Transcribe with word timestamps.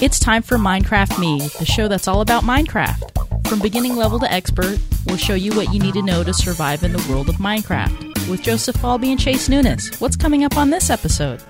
It's 0.00 0.18
time 0.18 0.42
for 0.42 0.58
Minecraft 0.58 1.20
Me, 1.20 1.38
the 1.58 1.64
show 1.64 1.86
that's 1.86 2.08
all 2.08 2.20
about 2.20 2.42
Minecraft. 2.42 3.46
From 3.46 3.60
beginning 3.60 3.94
level 3.94 4.18
to 4.18 4.30
expert, 4.30 4.78
we'll 5.06 5.16
show 5.16 5.34
you 5.34 5.52
what 5.52 5.72
you 5.72 5.78
need 5.78 5.94
to 5.94 6.02
know 6.02 6.24
to 6.24 6.34
survive 6.34 6.82
in 6.82 6.92
the 6.92 7.06
world 7.08 7.28
of 7.28 7.36
Minecraft. 7.36 8.28
With 8.28 8.42
Joseph 8.42 8.76
Falby 8.76 9.12
and 9.12 9.20
Chase 9.20 9.48
Nunes, 9.48 9.96
what's 10.00 10.16
coming 10.16 10.42
up 10.44 10.56
on 10.56 10.70
this 10.70 10.90
episode? 10.90 11.42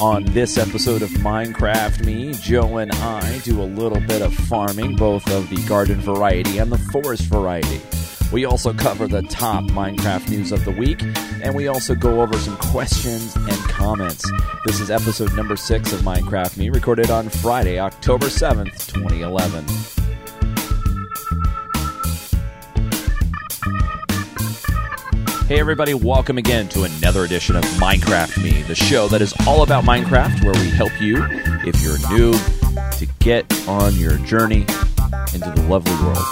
On 0.00 0.24
this 0.26 0.58
episode 0.58 1.00
of 1.00 1.08
Minecraft 1.10 2.04
Me, 2.04 2.34
Joe 2.34 2.76
and 2.76 2.92
I 2.92 3.38
do 3.38 3.62
a 3.62 3.64
little 3.64 4.00
bit 4.00 4.20
of 4.20 4.34
farming, 4.34 4.96
both 4.96 5.28
of 5.32 5.48
the 5.48 5.62
garden 5.66 6.00
variety 6.00 6.58
and 6.58 6.70
the 6.70 6.78
forest 6.92 7.22
variety. 7.22 7.80
We 8.30 8.44
also 8.44 8.74
cover 8.74 9.08
the 9.08 9.22
top 9.22 9.64
Minecraft 9.64 10.28
news 10.28 10.52
of 10.52 10.64
the 10.64 10.72
week, 10.72 11.02
and 11.42 11.54
we 11.54 11.68
also 11.68 11.94
go 11.94 12.20
over 12.20 12.36
some 12.36 12.56
questions 12.58 13.34
comments. 13.84 14.24
This 14.64 14.80
is 14.80 14.90
episode 14.90 15.36
number 15.36 15.56
six 15.56 15.92
of 15.92 16.00
Minecraft 16.00 16.56
Me, 16.56 16.70
recorded 16.70 17.10
on 17.10 17.28
Friday, 17.28 17.78
October 17.78 18.28
7th, 18.28 18.94
2011. 18.94 19.62
Hey, 25.46 25.60
everybody, 25.60 25.92
welcome 25.92 26.38
again 26.38 26.66
to 26.70 26.84
another 26.84 27.24
edition 27.24 27.56
of 27.56 27.64
Minecraft 27.76 28.42
Me, 28.42 28.62
the 28.62 28.74
show 28.74 29.06
that 29.08 29.20
is 29.20 29.34
all 29.46 29.62
about 29.62 29.84
Minecraft, 29.84 30.42
where 30.42 30.54
we 30.54 30.70
help 30.70 30.98
you, 30.98 31.22
if 31.66 31.82
you're 31.82 31.98
new, 32.08 32.32
to 32.32 33.06
get 33.18 33.44
on 33.68 33.94
your 33.96 34.16
journey 34.20 34.62
into 35.34 35.52
the 35.54 35.66
lovely 35.68 35.92
world. 36.02 36.24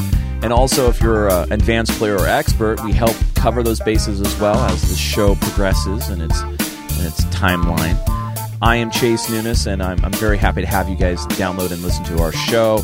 And 0.43 0.55
also, 0.55 0.89
if 0.89 1.03
you're 1.03 1.29
an 1.29 1.53
advanced 1.53 1.93
player 1.99 2.17
or 2.17 2.27
expert, 2.27 2.83
we 2.83 2.93
help 2.93 3.15
cover 3.35 3.63
those 3.63 3.79
bases 3.81 4.21
as 4.21 4.41
well 4.41 4.57
as 4.57 4.89
the 4.89 4.97
show 4.97 5.35
progresses 5.35 6.09
and 6.09 6.23
its, 6.23 6.43
in 7.03 7.09
its 7.09 7.25
timeline. 7.27 7.99
I 8.63 8.77
am 8.77 8.91
Chase 8.91 9.29
Nunes, 9.29 9.67
and 9.67 9.83
I'm, 9.83 10.03
I'm 10.05 10.13
very 10.13 10.37
happy 10.37 10.61
to 10.61 10.67
have 10.69 10.89
you 10.89 10.97
guys 10.97 11.27
download 11.29 11.73
and 11.73 11.83
listen 11.83 12.05
to 12.05 12.23
our 12.23 12.33
show 12.33 12.81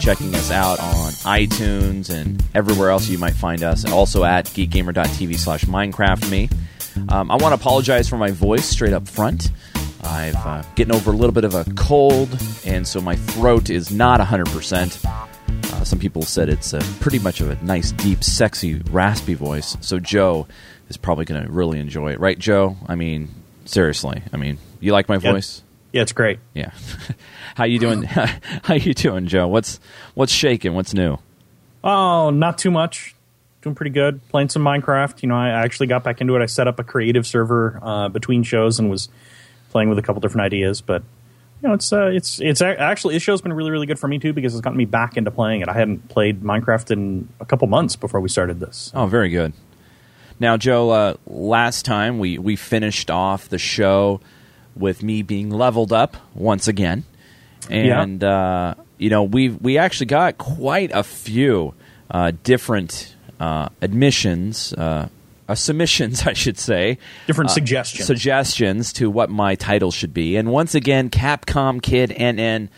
checking 0.00 0.34
us 0.34 0.50
out 0.50 0.80
on 0.80 1.12
iTunes 1.22 2.10
and 2.10 2.42
everywhere 2.54 2.90
else 2.90 3.08
you 3.08 3.18
might 3.18 3.34
find 3.34 3.62
us. 3.62 3.84
Also 3.90 4.24
at 4.24 4.46
geekgamer.tv 4.46 5.36
slash 5.36 5.64
Minecraft 5.66 6.30
me. 6.30 6.48
Um, 7.10 7.30
I 7.30 7.36
want 7.36 7.54
to 7.54 7.60
apologize 7.60 8.08
for 8.08 8.16
my 8.16 8.30
voice 8.30 8.64
straight 8.64 8.92
up 8.92 9.06
front. 9.06 9.50
I've 10.02 10.34
uh, 10.36 10.62
getting 10.74 10.94
over 10.94 11.12
a 11.12 11.14
little 11.14 11.34
bit 11.34 11.44
of 11.44 11.54
a 11.54 11.64
cold, 11.76 12.28
and 12.64 12.88
so 12.88 13.00
my 13.00 13.14
throat 13.14 13.70
is 13.70 13.92
not 13.92 14.20
100%. 14.20 15.04
Uh, 15.04 15.84
some 15.84 15.98
people 15.98 16.22
said 16.22 16.48
it's 16.48 16.72
a 16.72 16.80
pretty 16.98 17.18
much 17.18 17.40
of 17.40 17.50
a 17.50 17.64
nice, 17.64 17.92
deep, 17.92 18.24
sexy, 18.24 18.76
raspy 18.90 19.34
voice. 19.34 19.76
So 19.80 20.00
Joe 20.00 20.48
is 20.88 20.96
probably 20.96 21.24
going 21.24 21.44
to 21.44 21.52
really 21.52 21.78
enjoy 21.78 22.12
it, 22.12 22.20
right, 22.20 22.38
Joe? 22.38 22.76
I 22.86 22.96
mean, 22.96 23.28
seriously. 23.70 24.22
I 24.32 24.36
mean, 24.36 24.58
you 24.80 24.92
like 24.92 25.08
my 25.08 25.18
voice? 25.18 25.62
Yeah, 25.92 26.02
it's 26.02 26.12
great. 26.12 26.38
Yeah. 26.54 26.70
How 27.54 27.64
you 27.64 27.78
doing? 27.78 28.02
How 28.62 28.74
you 28.74 28.94
doing, 28.94 29.26
Joe? 29.26 29.48
What's 29.48 29.80
what's 30.14 30.32
shaking? 30.32 30.74
What's 30.74 30.94
new? 30.94 31.18
Oh, 31.82 32.30
not 32.30 32.58
too 32.58 32.70
much. 32.70 33.14
Doing 33.62 33.74
pretty 33.74 33.90
good. 33.90 34.26
Playing 34.28 34.48
some 34.48 34.62
Minecraft. 34.62 35.22
You 35.22 35.28
know, 35.28 35.34
I 35.34 35.48
actually 35.48 35.88
got 35.88 36.04
back 36.04 36.20
into 36.20 36.34
it. 36.36 36.42
I 36.42 36.46
set 36.46 36.68
up 36.68 36.78
a 36.78 36.84
creative 36.84 37.26
server 37.26 37.78
uh, 37.82 38.08
between 38.08 38.42
shows 38.42 38.78
and 38.78 38.88
was 38.88 39.08
playing 39.70 39.88
with 39.88 39.98
a 39.98 40.02
couple 40.02 40.20
different 40.20 40.46
ideas. 40.46 40.80
But 40.80 41.02
you 41.62 41.68
know, 41.68 41.74
it's 41.74 41.92
uh, 41.92 42.06
it's 42.06 42.40
it's 42.40 42.62
actually 42.62 43.14
this 43.14 43.22
show's 43.22 43.42
been 43.42 43.52
really 43.52 43.70
really 43.70 43.86
good 43.86 43.98
for 43.98 44.08
me 44.08 44.18
too 44.18 44.32
because 44.32 44.54
it's 44.54 44.62
gotten 44.62 44.78
me 44.78 44.86
back 44.86 45.16
into 45.16 45.30
playing 45.30 45.60
it. 45.60 45.68
I 45.68 45.74
hadn't 45.74 46.08
played 46.08 46.42
Minecraft 46.42 46.90
in 46.90 47.28
a 47.40 47.44
couple 47.44 47.66
months 47.68 47.96
before 47.96 48.20
we 48.20 48.28
started 48.28 48.60
this. 48.60 48.92
Oh, 48.94 49.06
very 49.06 49.28
good. 49.28 49.52
Now, 50.40 50.56
Joe, 50.56 50.90
uh, 50.90 51.14
last 51.26 51.84
time 51.84 52.18
we 52.18 52.38
we 52.38 52.56
finished 52.56 53.10
off 53.10 53.48
the 53.48 53.58
show 53.58 54.20
with 54.74 55.02
me 55.02 55.22
being 55.22 55.50
leveled 55.50 55.92
up 55.92 56.16
once 56.34 56.66
again, 56.66 57.04
and 57.68 58.22
Yeah. 58.22 58.28
uh, 58.28 58.74
you 58.98 59.10
know 59.10 59.22
we 59.24 59.50
we 59.50 59.76
actually 59.78 60.06
got 60.06 60.38
quite 60.38 60.90
a 60.94 61.02
few 61.02 61.74
uh, 62.10 62.32
different 62.42 63.14
uh, 63.38 63.68
admissions, 63.82 64.72
uh, 64.72 65.08
uh, 65.48 65.54
submissions, 65.54 66.26
I 66.26 66.32
should 66.32 66.58
say, 66.58 66.98
Different 67.26 67.50
suggestions. 67.50 68.06
suggestions 68.06 68.92
to 68.94 69.10
what 69.10 69.28
my 69.30 69.54
title 69.54 69.90
should 69.90 70.12
be. 70.14 70.36
And 70.36 70.50
once 70.50 70.74
again, 70.74 71.10
Capcom 71.10 71.80
Kid 71.82 72.10
NN, 72.10 72.68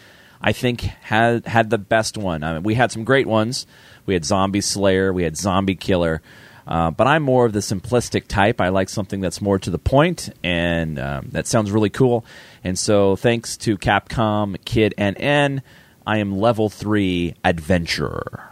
I 0.40 0.52
think 0.52 0.80
had 0.80 1.46
had 1.46 1.70
the 1.70 1.78
best 1.78 2.18
one. 2.18 2.42
I 2.42 2.54
mean, 2.54 2.62
we 2.64 2.74
had 2.74 2.90
some 2.90 3.04
great 3.04 3.26
ones. 3.28 3.66
We 4.04 4.14
had 4.14 4.24
Zombie 4.24 4.60
Slayer, 4.60 5.12
we 5.12 5.22
had 5.22 5.36
Zombie 5.36 5.76
Killer. 5.76 6.20
Uh, 6.66 6.90
but 6.90 7.06
I'm 7.06 7.22
more 7.22 7.44
of 7.44 7.52
the 7.52 7.60
simplistic 7.60 8.28
type. 8.28 8.60
I 8.60 8.68
like 8.68 8.88
something 8.88 9.20
that's 9.20 9.40
more 9.40 9.58
to 9.58 9.70
the 9.70 9.78
point, 9.78 10.30
and 10.44 10.98
um, 10.98 11.28
that 11.32 11.46
sounds 11.46 11.70
really 11.70 11.90
cool. 11.90 12.24
And 12.62 12.78
so, 12.78 13.16
thanks 13.16 13.56
to 13.58 13.76
Capcom 13.76 14.62
Kid 14.64 14.94
NN, 14.96 15.62
I 16.06 16.18
am 16.18 16.38
level 16.38 16.68
three 16.68 17.34
adventurer. 17.44 18.44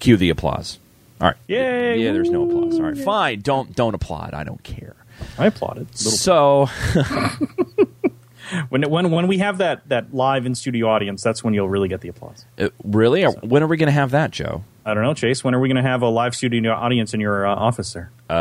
Cue 0.00 0.16
the 0.16 0.30
applause. 0.30 0.78
All 1.20 1.28
right. 1.28 1.36
Yay! 1.46 2.02
Yeah, 2.04 2.12
there's 2.12 2.30
no 2.30 2.48
applause. 2.48 2.74
All 2.74 2.82
right, 2.82 2.98
fine. 2.98 3.40
Don't 3.40 3.74
don't 3.74 3.94
applaud. 3.94 4.34
I 4.34 4.44
don't 4.44 4.62
care. 4.62 4.96
I 5.38 5.46
applauded. 5.46 5.96
So, 5.96 6.66
when 8.68 8.82
when 8.90 9.10
when 9.10 9.26
we 9.28 9.38
have 9.38 9.58
that 9.58 9.88
that 9.88 10.12
live 10.12 10.44
in 10.44 10.54
studio 10.54 10.88
audience, 10.88 11.22
that's 11.22 11.42
when 11.42 11.54
you'll 11.54 11.68
really 11.68 11.88
get 11.88 12.02
the 12.02 12.08
applause. 12.08 12.44
uh, 12.58 12.68
really, 12.82 13.22
when 13.24 13.62
are 13.62 13.66
we 13.66 13.76
going 13.76 13.86
to 13.86 13.92
have 13.92 14.10
that, 14.10 14.32
Joe? 14.32 14.64
I 14.84 14.92
don't 14.94 15.02
know, 15.02 15.14
Chase. 15.14 15.42
When 15.42 15.54
are 15.54 15.60
we 15.60 15.68
going 15.68 15.82
to 15.82 15.88
have 15.88 16.02
a 16.02 16.08
live 16.08 16.34
studio 16.34 16.72
audience 16.72 17.14
in 17.14 17.20
your 17.20 17.46
uh, 17.46 17.54
office 17.54 17.92
there? 17.94 18.10
Uh, 18.28 18.34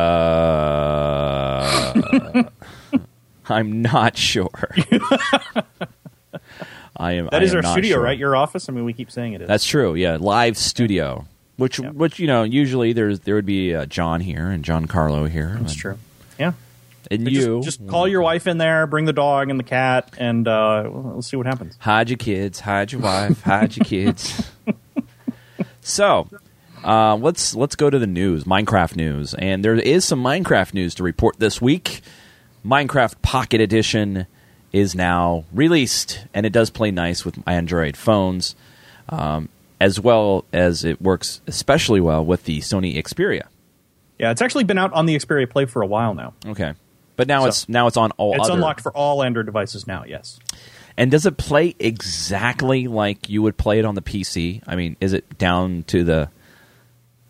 I'm 3.50 3.82
not 3.82 4.18
sure. 4.18 4.50
I 6.98 7.14
am. 7.14 7.30
That 7.32 7.42
I 7.42 7.46
is 7.46 7.54
am 7.56 7.66
our 7.66 7.72
studio, 7.72 7.96
sure. 7.96 8.04
right? 8.04 8.18
Your 8.18 8.36
office. 8.36 8.68
I 8.70 8.74
mean, 8.74 8.86
we 8.86 8.94
keep 8.94 9.10
saying 9.10 9.34
it 9.34 9.42
is. 9.42 9.48
That's 9.48 9.66
true. 9.66 9.96
Yeah, 9.96 10.18
live 10.20 10.58
studio. 10.58 11.26
Which, 11.58 11.80
Yeah. 11.80 11.92
which 11.92 12.20
you 12.20 12.28
know, 12.28 12.44
usually 12.44 12.94
there's 12.94 13.22
there 13.22 13.36
would 13.36 13.46
be 13.46 13.74
uh, 13.76 13.86
John 13.86 14.20
here 14.22 14.48
and 14.50 14.64
John 14.66 14.86
Carlo 14.86 15.26
here. 15.26 15.56
That's 15.60 15.74
and, 15.74 15.82
true. 15.82 15.98
Yeah. 16.40 16.54
And 17.12 17.24
But 17.26 17.34
you 17.34 17.62
just, 17.62 17.80
just 17.80 17.88
call 17.90 18.08
your 18.08 18.22
wife 18.22 18.48
in 18.48 18.58
there, 18.58 18.88
bring 18.88 19.06
the 19.06 19.14
dog 19.14 19.50
and 19.50 19.60
the 19.60 19.64
cat, 19.64 20.14
and 20.18 20.48
uh, 20.48 20.90
we'll 20.92 21.22
see 21.22 21.36
what 21.38 21.46
happens. 21.46 21.76
hide 21.80 22.10
your 22.10 22.18
kids, 22.18 22.62
hide 22.62 22.92
your 22.92 23.02
wife, 23.02 23.42
hide 23.42 23.76
your 23.76 23.86
kids. 23.86 24.50
So, 25.84 26.28
uh, 26.84 27.16
let's 27.16 27.56
let's 27.56 27.76
go 27.76 27.90
to 27.90 28.00
the 28.00 28.08
news, 28.08 28.46
Minecraft 28.46 28.96
news, 28.96 29.34
and 29.34 29.64
there 29.64 29.76
is 29.76 30.06
some 30.06 30.24
Minecraft 30.24 30.74
news 30.74 30.96
to 30.96 31.04
report 31.04 31.40
this 31.40 31.62
week. 31.62 32.02
Minecraft 32.66 33.22
Pocket 33.22 33.60
Edition 33.62 34.26
is 34.72 34.96
now 34.96 35.44
released, 35.54 36.26
and 36.34 36.46
it 36.46 36.52
does 36.54 36.70
play 36.70 36.90
nice 36.92 37.26
with 37.26 37.38
Android 37.48 37.98
phones, 37.98 38.56
um, 39.10 39.50
as 39.82 40.00
well 40.00 40.46
as 40.54 40.84
it 40.86 41.02
works 41.02 41.42
especially 41.48 42.00
well 42.00 42.24
with 42.24 42.46
the 42.46 42.60
Sony 42.60 42.96
Xperia. 42.96 43.44
Yeah, 44.18 44.32
it's 44.32 44.42
actually 44.42 44.64
been 44.64 44.78
out 44.78 44.94
on 44.94 45.06
the 45.06 45.16
Xperia 45.16 45.50
Play 45.50 45.66
for 45.66 45.82
a 45.82 45.88
while 45.88 46.14
now. 46.14 46.34
Okay, 46.46 46.74
but 47.18 47.28
now 47.28 47.42
So- 47.42 47.48
it's 47.48 47.70
now 47.70 47.88
it's 47.88 47.98
on 47.98 48.12
all. 48.12 48.34
It's 48.36 48.46
other- 48.46 48.54
unlocked 48.54 48.82
for 48.82 48.92
all 48.94 49.22
Android 49.22 49.46
devices 49.46 49.86
now. 49.86 50.06
Yes. 50.08 50.40
And 50.98 51.10
does 51.12 51.26
it 51.26 51.38
play 51.38 51.76
exactly 51.80 52.88
like 52.88 53.30
you 53.30 53.42
would 53.42 53.58
play 53.58 53.80
it 53.80 53.86
on 53.86 53.96
the 53.96 54.02
PC? 54.02 54.62
I 54.68 54.76
mean, 54.76 54.96
is 55.02 55.14
it 55.14 55.38
down 55.38 55.84
to 55.88 56.04
the? 56.04 56.30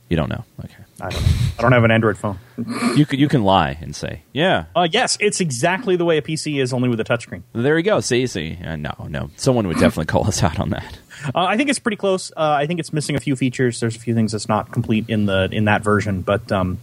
You 0.10 0.18
don't 0.18 0.30
know. 0.30 0.44
Okay, 0.64 0.84
I 1.02 1.10
don't 1.10 1.22
know. 1.24 1.30
I 1.58 1.62
don't 1.62 1.72
have 1.72 1.84
an 1.84 1.92
Android 1.92 2.18
phone. 2.18 2.40
you 2.96 3.06
could 3.06 3.20
you 3.20 3.28
can 3.28 3.44
lie 3.44 3.78
and 3.82 3.96
say, 3.96 4.22
yeah. 4.34 4.66
Uh, 4.76 4.88
yes, 4.92 5.18
it's 5.20 5.40
exactly 5.40 5.96
the 5.96 6.06
way 6.06 6.18
a 6.18 6.22
PC 6.22 6.62
is, 6.62 6.74
only 6.74 6.90
with 6.90 7.00
a 7.00 7.04
touchscreen. 7.04 7.44
There 7.54 7.78
you 7.78 7.84
go. 7.84 8.00
See, 8.02 8.28
see. 8.28 8.60
Uh, 8.64 8.76
no, 8.76 9.08
no. 9.10 9.32
Someone 9.38 9.68
would 9.68 9.78
definitely 9.78 10.06
call 10.06 10.28
us 10.28 10.44
out 10.44 10.60
on 10.60 10.70
that. 10.72 11.00
Uh, 11.34 11.46
I 11.46 11.56
think 11.56 11.70
it's 11.70 11.80
pretty 11.80 11.96
close. 11.96 12.32
Uh, 12.36 12.58
I 12.60 12.66
think 12.66 12.82
it's 12.82 12.92
missing 12.92 13.16
a 13.16 13.20
few 13.20 13.38
features. 13.38 13.80
There's 13.80 13.96
a 13.96 14.00
few 14.00 14.14
things 14.14 14.34
that's 14.34 14.50
not 14.50 14.74
complete 14.74 15.06
in 15.08 15.26
the 15.26 15.48
in 15.54 15.66
that 15.66 15.82
version. 15.82 16.22
But 16.22 16.52
um, 16.52 16.80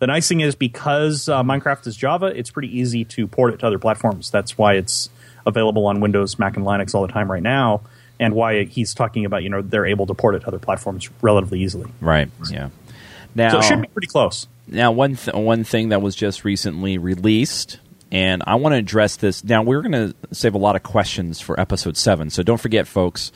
the 0.00 0.08
nice 0.08 0.26
thing 0.26 0.40
is 0.40 0.56
because 0.56 1.28
uh, 1.28 1.42
Minecraft 1.44 1.86
is 1.86 1.96
Java, 1.96 2.26
it's 2.26 2.50
pretty 2.50 2.76
easy 2.76 3.04
to 3.04 3.28
port 3.28 3.54
it 3.54 3.58
to 3.58 3.66
other 3.66 3.78
platforms. 3.78 4.30
That's 4.30 4.58
why 4.58 4.74
it's 4.74 5.10
available 5.46 5.86
on 5.86 6.00
Windows, 6.00 6.38
Mac, 6.38 6.56
and 6.56 6.64
Linux 6.64 6.94
all 6.94 7.06
the 7.06 7.12
time 7.12 7.30
right 7.30 7.42
now, 7.42 7.82
and 8.20 8.34
why 8.34 8.64
he's 8.64 8.94
talking 8.94 9.24
about 9.24 9.42
you 9.42 9.48
know 9.48 9.62
they're 9.62 9.86
able 9.86 10.06
to 10.06 10.14
port 10.14 10.34
it 10.34 10.40
to 10.40 10.48
other 10.48 10.58
platforms 10.58 11.08
relatively 11.22 11.60
easily. 11.60 11.90
Right. 12.00 12.28
Yeah. 12.50 12.70
Now, 13.34 13.50
So 13.50 13.58
it 13.58 13.64
should 13.64 13.82
be 13.82 13.88
pretty 13.88 14.06
close. 14.06 14.46
Now, 14.66 14.92
one 14.92 15.16
th- 15.16 15.34
one 15.36 15.64
thing 15.64 15.90
that 15.90 16.00
was 16.00 16.14
just 16.14 16.44
recently 16.44 16.98
released, 16.98 17.78
and 18.12 18.42
I 18.46 18.54
want 18.54 18.72
to 18.74 18.78
address 18.78 19.16
this. 19.16 19.44
Now, 19.44 19.62
we're 19.62 19.82
going 19.82 19.92
to 19.92 20.14
save 20.32 20.54
a 20.54 20.58
lot 20.58 20.76
of 20.76 20.82
questions 20.82 21.40
for 21.40 21.58
episode 21.58 21.96
seven, 21.96 22.30
so 22.30 22.42
don't 22.42 22.60
forget, 22.60 22.86
folks. 22.86 23.32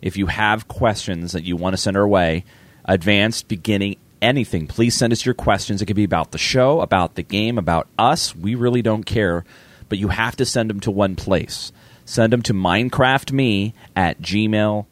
If 0.00 0.16
you 0.16 0.26
have 0.26 0.68
questions 0.68 1.32
that 1.32 1.44
you 1.44 1.56
want 1.56 1.74
to 1.74 1.76
send 1.76 1.96
our 1.96 2.08
way, 2.08 2.44
advanced, 2.86 3.48
beginning, 3.48 3.96
anything, 4.22 4.66
please 4.66 4.94
send 4.94 5.12
us 5.12 5.26
your 5.26 5.34
questions. 5.34 5.82
It 5.82 5.86
could 5.86 5.96
be 5.96 6.04
about 6.04 6.30
the 6.30 6.38
show, 6.38 6.80
about 6.80 7.16
the 7.16 7.22
game, 7.22 7.58
about 7.58 7.86
us. 7.98 8.34
We 8.34 8.54
really 8.54 8.80
don't 8.80 9.04
care, 9.04 9.44
but 9.90 9.98
you 9.98 10.08
have 10.08 10.36
to 10.36 10.46
send 10.46 10.70
them 10.70 10.80
to 10.80 10.90
one 10.90 11.16
place. 11.16 11.70
Send 12.06 12.32
them 12.32 12.42
to 12.42 12.54
minecraftme 12.54 13.74
at 13.94 14.22
gmail 14.22 14.86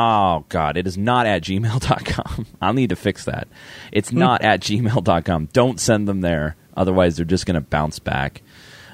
Oh 0.00 0.44
God, 0.48 0.76
it 0.76 0.86
is 0.86 0.96
not 0.96 1.26
at 1.26 1.42
gmail.com. 1.42 2.46
I'll 2.62 2.72
need 2.72 2.90
to 2.90 2.96
fix 2.96 3.24
that. 3.24 3.48
It's 3.90 4.12
not 4.12 4.42
at 4.42 4.60
gmail.com. 4.60 5.48
Don't 5.52 5.80
send 5.80 6.06
them 6.06 6.20
there. 6.20 6.54
Otherwise 6.76 7.16
they're 7.16 7.24
just 7.26 7.46
gonna 7.46 7.60
bounce 7.60 7.98
back. 7.98 8.42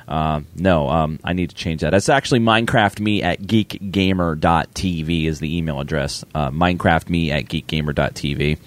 Um, 0.09 0.47
no, 0.55 0.89
um, 0.89 1.21
I 1.23 1.35
need 1.35 1.51
to 1.51 1.57
change 1.57 1.83
that. 1.83 1.91
That's 1.91 2.09
actually 2.09 2.41
minecraftme 2.41 3.23
at 3.23 3.43
geekgamer.tv 3.43 5.25
is 5.27 5.41
the 5.41 5.57
email 5.57 5.81
address. 5.81 6.25
Uh, 6.35 6.51
minecraftme 6.51 7.31
at 7.31 7.45
geekgamer.tv. 7.47 8.59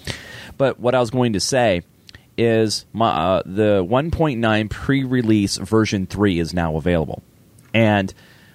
But 0.56 0.78
what 0.78 0.94
I 0.94 1.00
was 1.00 1.10
going 1.10 1.32
to 1.32 1.40
say 1.40 1.82
is 2.38 2.86
my, 2.92 3.08
uh, 3.08 3.42
the 3.44 3.84
1.9 3.84 4.70
pre-release 4.70 5.56
version 5.58 6.06
3 6.06 6.38
is 6.38 6.54
now 6.54 6.76
available. 6.76 7.22
And 7.74 8.14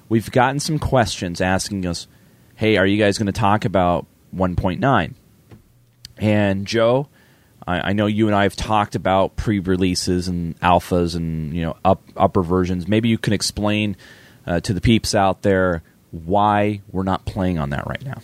we've 0.09 0.31
gotten 0.31 0.59
some 0.59 0.79
questions 0.79 1.41
asking 1.41 1.85
us, 1.85 2.07
hey, 2.55 2.77
are 2.77 2.85
you 2.85 2.97
guys 2.97 3.17
going 3.17 3.27
to 3.27 3.31
talk 3.31 3.65
about 3.65 4.05
1.9? 4.35 5.13
And 6.17 6.65
Joe, 6.65 7.09
I, 7.67 7.89
I 7.89 7.93
know 7.93 8.05
you 8.05 8.27
and 8.27 8.35
I 8.35 8.43
have 8.43 8.55
talked 8.55 8.95
about 8.95 9.35
pre-releases 9.35 10.27
and 10.27 10.59
alphas 10.61 11.15
and 11.15 11.53
you 11.53 11.63
know 11.63 11.75
up, 11.83 12.01
upper 12.15 12.43
versions. 12.43 12.87
Maybe 12.87 13.09
you 13.09 13.17
can 13.17 13.33
explain 13.33 13.95
uh, 14.45 14.59
to 14.61 14.73
the 14.73 14.81
peeps 14.81 15.15
out 15.15 15.41
there 15.41 15.83
why 16.11 16.81
we're 16.91 17.03
not 17.03 17.25
playing 17.25 17.57
on 17.57 17.71
that 17.71 17.87
right 17.87 18.03
now. 18.03 18.21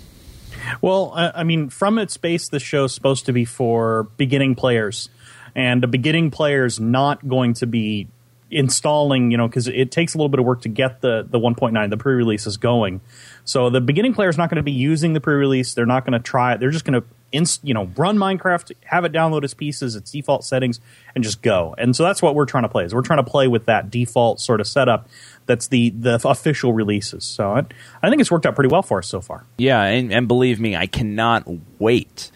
Well, 0.81 1.13
I 1.15 1.43
mean, 1.43 1.69
from 1.69 1.97
its 1.97 2.17
base, 2.17 2.49
the 2.49 2.59
show's 2.59 2.93
supposed 2.93 3.25
to 3.25 3.33
be 3.33 3.45
for 3.45 4.03
beginning 4.17 4.55
players, 4.55 5.09
and 5.55 5.83
a 5.83 5.87
beginning 5.87 6.31
player 6.31 6.65
is 6.65 6.79
not 6.79 7.27
going 7.27 7.53
to 7.55 7.67
be 7.67 8.07
installing, 8.51 9.31
you 9.31 9.37
know, 9.37 9.47
because 9.47 9.67
it 9.67 9.91
takes 9.91 10.15
a 10.15 10.17
little 10.17 10.29
bit 10.29 10.39
of 10.39 10.45
work 10.45 10.61
to 10.61 10.69
get 10.69 11.01
the 11.01 11.25
the 11.29 11.39
1.9, 11.39 11.89
the 11.89 11.97
pre-releases 11.97 12.57
going. 12.57 13.01
So 13.43 13.69
the 13.69 13.81
beginning 13.81 14.13
player 14.13 14.29
is 14.29 14.37
not 14.37 14.49
going 14.49 14.57
to 14.57 14.63
be 14.63 14.71
using 14.71 15.13
the 15.13 15.21
pre-release. 15.21 15.73
They're 15.73 15.85
not 15.85 16.05
going 16.05 16.13
to 16.13 16.19
try 16.19 16.53
it. 16.53 16.59
They're 16.59 16.71
just 16.71 16.85
going 16.85 17.01
to 17.01 17.07
inst, 17.31 17.63
you 17.63 17.73
know, 17.73 17.91
run 17.95 18.17
Minecraft, 18.17 18.71
have 18.85 19.05
it 19.05 19.11
download 19.11 19.43
its 19.43 19.53
pieces, 19.53 19.95
its 19.95 20.11
default 20.11 20.43
settings, 20.43 20.79
and 21.13 21.23
just 21.23 21.41
go. 21.41 21.75
And 21.77 21.95
so 21.95 22.03
that's 22.03 22.21
what 22.21 22.33
we're 22.35 22.45
trying 22.45 22.63
to 22.63 22.69
play. 22.69 22.85
Is 22.85 22.93
we're 22.93 23.01
trying 23.01 23.23
to 23.23 23.29
play 23.29 23.47
with 23.47 23.65
that 23.65 23.91
default 23.91 24.39
sort 24.39 24.61
of 24.61 24.67
setup. 24.67 25.07
That's 25.45 25.67
the 25.67 25.91
the 25.91 26.19
official 26.27 26.73
releases. 26.73 27.23
So 27.23 27.51
I, 27.51 27.65
I 28.01 28.09
think 28.09 28.21
it's 28.21 28.31
worked 28.31 28.45
out 28.45 28.55
pretty 28.55 28.69
well 28.69 28.83
for 28.83 28.99
us 28.99 29.07
so 29.07 29.21
far. 29.21 29.45
Yeah, 29.57 29.83
and, 29.83 30.11
and 30.11 30.27
believe 30.27 30.59
me, 30.59 30.75
I 30.75 30.87
cannot 30.87 31.47
wait 31.79 32.31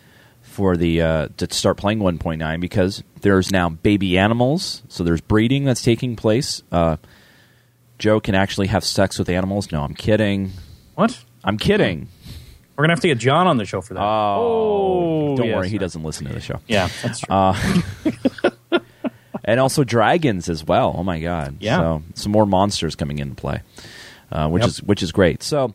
for 0.53 0.77
the 0.77 1.01
uh, 1.01 1.27
to 1.37 1.51
start 1.51 1.77
playing 1.77 1.97
1.9 1.99 2.59
because 2.61 3.03
there's 3.21 3.51
now 3.51 3.69
baby 3.69 4.17
animals, 4.19 4.83
so 4.87 5.03
there's 5.03 5.19
breeding 5.21 5.63
that's 5.63 5.81
taking 5.81 6.15
place. 6.15 6.61
Uh, 6.71 6.97
Joe 7.97 8.19
can 8.19 8.35
actually 8.35 8.67
have 8.67 8.83
sex 8.83 9.17
with 9.17 9.29
animals. 9.29 9.71
No, 9.71 9.81
I'm 9.83 9.95
kidding. 9.95 10.51
What? 10.93 11.19
I'm 11.43 11.57
kidding. 11.57 12.07
We're 12.75 12.83
gonna 12.83 12.93
have 12.93 12.99
to 13.01 13.07
get 13.07 13.17
John 13.17 13.47
on 13.47 13.57
the 13.57 13.65
show 13.65 13.81
for 13.81 13.95
that. 13.95 14.01
Oh, 14.03 15.35
don't 15.35 15.47
yes. 15.47 15.55
worry, 15.55 15.69
he 15.69 15.77
doesn't 15.79 16.03
listen 16.03 16.27
to 16.27 16.33
the 16.33 16.39
show. 16.39 16.59
Yeah, 16.67 16.87
that's 17.01 17.19
true. 17.21 17.35
Uh, 17.35 17.81
and 19.45 19.59
also 19.59 19.83
dragons 19.83 20.49
as 20.49 20.63
well. 20.63 20.93
Oh 20.97 21.03
my 21.03 21.19
god! 21.19 21.57
Yeah. 21.59 21.77
so 21.77 22.03
some 22.15 22.31
more 22.31 22.45
monsters 22.45 22.95
coming 22.95 23.19
into 23.19 23.35
play, 23.35 23.61
uh, 24.31 24.49
which 24.49 24.61
Yep. 24.61 24.67
is 24.69 24.83
which 24.83 25.03
is 25.03 25.11
great. 25.11 25.41
So 25.43 25.73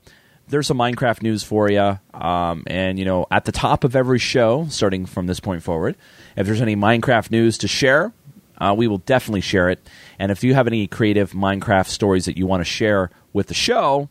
there's 0.48 0.66
some 0.66 0.78
Minecraft 0.78 1.22
news 1.22 1.42
for 1.42 1.70
you, 1.70 1.98
um, 2.14 2.64
and 2.66 2.98
you 2.98 3.04
know 3.04 3.26
at 3.30 3.44
the 3.44 3.52
top 3.52 3.84
of 3.84 3.94
every 3.94 4.18
show, 4.18 4.66
starting 4.68 5.06
from 5.06 5.26
this 5.26 5.40
point 5.40 5.62
forward, 5.62 5.96
if 6.36 6.46
there's 6.46 6.60
any 6.60 6.76
Minecraft 6.76 7.30
news 7.30 7.58
to 7.58 7.68
share, 7.68 8.12
uh, 8.58 8.74
we 8.76 8.88
will 8.88 8.98
definitely 8.98 9.40
share 9.40 9.70
it. 9.70 9.88
And 10.18 10.32
if 10.32 10.44
you 10.44 10.54
have 10.54 10.66
any 10.66 10.86
creative 10.86 11.32
Minecraft 11.32 11.88
stories 11.88 12.24
that 12.26 12.36
you 12.36 12.46
want 12.46 12.60
to 12.60 12.64
share 12.64 13.10
with 13.32 13.46
the 13.46 13.54
show, 13.54 14.08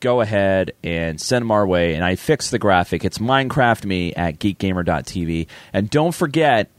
go 0.00 0.20
ahead 0.20 0.72
and 0.82 1.20
send 1.20 1.42
them 1.42 1.50
our 1.50 1.66
way. 1.66 1.94
And 1.94 2.04
I 2.04 2.16
fix 2.16 2.50
the 2.50 2.58
graphic. 2.58 3.04
It's 3.04 3.18
MinecraftMe 3.18 4.12
at 4.16 4.38
geekgamer.tv. 4.38 5.46
And 5.72 5.88
don't 5.88 6.14
forget 6.14 6.70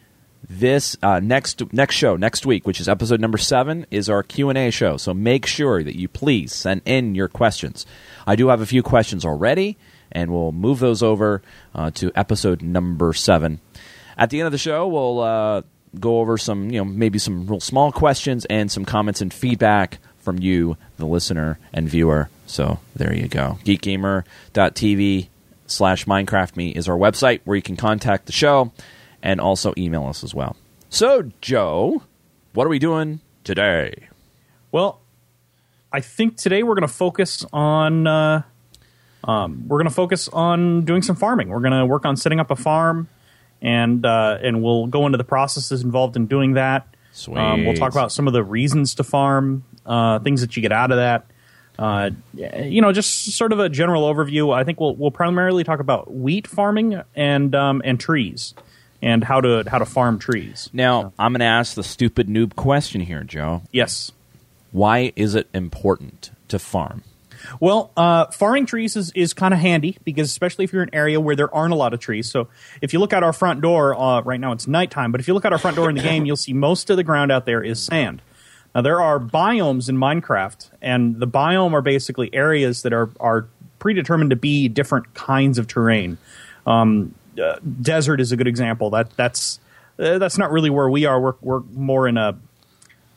this 0.49 0.95
uh, 1.01 1.19
next 1.19 1.73
next 1.73 1.95
show 1.95 2.15
next 2.15 2.45
week, 2.45 2.65
which 2.67 2.79
is 2.79 2.87
episode 2.87 3.19
number 3.19 3.37
seven, 3.37 3.85
is 3.91 4.09
our 4.09 4.23
Q 4.23 4.49
and 4.49 4.57
A 4.57 4.71
show. 4.71 4.97
So 4.97 5.13
make 5.13 5.45
sure 5.45 5.83
that 5.83 5.97
you 5.97 6.07
please 6.07 6.53
send 6.53 6.81
in 6.85 7.15
your 7.15 7.27
questions. 7.27 7.85
I 8.27 8.35
do 8.35 8.49
have 8.49 8.61
a 8.61 8.65
few 8.65 8.83
questions 8.83 9.25
already, 9.25 9.77
and 10.11 10.31
we'll 10.31 10.51
move 10.51 10.79
those 10.79 11.03
over 11.03 11.41
uh, 11.73 11.91
to 11.91 12.11
episode 12.15 12.61
number 12.61 13.13
seven. 13.13 13.59
At 14.17 14.29
the 14.29 14.39
end 14.39 14.45
of 14.45 14.51
the 14.51 14.57
show, 14.57 14.87
we'll 14.87 15.19
uh, 15.19 15.61
go 15.99 16.19
over 16.19 16.37
some, 16.37 16.69
you 16.69 16.79
know, 16.79 16.85
maybe 16.85 17.19
some 17.19 17.47
real 17.47 17.59
small 17.59 17.91
questions 17.91 18.45
and 18.45 18.71
some 18.71 18.85
comments 18.85 19.21
and 19.21 19.33
feedback 19.33 19.99
from 20.19 20.39
you, 20.39 20.77
the 20.97 21.05
listener 21.05 21.59
and 21.73 21.89
viewer. 21.89 22.29
So 22.47 22.79
there 22.95 23.13
you 23.13 23.27
go. 23.27 23.59
Geekgamer.tv 23.65 25.27
slash 25.67 26.05
MinecraftMe 26.05 26.75
is 26.75 26.87
our 26.87 26.97
website 26.97 27.41
where 27.43 27.55
you 27.55 27.61
can 27.61 27.75
contact 27.75 28.25
the 28.25 28.31
show 28.31 28.71
and 29.21 29.39
also 29.41 29.73
email 29.77 30.05
us 30.05 30.23
as 30.23 30.33
well. 30.33 30.55
So, 30.89 31.31
Joe, 31.41 32.03
what 32.53 32.65
are 32.65 32.69
we 32.69 32.79
doing 32.79 33.19
today? 33.43 34.07
Well, 34.71 35.01
I 35.91 36.01
think 36.01 36.37
today 36.37 36.63
we're 36.63 36.75
going 36.75 36.87
to 36.87 36.93
focus 36.93 37.45
on 37.53 38.07
uh, 38.07 38.43
um, 39.23 39.67
we're 39.67 39.77
going 39.77 39.89
to 39.89 39.93
focus 39.93 40.27
on 40.29 40.85
doing 40.85 41.01
some 41.01 41.15
farming. 41.15 41.49
We're 41.49 41.61
going 41.61 41.73
to 41.73 41.85
work 41.85 42.05
on 42.05 42.15
setting 42.15 42.39
up 42.39 42.51
a 42.51 42.55
farm, 42.55 43.07
and 43.61 44.05
uh, 44.05 44.37
and 44.41 44.61
we'll 44.61 44.87
go 44.87 45.05
into 45.05 45.17
the 45.17 45.23
processes 45.23 45.83
involved 45.83 46.15
in 46.15 46.27
doing 46.27 46.53
that. 46.53 46.87
Sweet. 47.11 47.37
Um, 47.37 47.65
we'll 47.65 47.75
talk 47.75 47.91
about 47.91 48.11
some 48.11 48.27
of 48.27 48.33
the 48.33 48.43
reasons 48.43 48.95
to 48.95 49.03
farm, 49.03 49.63
uh, 49.85 50.19
things 50.19 50.41
that 50.41 50.55
you 50.55 50.61
get 50.61 50.71
out 50.71 50.91
of 50.91 50.97
that. 50.97 51.25
Uh, 51.79 52.11
you 52.33 52.81
know, 52.81 52.91
just 52.91 53.31
sort 53.31 53.51
of 53.51 53.59
a 53.59 53.67
general 53.67 54.03
overview. 54.03 54.53
I 54.53 54.63
think 54.63 54.79
we'll 54.79 54.95
we'll 54.95 55.11
primarily 55.11 55.63
talk 55.63 55.79
about 55.79 56.13
wheat 56.13 56.45
farming 56.47 57.01
and 57.15 57.55
um, 57.55 57.81
and 57.83 57.99
trees 57.99 58.53
and 59.01 59.23
how 59.23 59.41
to 59.41 59.63
how 59.67 59.77
to 59.77 59.85
farm 59.85 60.19
trees. 60.19 60.69
Now, 60.73 61.13
I'm 61.19 61.31
going 61.33 61.39
to 61.39 61.45
ask 61.45 61.75
the 61.75 61.83
stupid 61.83 62.27
noob 62.27 62.55
question 62.55 63.01
here, 63.01 63.23
Joe. 63.23 63.61
Yes. 63.71 64.11
Why 64.71 65.13
is 65.15 65.35
it 65.35 65.47
important 65.53 66.31
to 66.49 66.59
farm? 66.59 67.03
Well, 67.59 67.91
uh, 67.95 68.25
farming 68.27 68.65
trees 68.65 68.95
is, 68.95 69.11
is 69.11 69.33
kind 69.33 69.53
of 69.53 69.59
handy 69.59 69.97
because 70.03 70.29
especially 70.29 70.65
if 70.65 70.73
you're 70.73 70.83
in 70.83 70.89
an 70.89 70.95
area 70.95 71.19
where 71.19 71.35
there 71.35 71.53
aren't 71.53 71.73
a 71.73 71.75
lot 71.75 71.93
of 71.93 71.99
trees. 71.99 72.29
So 72.29 72.47
if 72.81 72.91
you 72.91 72.99
look 72.99 73.13
out 73.13 73.23
our 73.23 73.33
front 73.33 73.61
door, 73.61 73.97
uh, 73.99 74.21
right 74.21 74.39
now 74.39 74.51
it's 74.51 74.67
nighttime, 74.67 75.11
but 75.11 75.21
if 75.21 75.27
you 75.27 75.33
look 75.33 75.45
out 75.45 75.53
our 75.53 75.59
front 75.59 75.75
door 75.75 75.89
in 75.89 75.95
the 75.95 76.01
game, 76.01 76.25
you'll 76.25 76.37
see 76.37 76.53
most 76.53 76.89
of 76.89 76.97
the 76.97 77.03
ground 77.03 77.31
out 77.31 77.45
there 77.45 77.63
is 77.63 77.81
sand. 77.81 78.21
Now 78.73 78.81
there 78.81 79.01
are 79.01 79.19
biomes 79.19 79.87
in 79.89 79.97
Minecraft, 79.97 80.69
and 80.81 81.19
the 81.19 81.27
biome 81.27 81.73
are 81.73 81.81
basically 81.81 82.33
areas 82.33 82.81
that 82.81 82.93
are 82.93 83.09
are 83.19 83.47
predetermined 83.79 84.31
to 84.31 84.35
be 84.35 84.67
different 84.67 85.13
kinds 85.13 85.57
of 85.57 85.67
terrain. 85.67 86.17
Um, 86.65 87.15
uh, 87.39 87.59
desert 87.81 88.19
is 88.21 88.31
a 88.31 88.37
good 88.37 88.47
example. 88.47 88.89
That 88.91 89.09
that's 89.15 89.59
uh, 89.99 90.17
that's 90.17 90.37
not 90.37 90.51
really 90.51 90.69
where 90.69 90.89
we 90.89 91.05
are. 91.05 91.19
We're 91.19 91.33
we're 91.41 91.59
more 91.73 92.07
in 92.07 92.17
a 92.17 92.37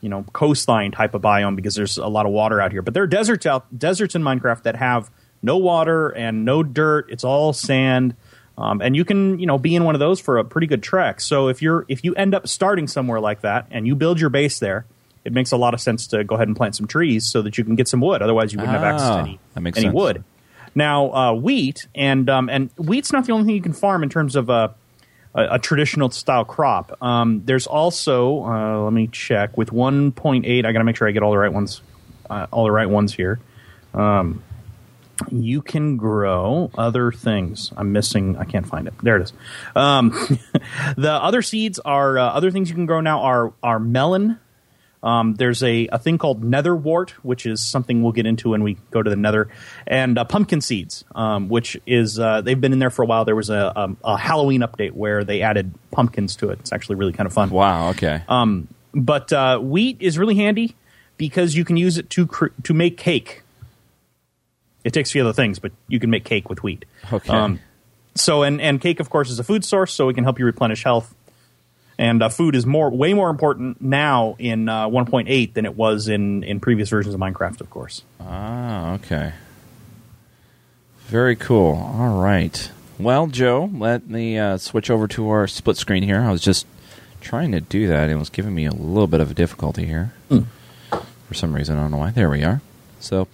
you 0.01 0.09
know 0.09 0.23
coastline 0.33 0.91
type 0.91 1.13
of 1.13 1.21
biome 1.21 1.55
because 1.55 1.75
there's 1.75 1.97
a 1.97 2.07
lot 2.07 2.25
of 2.25 2.31
water 2.31 2.61
out 2.61 2.71
here. 2.71 2.81
But 2.81 2.93
there 2.93 3.03
are 3.03 3.07
deserts 3.07 3.45
out 3.45 3.65
deserts 3.77 4.15
in 4.15 4.21
Minecraft 4.23 4.63
that 4.63 4.75
have 4.75 5.09
no 5.41 5.57
water 5.57 6.09
and 6.09 6.45
no 6.45 6.63
dirt. 6.63 7.07
It's 7.09 7.23
all 7.23 7.53
sand. 7.53 8.15
Um, 8.57 8.81
and 8.81 8.93
you 8.93 9.05
can 9.05 9.39
you 9.39 9.45
know 9.45 9.57
be 9.57 9.73
in 9.75 9.85
one 9.85 9.95
of 9.95 9.99
those 9.99 10.19
for 10.19 10.37
a 10.37 10.43
pretty 10.43 10.67
good 10.67 10.83
trek. 10.83 11.21
So 11.21 11.47
if 11.47 11.61
you're 11.61 11.85
if 11.87 12.03
you 12.03 12.13
end 12.15 12.35
up 12.35 12.47
starting 12.47 12.87
somewhere 12.87 13.19
like 13.21 13.41
that 13.41 13.67
and 13.71 13.87
you 13.87 13.95
build 13.95 14.19
your 14.19 14.29
base 14.29 14.59
there, 14.59 14.85
it 15.23 15.31
makes 15.31 15.51
a 15.53 15.57
lot 15.57 15.73
of 15.73 15.79
sense 15.79 16.07
to 16.07 16.25
go 16.25 16.35
ahead 16.35 16.47
and 16.49 16.57
plant 16.57 16.75
some 16.75 16.85
trees 16.85 17.25
so 17.25 17.41
that 17.41 17.57
you 17.57 17.63
can 17.63 17.75
get 17.75 17.87
some 17.87 18.01
wood. 18.01 18.21
Otherwise, 18.21 18.51
you 18.51 18.59
wouldn't 18.59 18.77
have 18.77 18.83
access 18.83 19.07
to 19.07 19.13
Ah, 19.13 19.19
any, 19.21 19.39
any 19.57 19.71
sense. 19.71 19.93
wood. 19.93 20.23
Now, 20.79 21.11
uh, 21.13 21.33
wheat 21.33 21.87
and 21.93 22.29
um, 22.29 22.47
and 22.47 22.69
wheat's 22.77 23.11
not 23.11 23.25
the 23.25 23.33
only 23.33 23.45
thing 23.45 23.55
you 23.55 23.61
can 23.61 23.73
farm 23.73 24.01
in 24.01 24.07
terms 24.07 24.37
of 24.37 24.49
a, 24.49 24.73
a, 25.35 25.55
a 25.55 25.59
traditional 25.59 26.09
style 26.09 26.45
crop. 26.45 26.97
Um, 27.03 27.43
there's 27.43 27.67
also 27.67 28.45
uh, 28.45 28.83
let 28.83 28.93
me 28.93 29.07
check 29.07 29.57
with 29.57 29.71
1.8. 29.71 30.65
I 30.65 30.71
got 30.71 30.79
to 30.79 30.83
make 30.85 30.95
sure 30.95 31.05
I 31.05 31.11
get 31.11 31.21
all 31.21 31.31
the 31.31 31.37
right 31.37 31.51
ones, 31.51 31.81
uh, 32.29 32.47
all 32.49 32.63
the 32.63 32.71
right 32.71 32.89
ones 32.89 33.13
here. 33.13 33.41
Um, 33.93 34.41
you 35.29 35.61
can 35.61 35.97
grow 35.97 36.71
other 36.77 37.11
things. 37.11 37.73
I'm 37.75 37.91
missing. 37.91 38.37
I 38.37 38.45
can't 38.45 38.65
find 38.65 38.87
it. 38.87 38.93
There 39.03 39.17
it 39.17 39.23
is. 39.23 39.33
Um, 39.75 40.11
the 40.97 41.11
other 41.11 41.41
seeds 41.41 41.79
are 41.79 42.17
uh, 42.17 42.23
other 42.23 42.51
things 42.51 42.69
you 42.69 42.75
can 42.75 42.85
grow 42.85 43.01
now 43.01 43.19
are 43.19 43.51
are 43.61 43.81
melon. 43.81 44.39
Um, 45.01 45.35
there's 45.35 45.63
a, 45.63 45.87
a 45.87 45.97
thing 45.97 46.17
called 46.17 46.43
netherwort, 46.43 47.11
which 47.23 47.45
is 47.45 47.63
something 47.63 48.01
we'll 48.01 48.11
get 48.11 48.25
into 48.25 48.49
when 48.49 48.63
we 48.63 48.77
go 48.91 49.01
to 49.01 49.09
the 49.09 49.15
nether, 49.15 49.47
and 49.87 50.17
uh, 50.17 50.25
pumpkin 50.25 50.61
seeds, 50.61 51.05
um, 51.15 51.47
which 51.47 51.77
is 51.85 52.19
uh, 52.19 52.41
they've 52.41 52.59
been 52.59 52.73
in 52.73 52.79
there 52.79 52.89
for 52.89 53.03
a 53.03 53.05
while. 53.05 53.23
There 53.23 53.35
was 53.35 53.49
a, 53.49 53.79
um, 53.79 53.97
a 54.03 54.17
Halloween 54.17 54.61
update 54.61 54.91
where 54.91 55.23
they 55.23 55.41
added 55.41 55.73
pumpkins 55.91 56.35
to 56.37 56.49
it. 56.49 56.59
It's 56.59 56.73
actually 56.73 56.95
really 56.95 57.13
kind 57.13 57.27
of 57.27 57.33
fun. 57.33 57.49
Wow, 57.49 57.89
okay. 57.91 58.23
Um, 58.27 58.67
but 58.93 59.31
uh, 59.31 59.59
wheat 59.59 59.97
is 60.01 60.17
really 60.17 60.35
handy 60.35 60.75
because 61.17 61.55
you 61.55 61.63
can 61.63 61.77
use 61.77 61.97
it 61.97 62.09
to 62.11 62.27
cr- 62.27 62.47
to 62.63 62.73
make 62.73 62.97
cake. 62.97 63.43
It 64.83 64.91
takes 64.93 65.11
a 65.11 65.13
few 65.13 65.21
other 65.21 65.33
things, 65.33 65.59
but 65.59 65.71
you 65.87 65.99
can 65.99 66.09
make 66.09 66.25
cake 66.25 66.49
with 66.49 66.63
wheat. 66.63 66.85
Okay. 67.11 67.33
so 68.15 68.43
and 68.43 68.59
and 68.59 68.81
cake, 68.81 68.99
of 68.99 69.09
course, 69.09 69.29
is 69.29 69.39
a 69.39 69.43
food 69.43 69.63
source, 69.63 69.93
so 69.93 70.09
it 70.09 70.13
can 70.15 70.23
help 70.23 70.39
you 70.39 70.45
replenish 70.45 70.83
health. 70.83 71.13
And 71.99 72.23
uh, 72.23 72.29
food 72.29 72.55
is 72.55 72.65
more 72.65 72.89
way 72.89 73.13
more 73.13 73.29
important 73.29 73.81
now 73.81 74.37
in 74.39 74.69
uh, 74.69 74.87
1.8 74.87 75.53
than 75.53 75.65
it 75.65 75.75
was 75.75 76.07
in 76.07 76.43
in 76.43 76.61
previous 76.61 76.89
versions 76.89 77.13
of 77.13 77.19
Minecraft, 77.19 77.59
of 77.59 77.69
course. 77.69 78.03
Ah, 78.21 78.93
okay. 78.93 79.33
Very 81.07 81.35
cool. 81.35 81.75
All 81.75 82.21
right. 82.21 82.71
Well, 82.97 83.27
Joe, 83.27 83.69
let 83.73 84.07
me 84.07 84.39
uh, 84.39 84.57
switch 84.57 84.89
over 84.89 85.07
to 85.09 85.29
our 85.29 85.45
split 85.47 85.75
screen 85.75 86.03
here. 86.03 86.21
I 86.21 86.31
was 86.31 86.41
just 86.41 86.65
trying 87.19 87.51
to 87.51 87.59
do 87.59 87.87
that, 87.87 88.03
and 88.03 88.11
it 88.13 88.17
was 88.17 88.29
giving 88.29 88.55
me 88.55 88.65
a 88.65 88.71
little 88.71 89.07
bit 89.07 89.19
of 89.19 89.29
a 89.31 89.33
difficulty 89.33 89.85
here. 89.85 90.13
for 90.29 91.33
some 91.33 91.53
reason. 91.53 91.77
I 91.77 91.81
don't 91.81 91.91
know 91.91 91.97
why. 91.97 92.11
There 92.11 92.29
we 92.29 92.43
are. 92.43 92.61
So, 92.99 93.27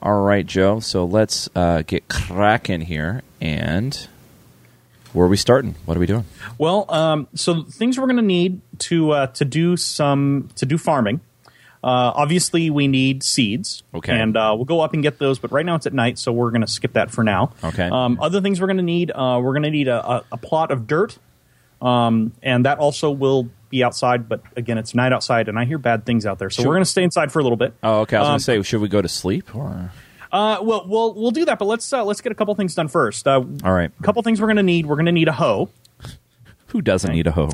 all 0.00 0.22
right, 0.22 0.46
Joe. 0.46 0.78
So 0.80 1.04
let's 1.04 1.48
uh, 1.54 1.82
get 1.82 2.08
cracking 2.08 2.82
here. 2.82 3.22
And 3.40 4.08
where 5.14 5.24
are 5.24 5.30
we 5.30 5.38
starting? 5.38 5.74
What 5.86 5.96
are 5.96 6.00
we 6.00 6.06
doing? 6.06 6.24
Well, 6.58 6.84
um, 6.92 7.28
so 7.34 7.62
things 7.62 7.98
we're 7.98 8.06
going 8.06 8.16
to 8.16 8.22
need 8.22 8.60
to 8.80 9.12
uh, 9.12 9.26
to 9.28 9.44
do 9.46 9.76
some 9.78 10.50
to 10.56 10.66
do 10.66 10.76
farming. 10.76 11.20
Uh, 11.82 12.12
obviously, 12.16 12.70
we 12.70 12.88
need 12.88 13.22
seeds. 13.22 13.82
Okay. 13.94 14.18
And 14.18 14.36
uh, 14.38 14.52
we'll 14.56 14.64
go 14.64 14.80
up 14.80 14.94
and 14.94 15.02
get 15.02 15.18
those, 15.18 15.38
but 15.38 15.52
right 15.52 15.66
now 15.66 15.74
it's 15.74 15.84
at 15.86 15.92
night, 15.92 16.18
so 16.18 16.32
we're 16.32 16.50
going 16.50 16.62
to 16.62 16.66
skip 16.66 16.94
that 16.94 17.10
for 17.10 17.22
now. 17.22 17.52
Okay. 17.62 17.88
Um, 17.90 18.18
other 18.22 18.40
things 18.40 18.58
we're 18.58 18.68
going 18.68 18.78
to 18.78 18.82
need, 18.82 19.10
uh, 19.10 19.38
we're 19.42 19.52
going 19.52 19.64
to 19.64 19.70
need 19.70 19.88
a, 19.88 20.02
a, 20.02 20.24
a 20.32 20.36
plot 20.38 20.70
of 20.70 20.86
dirt, 20.86 21.18
um, 21.82 22.32
and 22.42 22.64
that 22.64 22.78
also 22.78 23.10
will 23.10 23.50
be 23.68 23.84
outside. 23.84 24.30
But 24.30 24.40
again, 24.56 24.78
it's 24.78 24.94
night 24.94 25.12
outside, 25.12 25.46
and 25.48 25.58
I 25.58 25.66
hear 25.66 25.76
bad 25.76 26.06
things 26.06 26.24
out 26.24 26.38
there, 26.38 26.48
so 26.48 26.62
Sure. 26.62 26.70
we're 26.70 26.76
going 26.76 26.84
to 26.84 26.90
stay 26.90 27.02
inside 27.02 27.30
for 27.30 27.40
a 27.40 27.42
little 27.42 27.58
bit. 27.58 27.74
Oh, 27.82 28.00
okay. 28.00 28.16
I 28.16 28.20
was 28.20 28.26
Um, 28.28 28.30
going 28.30 28.38
to 28.38 28.44
say, 28.44 28.62
should 28.62 28.80
we 28.80 28.88
go 28.88 29.02
to 29.02 29.08
sleep? 29.08 29.54
Or 29.54 29.92
Uh, 30.34 30.58
well, 30.62 30.84
we'll 30.88 31.14
we'll 31.14 31.30
do 31.30 31.44
that, 31.44 31.60
but 31.60 31.66
let's 31.66 31.92
uh, 31.92 32.04
let's 32.04 32.20
get 32.20 32.32
a 32.32 32.34
couple 32.34 32.52
things 32.56 32.74
done 32.74 32.88
first. 32.88 33.28
Uh, 33.28 33.44
all 33.62 33.72
right. 33.72 33.92
a 33.98 34.02
couple 34.02 34.20
things 34.22 34.40
we're 34.40 34.48
going 34.48 34.56
to 34.56 34.64
need. 34.64 34.84
We're 34.84 34.96
going 34.96 35.06
to 35.06 35.12
need 35.12 35.28
a 35.28 35.32
hoe. 35.32 35.68
Who 36.68 36.82
doesn't 36.82 37.12
need 37.12 37.28
a 37.28 37.30
hoe? 37.30 37.50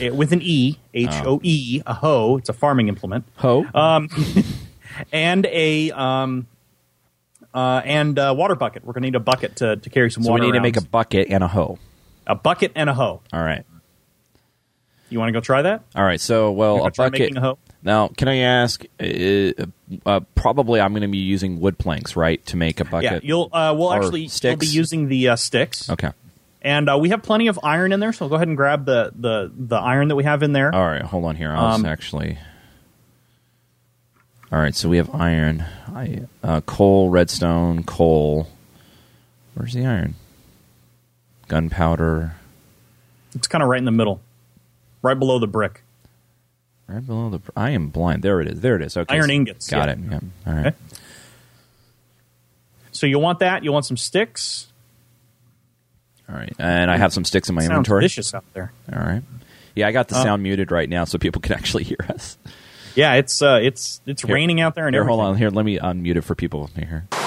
eh, 0.00 0.10
with 0.10 0.32
an 0.32 0.40
E, 0.40 0.78
H 0.94 1.10
O 1.24 1.40
E, 1.42 1.82
a 1.84 1.94
hoe. 1.94 2.36
It's 2.36 2.48
a 2.48 2.52
farming 2.52 2.86
implement. 2.86 3.24
Hoe? 3.36 3.66
and 5.12 5.46
a 5.46 5.90
um, 5.90 6.46
uh, 7.52 7.82
and 7.84 8.16
a 8.18 8.32
water 8.32 8.54
bucket. 8.54 8.84
We're 8.84 8.92
going 8.92 9.02
to 9.02 9.08
need 9.08 9.16
a 9.16 9.20
bucket 9.20 9.56
to, 9.56 9.76
to 9.76 9.90
carry 9.90 10.10
some 10.10 10.22
water. 10.22 10.28
so 10.28 10.32
we 10.34 10.40
water. 10.40 10.46
need 10.46 10.52
to 10.52 10.56
around. 10.58 10.62
make 10.62 10.76
a 10.76 10.88
bucket 10.88 11.28
and 11.28 11.42
a 11.42 11.48
hoe. 11.48 11.78
a 12.26 12.36
bucket 12.36 12.70
and 12.76 12.88
a 12.88 12.94
hoe. 12.94 13.20
All 13.32 13.42
right. 13.42 13.64
You 15.10 15.18
want 15.18 15.28
to 15.28 15.32
go 15.32 15.40
try 15.40 15.62
that? 15.62 15.82
All 15.94 16.04
right. 16.04 16.20
So, 16.20 16.52
well, 16.52 16.86
a 16.86 16.90
try 16.90 17.06
bucket. 17.06 17.20
making 17.20 17.36
a 17.36 17.40
hoe? 17.40 17.58
Now, 17.84 18.08
can 18.08 18.28
I 18.28 18.36
ask? 18.38 18.84
Uh, 19.00 19.52
uh, 20.06 20.20
probably, 20.34 20.80
I'm 20.80 20.92
going 20.92 21.02
to 21.02 21.08
be 21.08 21.18
using 21.18 21.58
wood 21.60 21.78
planks, 21.78 22.14
right, 22.14 22.44
to 22.46 22.56
make 22.56 22.78
a 22.80 22.84
bucket. 22.84 23.24
Yeah, 23.24 23.28
you'll. 23.28 23.50
Uh, 23.52 23.74
we'll 23.76 23.92
actually 23.92 24.28
be 24.56 24.66
using 24.66 25.08
the 25.08 25.30
uh, 25.30 25.36
sticks. 25.36 25.90
Okay. 25.90 26.10
And 26.64 26.88
uh, 26.88 26.96
we 26.96 27.08
have 27.08 27.24
plenty 27.24 27.48
of 27.48 27.58
iron 27.64 27.92
in 27.92 27.98
there, 27.98 28.12
so 28.12 28.28
go 28.28 28.36
ahead 28.36 28.46
and 28.46 28.56
grab 28.56 28.84
the 28.86 29.12
the 29.16 29.50
the 29.52 29.76
iron 29.76 30.08
that 30.08 30.14
we 30.16 30.22
have 30.22 30.44
in 30.44 30.52
there. 30.52 30.72
All 30.72 30.86
right. 30.86 31.02
Hold 31.02 31.24
on 31.24 31.34
here. 31.34 31.50
I 31.50 31.60
was 31.60 31.80
Um, 31.80 31.86
actually. 31.86 32.38
All 34.52 34.60
right. 34.60 34.74
So 34.74 34.88
we 34.88 34.98
have 34.98 35.12
iron, 35.12 35.64
I, 35.92 36.20
uh, 36.44 36.60
coal, 36.60 37.10
redstone, 37.10 37.82
coal. 37.82 38.48
Where's 39.54 39.72
the 39.74 39.84
iron? 39.84 40.14
Gunpowder. 41.48 42.36
It's 43.34 43.48
kind 43.48 43.62
of 43.62 43.68
right 43.68 43.78
in 43.78 43.84
the 43.84 43.90
middle, 43.90 44.20
right 45.02 45.18
below 45.18 45.40
the 45.40 45.48
brick. 45.48 45.81
Right 46.92 47.06
below 47.06 47.30
the. 47.30 47.40
I 47.56 47.70
am 47.70 47.88
blind. 47.88 48.22
There 48.22 48.40
it 48.40 48.48
is. 48.48 48.60
There 48.60 48.76
it 48.76 48.82
is. 48.82 48.96
Okay. 48.96 49.14
Iron 49.14 49.26
so- 49.28 49.32
ingots, 49.32 49.70
Got 49.70 49.88
yeah. 49.88 49.92
it. 49.94 49.98
Yeah. 50.10 50.20
All 50.46 50.52
right. 50.54 50.66
Okay. 50.66 50.76
So 52.92 53.06
you 53.06 53.18
want 53.18 53.38
that? 53.38 53.64
You 53.64 53.72
want 53.72 53.86
some 53.86 53.96
sticks? 53.96 54.66
All 56.28 56.36
right. 56.36 56.52
And 56.58 56.90
I 56.90 56.96
have 56.98 57.12
some 57.12 57.24
sticks 57.24 57.48
in 57.48 57.54
my 57.54 57.62
Sounds 57.62 57.70
inventory. 57.70 58.02
vicious 58.02 58.34
out 58.34 58.44
there. 58.54 58.72
All 58.92 58.98
right. 59.00 59.22
Yeah, 59.74 59.88
I 59.88 59.92
got 59.92 60.08
the 60.08 60.16
Uh, 60.16 60.22
sound 60.22 60.42
muted 60.42 60.70
right 60.70 60.88
now, 60.88 61.04
so 61.04 61.18
people 61.18 61.40
can 61.40 61.52
actually 61.58 61.84
hear 61.84 61.96
us. 62.10 62.36
Yeah, 62.94 63.14
it's 63.14 63.40
uh, 63.40 63.58
it's 63.62 64.02
it's 64.06 64.22
Here- 64.22 64.34
raining 64.34 64.60
out 64.60 64.74
there 64.74 64.86
and 64.86 64.94
Here, 64.94 65.00
everything. 65.00 65.18
hold 65.18 65.30
on. 65.32 65.38
Here, 65.38 65.48
let 65.48 65.64
me 65.64 65.78
unmute 65.78 66.16
it 66.16 66.22
for 66.22 66.34
people 66.34 66.68
here. 66.76 67.06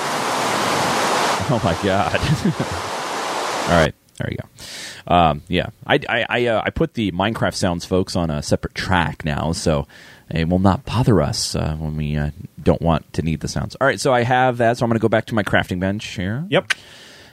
Oh 1.47 1.61
my 1.63 1.73
god! 1.83 2.15
All 3.69 3.79
right, 3.79 3.93
there 4.17 4.29
you 4.31 4.37
go. 4.37 5.13
Um, 5.13 5.41
yeah, 5.47 5.67
I 5.85 5.99
I 6.07 6.25
I, 6.29 6.45
uh, 6.47 6.61
I 6.65 6.69
put 6.69 6.93
the 6.93 7.11
Minecraft 7.11 7.55
sounds, 7.55 7.85
folks, 7.85 8.15
on 8.15 8.29
a 8.29 8.41
separate 8.41 8.75
track 8.75 9.25
now, 9.25 9.51
so 9.51 9.87
it 10.29 10.49
will 10.49 10.59
not 10.59 10.85
bother 10.85 11.21
us 11.21 11.55
uh, 11.55 11.75
when 11.75 11.97
we 11.97 12.15
uh, 12.17 12.31
don't 12.61 12.81
want 12.81 13.11
to 13.13 13.21
need 13.21 13.41
the 13.41 13.47
sounds. 13.47 13.75
All 13.75 13.87
right, 13.87 13.99
so 13.99 14.13
I 14.13 14.23
have 14.23 14.57
that. 14.57 14.77
So 14.77 14.85
I'm 14.85 14.89
going 14.89 14.97
to 14.97 15.01
go 15.01 15.09
back 15.09 15.25
to 15.27 15.35
my 15.35 15.43
crafting 15.43 15.79
bench 15.79 16.05
here. 16.15 16.45
Yep. 16.49 16.73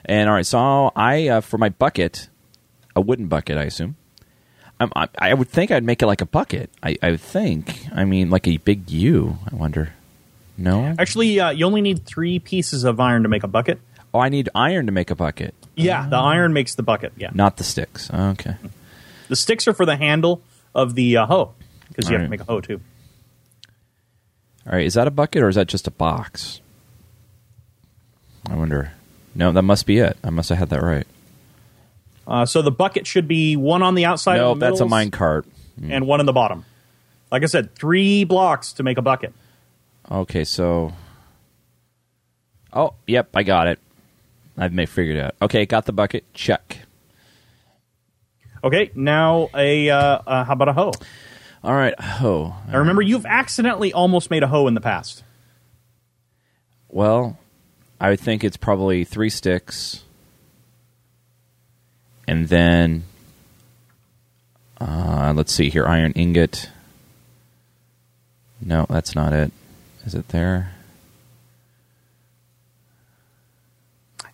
And 0.05 0.29
all 0.29 0.35
right, 0.35 0.47
so 0.47 0.91
I 0.97 1.29
uh, 1.29 1.41
for 1.41 1.59
my 1.59 1.69
bucket, 1.71 2.29
a 2.95 3.01
wooden 3.01 3.29
bucket, 3.29 3.57
I 3.57 3.65
assume. 3.65 3.97
Um, 4.81 4.93
I, 4.97 5.09
I 5.17 5.35
would 5.35 5.49
think 5.49 5.71
I'd 5.71 5.85
make 5.85 6.03
it 6.03 6.07
like 6.07 6.21
a 6.21 6.27
bucket. 6.27 6.71
I, 6.83 6.97
I 7.03 7.13
would 7.13 7.21
think. 7.21 7.87
I 7.95 8.05
mean, 8.05 8.31
like 8.31 8.49
a 8.49 8.57
big 8.57 8.91
U. 8.91 9.39
I 9.51 9.55
wonder. 9.55 9.93
No. 10.59 10.95
Actually, 10.99 11.39
uh, 11.39 11.51
you 11.51 11.65
only 11.65 11.81
need 11.81 12.05
three 12.05 12.41
pieces 12.41 12.85
of 12.85 12.99
iron 12.99 13.23
to 13.23 13.29
make 13.29 13.45
a 13.45 13.49
bucket. 13.49 13.81
Oh, 14.13 14.19
I 14.19 14.29
need 14.29 14.49
iron 14.55 14.87
to 14.87 14.93
make 14.93 15.11
a 15.11 15.15
bucket, 15.15 15.55
Yeah, 15.75 16.09
the 16.09 16.17
iron 16.17 16.53
makes 16.53 16.75
the 16.75 16.83
bucket. 16.83 17.13
Yeah, 17.17 17.31
not 17.35 17.57
the 17.57 17.65
sticks. 17.65 18.11
Okay. 18.13 18.57
the 19.29 19.37
sticks 19.37 19.67
are 19.67 19.73
for 19.73 19.87
the 19.87 19.97
handle 19.97 20.43
of 20.75 20.95
the 20.95 21.17
uh, 21.17 21.27
hoe 21.27 21.53
because 21.89 22.09
you 22.09 22.17
have 22.17 22.27
to 22.27 22.31
make 22.31 22.41
a 22.41 22.45
hoe 22.45 22.61
too. 22.61 22.81
All 24.67 24.75
right. 24.75 24.87
Is 24.87 24.95
that 24.95 25.07
a 25.07 25.11
bucket 25.11 25.43
or 25.43 25.49
is 25.49 25.57
that 25.57 25.67
just 25.67 25.87
a 25.87 25.91
box? 25.91 26.61
I 28.49 28.55
wonder. 28.55 28.93
No, 29.35 29.51
that 29.53 29.63
must 29.63 29.87
be 29.87 29.99
it. 29.99 30.17
I 30.23 30.31
must 30.31 30.49
have 30.51 30.59
had 30.59 30.71
that 30.71 30.83
right. 30.83 31.07
Uh, 32.27 32.47
so 32.47 32.63
the 32.63 32.71
bucket 32.71 33.07
should 33.07 33.27
be 33.27 33.57
one 33.57 33.83
on 33.83 33.95
the 33.95 34.05
outside. 34.05 34.37
No, 34.37 34.53
of 34.53 34.61
the 34.61 34.67
that's 34.67 34.81
a 34.81 34.85
middles 34.85 34.91
mine 34.91 35.11
cart. 35.11 35.47
and 35.89 36.07
one 36.07 36.21
in 36.21 36.27
the 36.27 36.33
bottom. 36.33 36.65
Like 37.31 37.43
I 37.43 37.47
said, 37.47 37.75
three 37.75 38.25
blocks 38.25 38.75
to 38.75 38.83
make 38.83 38.99
a 38.99 39.03
bucket. 39.03 39.33
Okay, 40.11 40.45
so. 40.45 40.93
Oh, 42.73 42.95
yep, 43.07 43.31
I 43.35 43.43
got 43.43 43.67
it. 43.67 43.79
I've 44.57 44.73
made, 44.73 44.89
figured 44.89 45.17
it 45.17 45.21
out. 45.21 45.35
Okay, 45.43 45.67
got 45.67 45.87
the 45.87 45.93
bucket. 45.93 46.25
Check. 46.35 46.79
Okay, 48.65 48.91
now 48.95 49.49
a 49.55 49.91
uh, 49.91 49.97
uh, 50.27 50.45
how 50.45 50.53
about 50.53 50.69
a 50.69 50.73
hoe? 50.73 50.93
All 51.65 51.75
right. 51.75 51.99
hoe. 51.99 52.55
Now 52.69 52.79
remember, 52.79 53.03
you've 53.03 53.27
accidentally 53.27 53.93
almost 53.93 54.31
made 54.31 54.43
a 54.43 54.49
hoe 54.49 54.67
in 54.67 54.75
the 54.75 54.81
past. 54.81 55.25
well, 56.89 57.39
I 58.01 58.11
would 58.11 58.21
think 58.21 58.43
it's 58.45 58.57
probably 58.57 59.05
three 59.05 59.31
sticks, 59.31 60.03
and 62.27 62.49
then 62.49 63.05
uh, 64.81 65.33
let's 65.37 65.53
see 65.53 65.71
here, 65.71 65.87
iron 65.87 66.13
ingot. 66.13 66.69
No, 68.61 68.87
that's 68.89 69.15
not 69.15 69.33
it. 69.33 69.53
Is 70.05 70.15
it 70.15 70.29
there? 70.29 70.72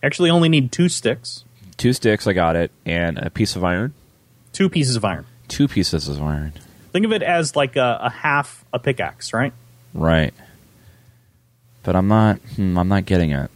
Actually, 0.01 0.29
only 0.29 0.49
need 0.49 0.71
two 0.71 0.89
sticks, 0.89 1.43
Two 1.77 1.93
sticks, 1.93 2.27
I 2.27 2.33
got 2.33 2.55
it, 2.57 2.71
and 2.85 3.17
a 3.17 3.29
piece 3.29 3.55
of 3.55 3.63
iron. 3.63 3.93
two 4.53 4.69
pieces 4.69 4.95
of 4.97 5.05
iron. 5.05 5.25
Two 5.47 5.67
pieces 5.67 6.07
of 6.07 6.21
iron. 6.21 6.53
Think 6.91 7.05
of 7.05 7.11
it 7.13 7.21
as 7.23 7.55
like 7.55 7.75
a, 7.77 7.99
a 8.03 8.09
half 8.09 8.65
a 8.73 8.79
pickaxe, 8.79 9.31
right? 9.33 9.53
Right. 9.93 10.33
But 11.83 11.95
I'm 11.95 12.07
not. 12.07 12.37
Hmm, 12.55 12.77
I'm 12.77 12.87
not 12.89 13.05
getting 13.05 13.31
it. 13.31 13.49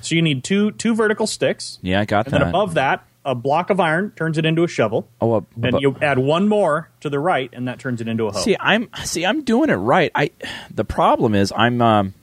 So 0.00 0.14
you 0.14 0.22
need 0.22 0.42
two 0.44 0.70
two 0.72 0.94
vertical 0.94 1.26
sticks, 1.26 1.78
Yeah, 1.82 2.00
I 2.00 2.04
got 2.06 2.26
and 2.26 2.32
that. 2.34 2.38
then 2.38 2.48
above 2.48 2.74
that, 2.74 3.04
a 3.24 3.34
block 3.34 3.68
of 3.68 3.78
iron 3.80 4.12
turns 4.12 4.38
it 4.38 4.46
into 4.46 4.64
a 4.64 4.68
shovel. 4.68 5.06
oh, 5.20 5.34
uh, 5.34 5.40
And 5.62 5.80
you 5.80 5.94
add 6.00 6.18
one 6.18 6.48
more 6.48 6.88
to 7.00 7.10
the 7.10 7.18
right, 7.18 7.50
and 7.52 7.68
that 7.68 7.78
turns 7.78 8.00
it 8.00 8.08
into 8.08 8.26
a 8.26 8.32
hoe. 8.32 8.40
see, 8.40 8.56
I'm 8.58 8.88
see, 9.04 9.26
I'm 9.26 9.42
doing 9.42 9.68
it 9.68 9.74
right. 9.74 10.10
I. 10.14 10.30
The 10.74 10.84
problem 10.84 11.34
is, 11.34 11.52
I'm 11.54 11.82
um, 11.82 12.14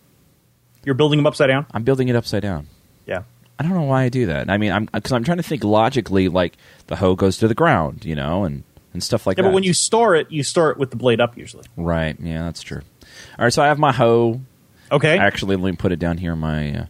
You're 0.88 0.96
building 0.96 1.18
them 1.20 1.28
upside 1.28 1.50
down. 1.50 1.66
I'm 1.74 1.84
building 1.84 2.08
it 2.08 2.16
upside 2.16 2.44
down. 2.44 2.68
Yeah. 3.06 3.24
I 3.60 3.64
don't 3.64 3.74
know 3.74 3.82
why 3.84 4.04
I 4.04 4.10
do 4.10 4.28
that. 4.28 4.50
I 4.50 4.58
mean, 4.58 4.72
I'm 4.72 4.86
because 4.86 5.12
I'm 5.12 5.26
trying 5.26 5.36
to 5.36 5.44
think 5.44 5.66
logically. 5.66 6.30
Like 6.30 6.56
the 6.88 6.96
hoe 6.96 7.14
goes 7.16 7.38
to 7.40 7.50
the 7.50 7.54
ground, 7.54 8.06
you 8.06 8.16
know, 8.16 8.46
and 8.46 8.64
and 8.94 9.04
stuff 9.04 9.28
like 9.28 9.36
Yeah, 9.38 9.42
that. 9.44 9.50
but 9.50 9.54
when 9.56 9.64
you 9.64 9.74
store 9.74 10.16
it, 10.16 10.32
you 10.32 10.44
store 10.44 10.72
it 10.72 10.78
with 10.78 10.92
the 10.92 10.96
blade 10.96 11.20
up 11.20 11.38
usually. 11.38 11.66
right, 11.76 12.16
yeah, 12.22 12.44
that's 12.46 12.62
true. 12.62 12.80
All 13.38 13.44
right, 13.44 13.52
so 13.52 13.62
I 13.62 13.68
have 13.68 13.78
my 13.80 13.92
hoe. 13.92 14.40
Okay. 14.92 15.18
Actually, 15.18 15.58
let 15.58 15.72
me 15.72 15.76
put 15.76 15.92
it 15.92 16.00
down 16.00 16.18
here. 16.20 16.32
in 16.32 16.40
My 16.40 16.72
uh, 16.74 16.86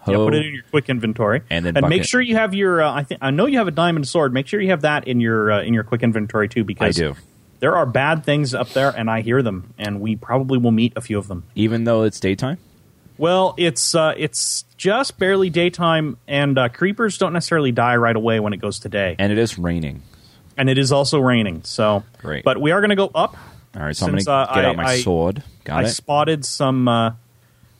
hoe. 0.00 0.12
Yeah, 0.12 0.18
put 0.18 0.34
it 0.34 0.44
in 0.44 0.52
your 0.52 0.64
quick 0.70 0.90
inventory, 0.90 1.40
And 1.48 1.64
then 1.64 1.74
and 1.78 1.88
make 1.88 2.04
sure 2.04 2.20
you 2.20 2.36
have 2.36 2.52
your. 2.52 2.82
Uh, 2.82 2.92
I 2.92 3.02
think 3.04 3.22
I 3.22 3.30
know 3.30 3.46
you 3.46 3.56
have 3.56 3.68
a 3.68 3.70
diamond 3.72 4.06
sword. 4.06 4.34
Make 4.34 4.46
sure 4.46 4.60
you 4.60 4.70
have 4.70 4.82
that 4.82 5.08
in 5.08 5.20
your 5.20 5.50
uh, 5.52 5.62
in 5.62 5.72
your 5.72 5.84
quick 5.84 6.02
inventory 6.02 6.48
too, 6.50 6.64
because 6.64 6.98
I 6.98 7.00
do, 7.00 7.14
there 7.60 7.74
are 7.76 7.86
bad 7.86 8.24
things 8.24 8.54
up 8.54 8.68
there, 8.70 8.90
and 8.90 9.08
I 9.08 9.22
hear 9.22 9.40
them, 9.40 9.72
and 9.78 10.00
we 10.02 10.16
probably 10.16 10.58
will 10.58 10.72
meet 10.72 10.92
a 10.96 11.00
few 11.00 11.16
of 11.18 11.28
them. 11.28 11.44
even 11.54 11.84
though 11.84 12.02
it's 12.02 12.20
daytime. 12.20 12.58
Well, 13.18 13.54
it's 13.56 13.94
uh, 13.94 14.14
it's 14.16 14.64
just 14.76 15.18
barely 15.18 15.48
daytime, 15.50 16.18
and 16.28 16.58
uh, 16.58 16.68
creepers 16.68 17.18
don't 17.18 17.32
necessarily 17.32 17.72
die 17.72 17.96
right 17.96 18.14
away 18.16 18.40
when 18.40 18.52
it 18.52 18.58
goes 18.58 18.80
to 18.80 18.88
day, 18.88 19.16
And 19.18 19.32
it 19.32 19.38
is 19.38 19.58
raining. 19.58 20.02
and 20.56 20.68
it 20.68 20.78
is 20.78 20.92
also 20.92 21.18
raining. 21.20 21.62
So, 21.64 22.04
Great. 22.18 22.44
But 22.44 22.60
we 22.60 22.72
are 22.72 22.80
going 22.80 22.90
to 22.90 22.96
go 22.96 23.10
up. 23.14 23.36
All 23.76 23.82
right, 23.82 23.94
so 23.96 24.06
I'm 24.06 24.12
going 24.12 24.20
to 24.20 24.24
get 24.24 24.32
I- 24.32 24.64
out 24.66 24.76
my 24.76 24.84
I- 24.84 25.00
sword. 25.00 25.42
Got 25.64 25.84
I 25.84 25.86
it. 25.86 25.90
spotted 25.90 26.44
some. 26.44 26.88
Uh, 26.88 27.12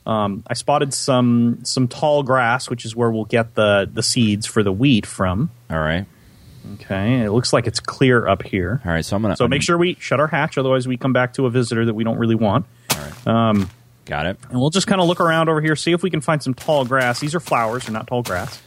um, 0.06 0.42
I 0.46 0.54
spotted 0.54 0.92
some 0.94 1.60
some 1.64 1.88
tall 1.88 2.22
grass, 2.22 2.68
which 2.70 2.84
is 2.84 2.94
where 2.96 3.10
we'll 3.10 3.24
get 3.24 3.54
the 3.54 3.88
the 3.92 4.02
seeds 4.02 4.46
for 4.46 4.62
the 4.62 4.72
wheat 4.72 5.04
from. 5.06 5.50
All 5.70 5.78
right. 5.80 6.06
Okay, 6.74 7.20
it 7.22 7.30
looks 7.30 7.52
like 7.52 7.66
it's 7.68 7.78
clear 7.80 8.26
up 8.26 8.42
here. 8.42 8.80
All 8.84 8.90
right. 8.92 9.04
So 9.04 9.14
I'm 9.16 9.22
going 9.22 9.32
to. 9.32 9.36
So 9.36 9.46
make 9.48 9.62
sure 9.62 9.78
we 9.78 9.94
shut 10.00 10.18
our 10.18 10.26
hatch, 10.26 10.58
otherwise 10.58 10.86
we 10.88 10.96
come 10.96 11.12
back 11.12 11.34
to 11.34 11.46
a 11.46 11.50
visitor 11.50 11.84
that 11.84 11.94
we 11.94 12.02
don't 12.04 12.18
really 12.18 12.34
want. 12.34 12.66
Got 14.06 14.26
it. 14.26 14.38
And 14.50 14.60
we'll 14.60 14.70
just 14.70 14.86
kind 14.86 15.00
of 15.00 15.06
look 15.06 15.20
around 15.20 15.48
over 15.48 15.60
here, 15.60 15.76
see 15.76 15.92
if 15.92 16.02
we 16.02 16.10
can 16.10 16.20
find 16.20 16.42
some 16.42 16.54
tall 16.54 16.84
grass. 16.84 17.20
These 17.20 17.34
are 17.34 17.40
flowers, 17.40 17.84
they're 17.84 17.92
not 17.92 18.06
tall 18.06 18.22
grass. 18.22 18.62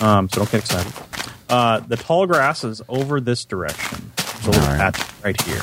Um, 0.00 0.28
so 0.28 0.40
don't 0.40 0.50
get 0.50 0.60
excited. 0.60 0.92
Uh, 1.48 1.80
the 1.80 1.96
tall 1.96 2.26
grass 2.26 2.64
is 2.64 2.82
over 2.88 3.20
this 3.20 3.44
direction. 3.44 4.12
There's 4.16 4.46
a 4.46 4.50
little 4.50 4.64
All 4.64 4.76
right. 4.76 4.94
patch 4.94 5.24
right 5.24 5.40
here. 5.42 5.62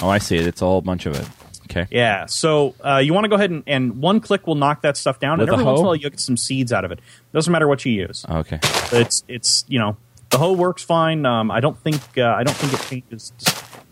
Oh, 0.00 0.08
I 0.08 0.18
see 0.18 0.36
it. 0.36 0.46
It's 0.46 0.62
a 0.62 0.64
whole 0.64 0.80
bunch 0.80 1.06
of 1.06 1.14
it. 1.16 1.26
Okay. 1.70 1.86
Yeah. 1.90 2.26
So 2.26 2.74
uh, 2.84 2.96
you 2.96 3.12
want 3.12 3.24
to 3.24 3.28
go 3.28 3.34
ahead 3.34 3.50
and, 3.50 3.62
and 3.66 4.00
one 4.00 4.20
click 4.20 4.46
will 4.46 4.54
knock 4.54 4.82
that 4.82 4.96
stuff 4.96 5.20
down, 5.20 5.38
With 5.38 5.48
and 5.48 5.54
every 5.54 5.64
once 5.64 5.80
in 5.80 5.84
a 5.84 5.88
while 5.88 5.96
you 5.96 6.08
get 6.08 6.18
some 6.18 6.36
seeds 6.36 6.72
out 6.72 6.84
of 6.84 6.92
it. 6.92 7.00
Doesn't 7.32 7.52
matter 7.52 7.68
what 7.68 7.84
you 7.84 7.92
use. 7.92 8.24
Okay. 8.28 8.58
It's 8.92 9.22
it's 9.28 9.64
you 9.68 9.78
know 9.78 9.96
the 10.30 10.38
hoe 10.38 10.52
works 10.54 10.82
fine. 10.82 11.26
Um, 11.26 11.50
I 11.50 11.60
don't 11.60 11.78
think 11.78 12.00
uh, 12.16 12.24
I 12.24 12.42
don't 12.42 12.56
think 12.56 12.72
it 12.72 12.80
changes. 12.88 13.32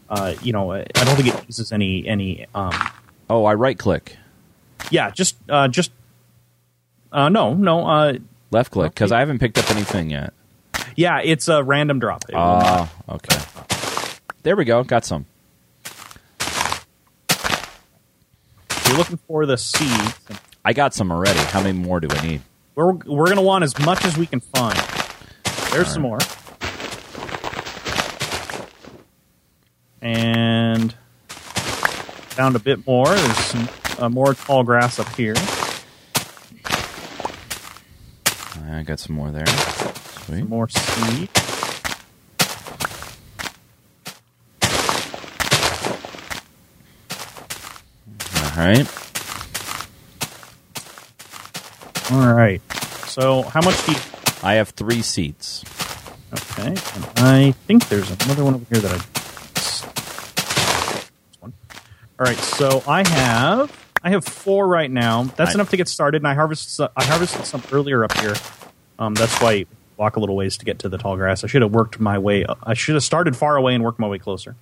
Uh, 0.09 0.35
you 0.43 0.53
know, 0.53 0.73
I 0.73 0.85
don't 0.95 1.17
think 1.17 1.35
it 1.35 1.47
uses 1.47 1.73
any 1.73 2.07
any. 2.07 2.47
Um, 2.55 2.73
Oh, 3.29 3.45
I 3.45 3.55
right 3.55 3.77
click, 3.79 4.17
yeah, 4.91 5.11
just 5.11 5.37
uh, 5.49 5.69
just 5.69 5.91
uh, 7.13 7.29
no 7.29 7.55
no. 7.55 7.87
Uh, 7.87 8.19
left 8.51 8.71
click 8.71 8.93
because 8.95 9.11
I 9.13 9.19
haven't 9.19 9.39
picked 9.41 9.59
up 9.59 9.69
anything 9.71 10.11
yet. 10.11 10.33
yeah, 10.95 11.21
it's 11.23 11.49
a 11.49 11.63
random 11.65 11.99
drop. 11.99 12.25
It 12.29 12.35
will 12.35 12.41
not- 12.41 12.89
Oh, 13.09 13.15
okay. 13.17 13.39
There 14.45 14.55
we 14.57 14.65
go. 14.65 14.85
Got 14.85 15.05
some. 15.05 15.27
If 18.71 18.85
you're 18.87 18.97
looking 18.99 19.19
for 19.27 19.45
the 19.47 19.57
seeds. 19.59 20.15
I 20.65 20.73
got 20.73 20.95
some 20.95 21.11
already. 21.11 21.39
How 21.41 21.61
many 21.63 21.77
more 21.79 21.99
do 22.01 22.09
I 22.11 22.27
need? 22.27 22.43
We're 22.77 22.93
we're 22.93 23.27
gonna 23.29 23.43
want 23.43 23.65
as 23.65 23.77
much 23.81 24.05
as 24.05 24.17
we 24.17 24.27
can 24.27 24.39
find. 24.41 24.79
There's 25.73 25.89
some 25.93 26.03
more. 26.03 26.19
Found 32.37 32.55
a 32.55 32.59
bit 32.59 32.87
more. 32.87 33.07
There's 33.07 33.39
some 33.39 33.69
uh, 33.99 34.09
more 34.11 34.35
tall 34.35 34.63
grass 34.63 34.99
up 34.99 35.09
here. 35.15 35.35
I 38.71 38.83
got 38.83 38.99
some 39.01 39.17
more 39.17 39.31
there. 39.31 39.47
Sweet. 39.47 40.41
Some 40.41 40.49
more 40.51 40.69
seed. 40.69 41.31
All 48.35 48.63
right. 48.63 48.87
All 52.11 52.35
right. 52.35 52.61
So 53.07 53.43
how 53.43 53.63
much 53.63 53.87
do 53.87 53.93
you? 53.93 53.99
I 54.43 54.55
have 54.55 54.69
three 54.71 55.01
seats. 55.01 55.65
Okay. 56.33 56.69
And 56.69 57.07
I 57.17 57.53
think 57.67 57.89
there's 57.89 58.11
another 58.11 58.45
one 58.45 58.55
over 58.55 58.67
here 58.71 58.81
that 58.81 58.93
I. 58.93 58.99
This 59.55 59.83
one. 61.41 61.53
All 62.19 62.27
right. 62.27 62.37
So 62.37 62.83
I 62.87 63.07
have 63.09 63.87
I 64.03 64.11
have 64.11 64.25
four 64.25 64.67
right 64.67 64.91
now. 64.91 65.25
That's 65.25 65.51
I- 65.51 65.55
enough 65.55 65.71
to 65.71 65.77
get 65.77 65.89
started. 65.89 66.19
And 66.23 66.29
I 66.29 66.35
harvested 66.35 66.71
some, 66.71 66.89
I 66.97 67.05
harvested 67.05 67.45
some 67.45 67.63
earlier 67.73 68.05
up 68.05 68.13
here. 68.19 68.35
Um, 68.99 69.15
that's 69.15 69.41
why 69.41 69.51
I 69.53 69.67
walk 69.97 70.17
a 70.17 70.21
little 70.21 70.37
ways 70.37 70.57
to 70.59 70.65
get 70.65 70.79
to 70.81 70.89
the 70.89 70.99
tall 70.99 71.17
grass. 71.17 71.45
I 71.45 71.47
should 71.49 71.63
have 71.63 71.73
worked 71.73 72.01
my 72.01 72.19
way. 72.19 72.47
I 72.63 72.75
should 72.75 72.95
have 72.95 73.05
started 73.05 73.37
far 73.37 73.57
away 73.57 73.75
and 73.75 73.83
worked 73.85 73.99
my 73.99 74.09
way 74.09 74.19
closer. 74.19 74.57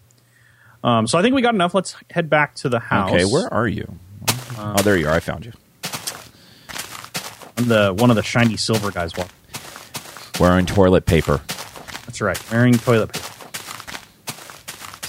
Um, 0.82 1.06
so 1.06 1.18
I 1.18 1.23
think 1.23 1.34
we 1.34 1.42
got 1.42 1.54
enough. 1.54 1.75
Let's 1.75 1.96
head 2.11 2.28
back 2.28 2.54
to 2.56 2.68
the 2.68 2.78
house. 2.78 3.11
Okay, 3.11 3.25
where 3.25 3.52
are 3.52 3.66
you? 3.68 3.99
oh, 4.58 4.80
there 4.82 4.96
you 4.96 5.08
are. 5.08 5.14
I 5.14 5.20
found 5.20 5.46
you. 5.46 5.52
I'm 7.56 7.68
the 7.68 7.94
one 7.96 8.11
of 8.11 8.16
the 8.16 8.23
shiny 8.23 8.56
silver 8.56 8.90
guys. 8.90 9.16
Walk. 9.16 9.28
Wearing 10.40 10.66
toilet 10.66 11.06
paper. 11.06 11.40
That's 12.06 12.20
right, 12.20 12.38
wearing 12.50 12.75
toilet 12.75 13.12
paper. 13.12 13.23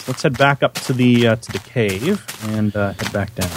Let's 0.08 0.22
head 0.22 0.38
back 0.38 0.62
up 0.62 0.76
to 0.76 0.94
the 0.94 1.28
uh, 1.28 1.36
to 1.36 1.52
the 1.52 1.60
cave 1.60 2.24
and 2.50 2.76
uh, 2.76 2.94
head 2.94 3.12
back 3.12 3.34
down. 3.34 3.50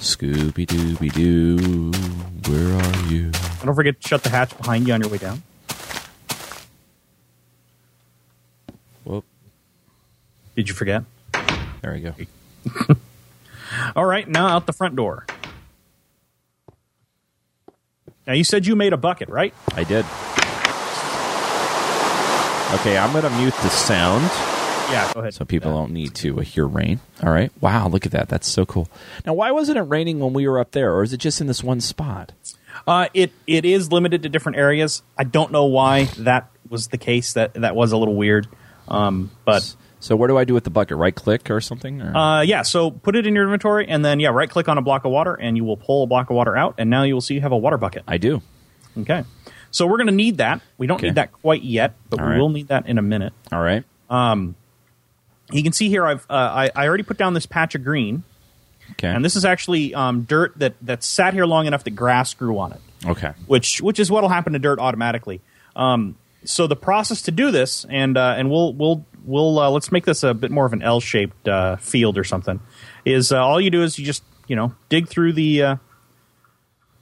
Scooby 0.00 0.66
Dooby 0.66 1.12
Doo, 1.12 1.92
where 2.50 2.74
are 2.74 3.12
you? 3.12 3.26
And 3.26 3.64
don't 3.64 3.74
forget 3.74 4.00
to 4.00 4.08
shut 4.08 4.22
the 4.24 4.30
hatch 4.30 4.56
behind 4.58 4.88
you 4.88 4.94
on 4.94 5.00
your 5.00 5.10
way 5.10 5.18
down. 5.18 5.42
Whoop. 9.04 9.24
Did 10.56 10.68
you 10.68 10.74
forget? 10.74 11.04
There 11.80 11.92
we 11.92 12.00
go. 12.00 12.14
All 13.96 14.04
right, 14.04 14.28
now 14.28 14.48
out 14.48 14.66
the 14.66 14.72
front 14.72 14.96
door. 14.96 15.26
Now 18.26 18.32
you 18.32 18.44
said 18.44 18.66
you 18.66 18.74
made 18.74 18.92
a 18.92 18.96
bucket, 18.96 19.28
right? 19.28 19.54
I 19.74 19.84
did. 19.84 20.04
Okay, 22.72 22.98
I'm 22.98 23.12
going 23.12 23.22
to 23.24 23.30
mute 23.30 23.54
the 23.62 23.68
sound 23.68 24.24
Yeah, 24.90 25.10
go 25.14 25.20
ahead. 25.20 25.34
so 25.34 25.44
people 25.44 25.72
don't 25.72 25.92
need 25.92 26.14
to 26.16 26.38
uh, 26.38 26.42
hear 26.42 26.66
rain. 26.66 26.98
All 27.22 27.30
right. 27.30 27.52
Wow, 27.60 27.88
look 27.88 28.04
at 28.04 28.12
that. 28.12 28.28
That's 28.28 28.48
so 28.48 28.66
cool. 28.66 28.88
Now, 29.24 29.34
why 29.34 29.52
wasn't 29.52 29.78
it 29.78 29.82
raining 29.82 30.18
when 30.18 30.32
we 30.32 30.48
were 30.48 30.58
up 30.58 30.72
there, 30.72 30.92
or 30.94 31.02
is 31.02 31.12
it 31.12 31.18
just 31.18 31.40
in 31.40 31.46
this 31.46 31.62
one 31.62 31.80
spot? 31.80 32.32
Uh, 32.86 33.06
it 33.14 33.30
it 33.46 33.64
is 33.64 33.92
limited 33.92 34.24
to 34.24 34.28
different 34.28 34.58
areas. 34.58 35.02
I 35.16 35.22
don't 35.24 35.52
know 35.52 35.66
why 35.66 36.04
that 36.18 36.50
was 36.68 36.88
the 36.88 36.98
case. 36.98 37.34
That 37.34 37.54
that 37.54 37.76
was 37.76 37.92
a 37.92 37.96
little 37.96 38.16
weird. 38.16 38.48
Um, 38.88 39.30
but 39.44 39.76
So, 40.00 40.16
what 40.16 40.26
do 40.26 40.36
I 40.36 40.44
do 40.44 40.52
with 40.54 40.64
the 40.64 40.70
bucket? 40.70 40.96
Right 40.96 41.14
click 41.14 41.50
or 41.50 41.60
something? 41.60 42.02
Or? 42.02 42.16
Uh, 42.16 42.40
yeah, 42.42 42.62
so 42.62 42.90
put 42.90 43.14
it 43.14 43.26
in 43.26 43.34
your 43.34 43.44
inventory, 43.44 43.86
and 43.88 44.04
then 44.04 44.18
yeah, 44.20 44.30
right 44.30 44.50
click 44.50 44.68
on 44.68 44.78
a 44.78 44.82
block 44.82 45.04
of 45.04 45.12
water, 45.12 45.34
and 45.34 45.56
you 45.56 45.64
will 45.64 45.76
pull 45.76 46.02
a 46.02 46.06
block 46.06 46.28
of 46.30 46.36
water 46.36 46.56
out, 46.56 46.74
and 46.78 46.90
now 46.90 47.04
you 47.04 47.14
will 47.14 47.20
see 47.20 47.34
you 47.34 47.40
have 47.40 47.52
a 47.52 47.56
water 47.56 47.78
bucket. 47.78 48.02
I 48.08 48.18
do. 48.18 48.42
Okay, 48.98 49.22
so 49.74 49.88
we're 49.88 49.96
going 49.96 50.06
to 50.06 50.12
need 50.14 50.38
that. 50.38 50.60
We 50.78 50.86
don't 50.86 50.98
Okay. 50.98 51.08
need 51.08 51.16
that 51.16 51.32
quite 51.32 51.64
yet, 51.64 51.94
but 52.08 52.20
All 52.20 52.26
we 52.26 52.32
right. 52.32 52.38
will 52.40 52.48
need 52.48 52.68
that 52.68 52.86
in 52.86 52.96
a 52.96 53.02
minute. 53.02 53.32
All 53.50 53.60
right. 53.60 53.82
You 54.08 55.62
can 55.64 55.72
see 55.72 55.88
here, 55.88 56.06
I've 56.06 56.24
uh, 56.30 56.34
I, 56.34 56.70
I 56.76 56.86
already 56.86 57.02
put 57.02 57.18
down 57.18 57.34
this 57.34 57.44
patch 57.44 57.74
of 57.74 57.82
green, 57.82 58.22
Okay. 58.92 59.08
and 59.08 59.24
this 59.24 59.34
is 59.34 59.44
actually 59.44 59.92
um, 59.92 60.22
dirt 60.22 60.52
that 60.58 60.74
that 60.82 61.02
sat 61.02 61.34
here 61.34 61.44
long 61.44 61.66
enough 61.66 61.82
that 61.84 61.90
grass 61.90 62.32
grew 62.34 62.56
on 62.58 62.72
it, 62.72 62.80
okay. 63.04 63.32
which 63.46 63.82
which 63.82 63.98
is 63.98 64.10
what 64.12 64.22
will 64.22 64.30
happen 64.30 64.52
to 64.52 64.58
dirt 64.60 64.78
automatically. 64.78 65.40
Um, 65.74 66.16
so 66.44 66.66
the 66.68 66.76
process 66.76 67.22
to 67.22 67.30
do 67.32 67.50
this, 67.50 67.84
and 67.90 68.16
uh, 68.16 68.36
and 68.38 68.48
we'll 68.50 68.72
we'll 68.74 69.04
we'll 69.24 69.58
uh, 69.58 69.70
let's 69.70 69.90
make 69.90 70.04
this 70.06 70.22
a 70.22 70.32
bit 70.34 70.50
more 70.52 70.66
of 70.66 70.72
an 70.72 70.82
L-shaped 70.82 71.48
uh, 71.48 71.76
field 71.76 72.16
or 72.16 72.24
something. 72.24 72.60
Is 73.04 73.32
uh, 73.32 73.44
all 73.44 73.60
you 73.60 73.70
do 73.70 73.82
is 73.82 73.98
you 73.98 74.06
just 74.06 74.22
you 74.46 74.54
know 74.56 74.72
dig 74.88 75.08
through 75.08 75.32
the 75.34 75.62
uh, 75.62 75.76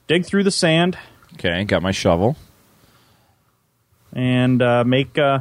dig 0.07 0.25
through 0.25 0.43
the 0.43 0.51
sand 0.51 0.97
Okay. 1.35 1.63
Got 1.63 1.81
my 1.81 1.91
shovel. 1.91 2.35
And 4.13 4.61
uh, 4.61 4.83
make 4.83 5.17
uh, 5.17 5.39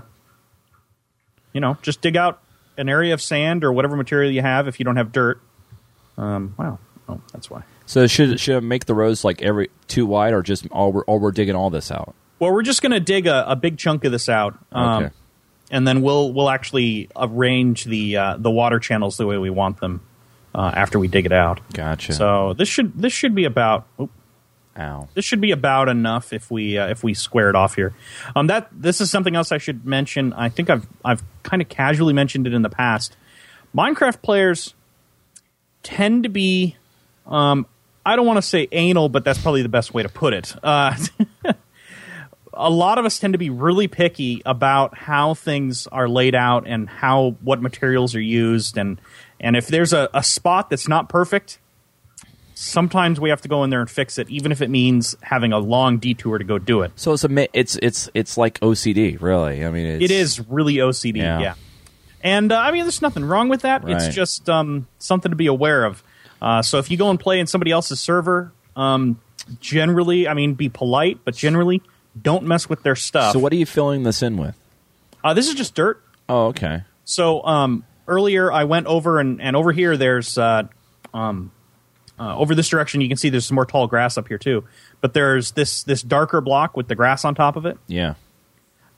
you 1.52 1.60
know 1.60 1.76
just 1.82 2.00
dig 2.00 2.16
out 2.16 2.40
an 2.78 2.88
area 2.88 3.12
of 3.14 3.20
sand 3.20 3.64
or 3.64 3.72
whatever 3.72 3.96
material 3.96 4.30
you 4.30 4.42
have 4.42 4.66
if 4.68 4.78
you 4.80 4.84
don't 4.84 4.96
have 4.96 5.12
dirt. 5.12 5.40
Um, 6.18 6.54
wow, 6.58 6.78
oh 7.08 7.20
that's 7.32 7.50
why. 7.50 7.62
So, 7.86 8.06
should 8.06 8.38
should 8.40 8.56
I 8.56 8.60
make 8.60 8.86
the 8.86 8.94
roads 8.94 9.24
like 9.24 9.42
every 9.42 9.68
too 9.88 10.06
wide, 10.06 10.32
or 10.32 10.42
just 10.42 10.66
all 10.70 10.92
we're, 10.92 11.04
all 11.04 11.18
we're 11.18 11.32
digging 11.32 11.54
all 11.54 11.68
this 11.70 11.90
out? 11.90 12.14
Well, 12.38 12.52
we're 12.52 12.62
just 12.62 12.82
going 12.82 12.92
to 12.92 13.00
dig 13.00 13.26
a, 13.26 13.50
a 13.50 13.56
big 13.56 13.78
chunk 13.78 14.04
of 14.04 14.12
this 14.12 14.28
out. 14.28 14.58
Um, 14.72 15.04
Okay. 15.04 15.14
and 15.70 15.86
then 15.86 16.02
we'll 16.02 16.32
we'll 16.32 16.48
actually 16.50 17.08
arrange 17.16 17.84
the 17.84 18.16
uh, 18.16 18.36
the 18.38 18.50
water 18.50 18.78
channels 18.78 19.16
the 19.16 19.26
way 19.26 19.36
we 19.38 19.50
want 19.50 19.80
them 19.80 20.00
uh, 20.54 20.72
after 20.74 20.98
we 20.98 21.08
dig 21.08 21.26
it 21.26 21.32
out. 21.32 21.60
Gotcha. 21.72 22.12
So 22.14 22.54
this 22.54 22.68
should 22.68 22.96
this 23.00 23.12
should 23.12 23.34
be 23.34 23.44
about 23.44 23.86
oop, 24.00 24.10
Ow. 24.78 25.08
this 25.14 25.24
should 25.24 25.40
be 25.40 25.50
about 25.50 25.88
enough 25.88 26.32
if 26.32 26.50
we 26.50 26.78
uh, 26.78 26.88
if 26.88 27.04
we 27.04 27.12
square 27.12 27.50
it 27.50 27.56
off 27.56 27.74
here. 27.74 27.94
Um, 28.34 28.46
that 28.46 28.68
this 28.72 29.00
is 29.00 29.10
something 29.10 29.36
else 29.36 29.52
I 29.52 29.58
should 29.58 29.84
mention. 29.84 30.32
I 30.32 30.48
think 30.48 30.70
I've 30.70 30.86
I've 31.04 31.22
kind 31.42 31.60
of 31.60 31.68
casually 31.68 32.14
mentioned 32.14 32.46
it 32.46 32.54
in 32.54 32.62
the 32.62 32.70
past. 32.70 33.16
Minecraft 33.76 34.22
players 34.22 34.74
tend 35.82 36.22
to 36.22 36.28
be 36.30 36.76
um, 37.26 37.66
I 38.04 38.16
don't 38.16 38.26
want 38.26 38.38
to 38.38 38.42
say 38.42 38.68
anal, 38.72 39.08
but 39.08 39.24
that's 39.24 39.40
probably 39.40 39.62
the 39.62 39.68
best 39.68 39.94
way 39.94 40.02
to 40.02 40.08
put 40.08 40.32
it. 40.32 40.54
Uh, 40.62 40.96
a 42.54 42.70
lot 42.70 42.98
of 42.98 43.04
us 43.04 43.18
tend 43.18 43.34
to 43.34 43.38
be 43.38 43.50
really 43.50 43.88
picky 43.88 44.42
about 44.44 44.96
how 44.96 45.34
things 45.34 45.86
are 45.86 46.08
laid 46.08 46.34
out 46.34 46.66
and 46.66 46.88
how 46.88 47.36
what 47.42 47.62
materials 47.62 48.14
are 48.14 48.20
used 48.20 48.76
and 48.76 49.00
and 49.40 49.56
if 49.56 49.66
there's 49.66 49.92
a, 49.92 50.08
a 50.14 50.22
spot 50.22 50.70
that's 50.70 50.86
not 50.86 51.08
perfect 51.08 51.58
sometimes 52.62 53.18
we 53.18 53.30
have 53.30 53.40
to 53.42 53.48
go 53.48 53.64
in 53.64 53.70
there 53.70 53.80
and 53.80 53.90
fix 53.90 54.18
it 54.18 54.28
even 54.30 54.52
if 54.52 54.60
it 54.62 54.70
means 54.70 55.16
having 55.22 55.52
a 55.52 55.58
long 55.58 55.98
detour 55.98 56.38
to 56.38 56.44
go 56.44 56.58
do 56.58 56.82
it 56.82 56.92
So 56.96 57.12
it's 57.12 57.24
a 57.24 57.48
it's 57.58 57.76
it's 57.82 58.08
it's 58.14 58.36
like 58.38 58.60
OCD, 58.60 59.20
really. 59.20 59.64
I 59.64 59.70
mean, 59.70 59.86
it's, 59.86 60.04
it 60.04 60.10
is 60.10 60.40
really 60.48 60.74
ocd 60.76 61.16
Yeah. 61.16 61.40
yeah, 61.40 61.54
and 62.22 62.52
uh, 62.52 62.58
i 62.58 62.70
mean 62.70 62.82
there's 62.84 63.02
nothing 63.02 63.24
wrong 63.24 63.48
with 63.48 63.62
that 63.62 63.82
Right. 63.84 63.96
it's 63.96 64.14
just 64.14 64.48
um, 64.48 64.86
something 64.98 65.30
to 65.30 65.36
be 65.36 65.46
aware 65.46 65.84
of 65.84 66.02
uh, 66.40 66.62
so 66.62 66.78
if 66.78 66.90
you 66.90 66.96
go 66.96 67.10
and 67.10 67.18
play 67.18 67.40
in 67.40 67.46
somebody 67.46 67.70
else's 67.72 67.98
server 68.00 68.52
um, 68.76 69.20
generally 69.60 70.28
i 70.28 70.34
mean 70.34 70.54
be 70.54 70.68
polite 70.68 71.18
but 71.24 71.34
generally 71.34 71.82
don't 72.20 72.44
mess 72.44 72.68
with 72.68 72.82
their 72.82 72.94
stuff 72.96 73.32
So, 73.32 73.38
what 73.38 73.52
are 73.52 73.56
you 73.56 73.66
filling 73.66 74.02
this 74.04 74.22
in 74.22 74.36
with? 74.36 74.54
uh, 75.24 75.34
this 75.34 75.48
is 75.48 75.54
just 75.54 75.74
dirt 75.74 76.02
Oh, 76.28 76.46
okay. 76.46 76.84
So 77.04 77.42
um, 77.44 77.84
earlier 78.06 78.50
I 78.52 78.64
went 78.64 78.86
over 78.86 79.18
and, 79.18 79.42
and 79.42 79.56
over 79.56 79.72
here 79.72 79.96
there's 79.96 80.38
uh, 80.38 80.62
um, 81.12 81.50
uh, 82.22 82.36
over 82.36 82.54
this 82.54 82.68
direction 82.68 83.00
you 83.00 83.08
can 83.08 83.16
see 83.16 83.30
there's 83.30 83.46
some 83.46 83.56
more 83.56 83.66
tall 83.66 83.88
grass 83.88 84.16
up 84.16 84.28
here 84.28 84.38
too. 84.38 84.64
But 85.00 85.12
there's 85.12 85.52
this 85.52 85.82
this 85.82 86.02
darker 86.02 86.40
block 86.40 86.76
with 86.76 86.86
the 86.86 86.94
grass 86.94 87.24
on 87.24 87.34
top 87.34 87.56
of 87.56 87.66
it. 87.66 87.78
Yeah. 87.88 88.14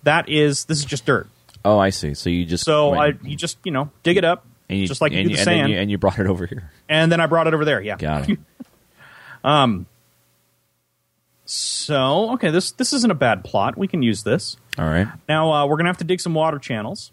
That 0.03 0.29
is 0.29 0.67
this 0.67 0.79
is 0.79 0.85
just 0.85 1.07
dirt. 1.07 1.29
Oh, 1.65 1.79
I 1.79 1.91
see. 1.91 2.13
So 2.13 2.29
you 2.29 2.45
just 2.45 2.65
So 2.65 2.93
I 2.93 3.15
you 3.23 3.37
just 3.37 3.57
you 3.65 3.73
know 3.73 3.91
dig 4.03 4.19
it 4.19 4.25
up 4.25 4.47
and 4.69 4.79
you, 4.79 4.87
just 4.87 5.01
like 5.01 5.13
you 5.13 5.23
do 5.23 5.31
the 5.31 5.37
and 5.37 5.45
sand, 5.45 5.73
you, 5.73 5.79
and 5.79 5.91
you 5.91 5.97
brought 5.97 6.19
it 6.19 6.27
over 6.27 6.45
here. 6.45 6.71
and 6.89 7.11
then 7.11 7.21
I 7.21 7.27
brought 7.27 7.47
it 7.47 7.55
over 7.55 7.65
there. 7.65 7.81
Yeah. 7.81 7.97
Got 7.97 8.29
it. 8.29 8.39
um. 9.45 9.87
So 11.47 12.33
okay, 12.33 12.51
this 12.51 12.73
this 12.73 12.93
isn't 12.93 13.11
a 13.11 13.15
bad 13.15 13.45
plot. 13.45 13.79
We 13.79 13.89
can 13.89 14.03
use 14.03 14.23
this. 14.23 14.57
All 14.79 14.87
right. 14.87 15.07
Now 15.29 15.51
uh, 15.53 15.67
we're 15.67 15.77
gonna 15.77 15.89
have 15.89 15.99
to 15.99 16.05
dig 16.05 16.21
some 16.21 16.35
water 16.35 16.59
channels. 16.59 17.13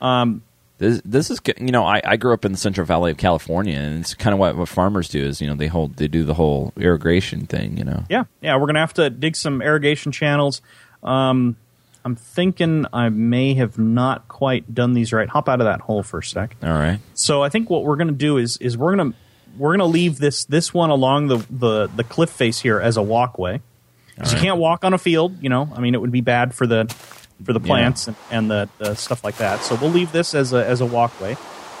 Um, 0.00 0.42
This 0.80 1.02
this 1.04 1.30
is 1.30 1.40
you 1.58 1.72
know 1.72 1.84
I, 1.84 2.00
I 2.02 2.16
grew 2.16 2.32
up 2.32 2.46
in 2.46 2.52
the 2.52 2.58
Central 2.58 2.86
Valley 2.86 3.10
of 3.10 3.18
California, 3.18 3.78
and 3.78 4.00
it's 4.00 4.14
kind 4.14 4.32
of 4.32 4.40
what, 4.40 4.56
what 4.56 4.66
farmers 4.66 5.10
do 5.10 5.22
is 5.22 5.38
you 5.38 5.46
know 5.46 5.54
they 5.54 5.66
hold 5.66 5.96
they 5.96 6.08
do 6.08 6.24
the 6.24 6.32
whole 6.32 6.72
irrigation 6.78 7.44
thing. 7.44 7.76
You 7.76 7.84
know. 7.84 8.04
Yeah, 8.08 8.24
yeah, 8.40 8.56
we're 8.56 8.66
gonna 8.66 8.80
have 8.80 8.94
to 8.94 9.10
dig 9.10 9.36
some 9.36 9.60
irrigation 9.60 10.10
channels. 10.10 10.62
Um, 11.02 11.56
I'm 12.02 12.16
thinking 12.16 12.86
I 12.94 13.10
may 13.10 13.52
have 13.54 13.78
not 13.78 14.26
quite 14.28 14.74
done 14.74 14.94
these 14.94 15.12
right. 15.12 15.28
Hop 15.28 15.50
out 15.50 15.60
of 15.60 15.66
that 15.66 15.82
hole 15.82 16.02
for 16.02 16.20
a 16.20 16.24
sec. 16.24 16.56
All 16.62 16.70
right. 16.70 16.98
So 17.12 17.42
I 17.42 17.50
think 17.50 17.68
what 17.68 17.84
we're 17.84 17.96
gonna 17.96 18.12
do 18.12 18.38
is 18.38 18.56
is 18.56 18.78
we're 18.78 18.96
gonna 18.96 19.12
we're 19.58 19.72
gonna 19.76 19.84
leave 19.84 20.18
this 20.18 20.46
this 20.46 20.72
one 20.72 20.88
along 20.88 21.26
the 21.26 21.44
the, 21.50 21.88
the 21.94 22.04
cliff 22.04 22.30
face 22.30 22.58
here 22.58 22.80
as 22.80 22.96
a 22.96 23.02
walkway. 23.02 23.60
'Cause 24.16 24.32
you 24.32 24.36
right. 24.36 24.44
can't 24.44 24.58
walk 24.58 24.84
on 24.84 24.92
a 24.92 24.98
field, 24.98 25.42
you 25.42 25.48
know. 25.48 25.70
I 25.74 25.80
mean, 25.80 25.94
it 25.94 26.00
would 26.00 26.12
be 26.12 26.20
bad 26.20 26.54
for 26.54 26.66
the 26.66 26.84
for 27.44 27.52
the 27.52 27.60
plants 27.60 28.06
and, 28.08 28.16
and 28.30 28.50
the, 28.50 28.68
the 28.78 28.94
stuff 28.94 29.24
like 29.24 29.36
that. 29.38 29.60
So 29.62 29.76
we'll 29.76 29.90
leave 29.90 30.12
this 30.12 30.34
as 30.34 30.52
a 30.52 30.64
as 30.66 30.80
a 30.80 30.86
walkway. 30.86 31.36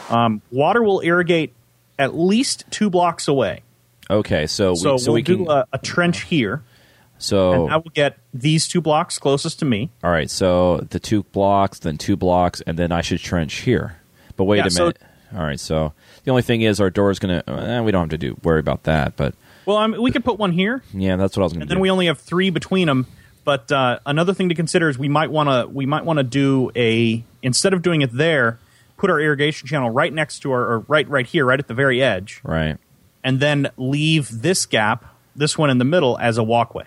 Um, 0.08 0.42
water 0.50 0.82
will 0.82 1.00
irrigate 1.00 1.54
at 1.98 2.16
least 2.16 2.64
two 2.70 2.90
blocks 2.90 3.28
away. 3.28 3.62
Okay. 4.08 4.46
So 4.46 4.70
we, 4.72 4.76
So, 4.76 4.96
so 4.96 5.10
we'll 5.12 5.14
we 5.16 5.22
can 5.22 5.44
do 5.44 5.50
a, 5.50 5.66
a 5.72 5.78
trench 5.78 6.22
here, 6.22 6.62
so 7.18 7.64
and 7.66 7.72
I 7.72 7.76
will 7.76 7.90
get 7.94 8.18
these 8.34 8.66
two 8.66 8.80
blocks 8.80 9.18
closest 9.18 9.58
to 9.60 9.64
me. 9.64 9.90
all 10.02 10.10
right. 10.10 10.30
So 10.30 10.78
the 10.90 10.98
two 10.98 11.22
blocks, 11.24 11.78
then 11.78 11.98
two 11.98 12.16
blocks, 12.16 12.60
and 12.62 12.78
then 12.78 12.90
I 12.92 13.02
should 13.02 13.20
trench 13.20 13.54
here. 13.60 13.96
But 14.36 14.44
wait 14.44 14.58
Yeah, 14.58 14.66
a 14.66 14.70
so- 14.70 14.82
minute. 14.84 14.98
all 15.36 15.42
right. 15.42 15.60
So 15.60 15.92
the 16.24 16.30
only 16.30 16.42
thing 16.42 16.62
is 16.62 16.80
our 16.80 16.90
door 16.90 17.10
is 17.10 17.18
gonna. 17.18 17.42
Eh, 17.46 17.80
we 17.82 17.92
don't 17.92 18.10
have 18.10 18.18
to 18.18 18.18
do 18.18 18.36
worry 18.42 18.58
about 18.60 18.84
that. 18.84 19.16
But 19.16 19.34
Well, 19.66 19.76
I 19.76 19.86
mean, 19.86 20.00
we 20.02 20.10
could 20.10 20.24
put 20.24 20.38
one 20.38 20.52
here, 20.52 20.82
yeah, 20.92 21.16
that's 21.16 21.36
what 21.36 21.42
I 21.42 21.44
was 21.44 21.52
gonna 21.52 21.62
and 21.62 21.68
do. 21.68 21.74
then 21.74 21.80
we 21.80 21.90
only 21.90 22.06
have 22.06 22.18
three 22.18 22.50
between 22.50 22.88
them. 22.88 23.06
But 23.44 23.72
uh, 23.72 24.00
another 24.06 24.34
thing 24.34 24.48
to 24.50 24.54
consider 24.54 24.88
is 24.88 24.98
we 24.98 25.08
might 25.08 25.30
want 25.30 25.48
to 25.48 25.68
we 25.72 25.86
might 25.86 26.04
want 26.04 26.18
to 26.18 26.22
do 26.22 26.70
a 26.76 27.24
instead 27.42 27.72
of 27.72 27.82
doing 27.82 28.02
it 28.02 28.12
there, 28.12 28.58
put 28.96 29.10
our 29.10 29.20
irrigation 29.20 29.66
channel 29.66 29.90
right 29.90 30.12
next 30.12 30.40
to 30.40 30.52
our 30.52 30.60
or 30.60 30.78
right 30.80 31.08
right 31.08 31.26
here, 31.26 31.44
right 31.46 31.58
at 31.58 31.68
the 31.68 31.74
very 31.74 32.02
edge, 32.02 32.40
right. 32.44 32.76
and 33.24 33.40
then 33.40 33.68
leave 33.76 34.42
this 34.42 34.66
gap, 34.66 35.04
this 35.34 35.56
one 35.56 35.70
in 35.70 35.78
the 35.78 35.84
middle, 35.84 36.18
as 36.18 36.38
a 36.38 36.42
walkway. 36.42 36.86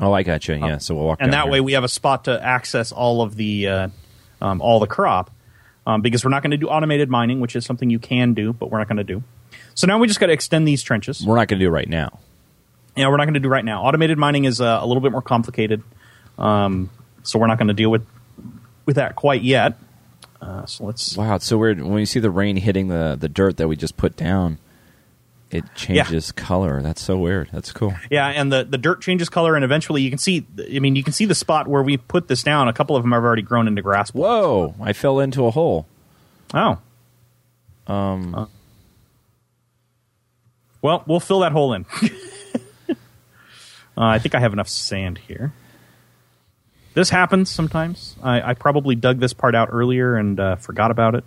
Oh, 0.00 0.12
I 0.12 0.22
got 0.22 0.46
you. 0.48 0.56
Yeah. 0.56 0.78
So 0.78 0.94
we'll 0.94 1.04
walk. 1.04 1.18
and 1.20 1.32
that 1.32 1.44
here. 1.44 1.52
way 1.52 1.60
we 1.60 1.72
have 1.72 1.84
a 1.84 1.88
spot 1.88 2.24
to 2.24 2.44
access 2.44 2.92
all 2.92 3.22
of 3.22 3.36
the 3.36 3.68
uh, 3.68 3.88
um, 4.40 4.60
all 4.60 4.80
the 4.80 4.86
crop 4.86 5.30
um, 5.86 6.02
because 6.02 6.24
we're 6.24 6.30
not 6.30 6.42
going 6.42 6.50
to 6.50 6.56
do 6.56 6.68
automated 6.68 7.08
mining, 7.08 7.40
which 7.40 7.56
is 7.56 7.64
something 7.64 7.88
you 7.88 7.98
can 7.98 8.34
do, 8.34 8.52
but 8.52 8.70
we're 8.70 8.78
not 8.78 8.88
going 8.88 8.98
to 8.98 9.04
do. 9.04 9.22
So 9.74 9.86
now 9.86 9.98
we 9.98 10.06
just 10.06 10.20
got 10.20 10.26
to 10.26 10.32
extend 10.32 10.66
these 10.66 10.82
trenches. 10.82 11.24
we're 11.24 11.36
not 11.36 11.48
gonna 11.48 11.60
do 11.60 11.66
it 11.66 11.70
right 11.70 11.88
now. 11.88 12.18
Yeah, 12.96 13.08
we're 13.08 13.16
not 13.18 13.24
going 13.24 13.34
to 13.34 13.40
do 13.40 13.48
right 13.48 13.64
now. 13.64 13.82
Automated 13.82 14.18
mining 14.18 14.44
is 14.44 14.60
uh, 14.60 14.78
a 14.80 14.86
little 14.86 15.02
bit 15.02 15.12
more 15.12 15.22
complicated, 15.22 15.82
um, 16.38 16.90
so 17.22 17.38
we're 17.38 17.46
not 17.46 17.58
going 17.58 17.68
to 17.68 17.74
deal 17.74 17.90
with 17.90 18.06
with 18.86 18.96
that 18.96 19.16
quite 19.16 19.42
yet. 19.42 19.78
Uh, 20.40 20.64
so 20.66 20.84
let's. 20.84 21.16
Wow, 21.16 21.34
it's 21.36 21.46
so 21.46 21.58
weird. 21.58 21.80
When 21.82 21.98
you 21.98 22.06
see 22.06 22.20
the 22.20 22.30
rain 22.30 22.56
hitting 22.56 22.88
the, 22.88 23.16
the 23.18 23.28
dirt 23.28 23.56
that 23.58 23.68
we 23.68 23.76
just 23.76 23.96
put 23.96 24.16
down, 24.16 24.58
it 25.50 25.64
changes 25.74 26.30
color. 26.32 26.82
That's 26.82 27.02
so 27.02 27.16
weird. 27.18 27.48
That's 27.52 27.72
cool. 27.72 27.94
Yeah, 28.10 28.26
and 28.28 28.52
the, 28.52 28.64
the 28.64 28.78
dirt 28.78 29.00
changes 29.00 29.28
color, 29.28 29.56
and 29.56 29.64
eventually 29.64 30.02
you 30.02 30.10
can 30.10 30.18
see. 30.18 30.46
I 30.74 30.78
mean, 30.78 30.94
you 30.96 31.02
can 31.02 31.12
see 31.12 31.24
the 31.24 31.34
spot 31.34 31.68
where 31.68 31.82
we 31.82 31.96
put 31.96 32.28
this 32.28 32.42
down. 32.42 32.68
A 32.68 32.72
couple 32.72 32.96
of 32.96 33.02
them 33.02 33.12
have 33.12 33.24
already 33.24 33.42
grown 33.42 33.66
into 33.68 33.82
grass. 33.82 34.10
Whoa! 34.10 34.74
I 34.80 34.92
fell 34.92 35.20
into 35.20 35.46
a 35.46 35.50
hole. 35.50 35.86
Oh, 36.54 36.78
Um, 37.86 38.48
well, 40.82 41.02
we'll 41.06 41.20
fill 41.20 41.40
that 41.40 41.52
hole 41.52 41.72
in. 41.72 41.86
uh, 43.96 44.04
I 44.04 44.18
think 44.18 44.34
I 44.34 44.40
have 44.40 44.52
enough 44.52 44.68
sand 44.68 45.18
here. 45.18 45.52
This 46.94 47.10
happens 47.10 47.50
sometimes. 47.50 48.16
I, 48.22 48.50
I 48.50 48.54
probably 48.54 48.94
dug 48.94 49.20
this 49.20 49.32
part 49.32 49.54
out 49.54 49.68
earlier 49.70 50.16
and 50.16 50.40
uh, 50.40 50.56
forgot 50.56 50.90
about 50.90 51.14
it. 51.14 51.24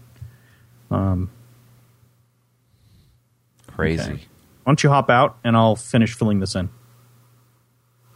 crazy. 3.68 4.02
Okay. 4.02 4.12
Why 4.14 4.72
don't 4.72 4.84
you 4.84 4.90
hop 4.90 5.10
out 5.10 5.38
and 5.44 5.56
I'll 5.56 5.76
finish 5.76 6.16
filling 6.16 6.40
this 6.40 6.56
in? 6.56 6.70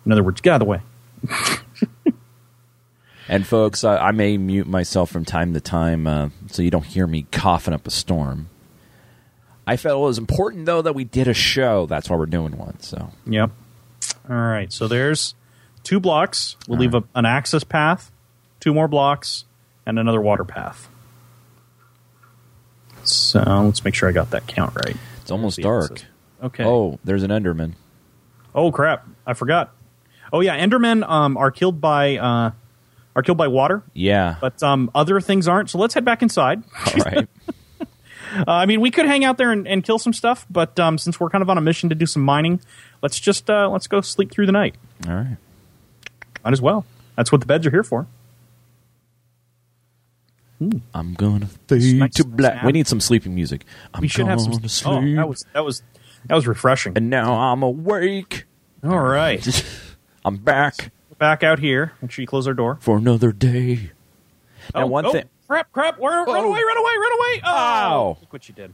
In 0.06 0.12
other 0.12 0.24
words, 0.24 0.42
get 0.42 0.54
out 0.54 0.62
of 0.62 0.68
the 0.68 0.72
way. 0.72 0.82
And 3.28 3.48
folks, 3.48 3.84
I, 3.84 3.98
I 3.98 4.12
may 4.12 4.38
mute 4.38 4.68
myself 4.68 5.10
from 5.10 5.26
time 5.26 5.54
to 5.54 5.62
time 5.62 6.08
uh, 6.08 6.30
so 6.48 6.62
you 6.62 6.70
don't 6.70 6.86
hear 6.86 7.08
me 7.08 7.26
coughing 7.32 7.74
up 7.74 7.88
a 7.88 7.92
storm. 7.92 8.50
I 9.66 9.78
felt 9.78 9.98
it 9.98 10.04
was 10.04 10.18
important 10.18 10.66
though 10.66 10.82
that 10.82 10.94
we 10.94 11.06
did 11.06 11.28
a 11.28 11.34
show. 11.34 11.86
That's 11.86 12.10
why 12.10 12.18
we're 12.18 12.26
doing 12.26 12.58
one. 12.58 12.80
So 12.82 13.12
Yep. 13.26 13.52
All 14.30 14.36
right. 14.36 14.72
So 14.72 14.88
there's 14.88 15.36
two 15.84 16.00
blocks. 16.00 16.56
We'll 16.68 16.80
leave 16.80 16.94
a, 16.94 17.04
an 17.16 17.26
access 17.26 17.64
path, 17.64 18.12
two 18.60 18.74
more 18.74 18.88
blocks, 18.88 19.46
and 19.86 20.00
another 20.00 20.22
water 20.22 20.44
path. 20.46 20.88
So 23.04 23.40
let's 23.66 23.84
make 23.84 23.96
sure 23.96 24.08
I 24.08 24.12
got 24.14 24.32
that 24.32 24.48
count 24.48 24.76
right. 24.76 24.96
it's 25.22 25.32
almost 25.32 25.60
dark. 25.60 25.92
is- 26.00 26.06
Okay. 26.42 26.66
Oh, 26.66 27.00
there's 27.06 27.24
an 27.24 27.32
Enderman. 27.32 27.72
Oh 28.54 28.70
crap! 28.70 29.08
I 29.26 29.34
forgot. 29.34 29.74
Oh 30.34 30.42
yeah, 30.42 30.58
Endermen 30.60 31.08
um, 31.08 31.38
are 31.38 31.52
killed 31.52 31.80
by 31.80 32.18
uh, 32.18 32.52
are 33.16 33.22
killed 33.24 33.38
by 33.38 33.48
water, 33.48 33.82
Yeah. 33.94 34.36
but 34.42 34.62
um, 34.62 34.92
other 34.94 35.22
things 35.22 35.48
aren't. 35.48 35.70
So 35.70 35.78
let's 35.78 35.94
head 35.94 36.04
back 36.04 36.22
inside. 36.22 36.62
All 36.88 36.94
right. 37.06 37.30
Uh, 38.36 38.44
I 38.48 38.66
mean, 38.66 38.82
we 38.82 38.90
could 38.92 39.06
hang 39.06 39.24
out 39.24 39.38
there 39.38 39.52
and, 39.52 39.68
and 39.68 39.84
kill 39.84 40.00
some 40.00 40.14
stuff, 40.14 40.46
but 40.50 40.80
um, 40.80 40.98
since 40.98 41.20
we're 41.20 41.30
kind 41.30 41.42
of 41.42 41.50
on 41.50 41.58
a 41.58 41.62
mission 41.62 41.90
to 41.90 41.96
do 41.96 42.06
some 42.06 42.24
mining, 42.24 42.60
let's 43.02 43.20
just 43.20 43.50
uh, 43.50 43.70
let's 43.70 43.88
go 43.88 44.02
sleep 44.02 44.32
through 44.32 44.46
the 44.46 44.52
night. 44.52 44.76
All 45.08 45.14
right. 45.14 45.38
Might 46.44 46.54
as 46.54 46.62
well. 46.62 46.86
That's 47.16 47.32
what 47.32 47.42
the 47.42 47.48
beds 47.48 47.66
are 47.68 47.72
here 47.72 47.84
for. 47.84 48.08
I'm 50.94 51.14
gonna 51.16 51.48
fade 51.68 51.96
Nice 52.00 52.14
to 52.16 52.24
black. 52.26 52.54
snap. 52.54 52.66
We 52.66 52.72
need 52.72 52.88
some 52.88 53.02
sleeping 53.02 53.36
music. 53.36 53.66
I'm 53.94 54.02
We 54.02 54.08
should 54.08 54.28
have 54.28 54.40
some. 54.40 54.52
gonna 54.52 54.68
Oh, 54.86 55.16
that 55.16 55.28
was 55.28 55.46
that 55.54 55.66
was 55.66 55.84
that 56.28 56.36
was 56.36 56.48
refreshing. 56.48 56.94
and 56.96 57.10
now 57.10 57.34
I'm 57.34 57.64
awake. 57.64 58.46
All 58.84 59.00
right, 59.00 59.46
I'm 60.26 60.38
back 60.38 60.92
back 61.18 61.44
out 61.44 61.60
here. 61.60 61.94
Make 62.02 62.12
sure 62.12 62.24
you 62.24 62.28
close 62.28 62.48
our 62.48 62.54
door. 62.54 62.78
for 62.82 62.98
another 62.98 63.32
day. 63.34 63.92
Now, 64.74 64.84
oh, 64.84 64.88
one 64.88 65.06
oh, 65.06 65.12
thing. 65.12 65.26
Crap! 65.48 65.72
Crap! 65.72 66.00
Run, 66.00 66.26
run 66.26 66.28
Oh. 66.28 66.50
away! 66.50 66.60
Run 66.64 66.78
away! 66.78 66.92
Run 67.00 67.12
away! 67.20 67.42
Oh, 67.44 67.50
Ow. 67.56 68.18
Look 68.22 68.34
what 68.34 68.48
you 68.50 68.56
did. 68.56 68.74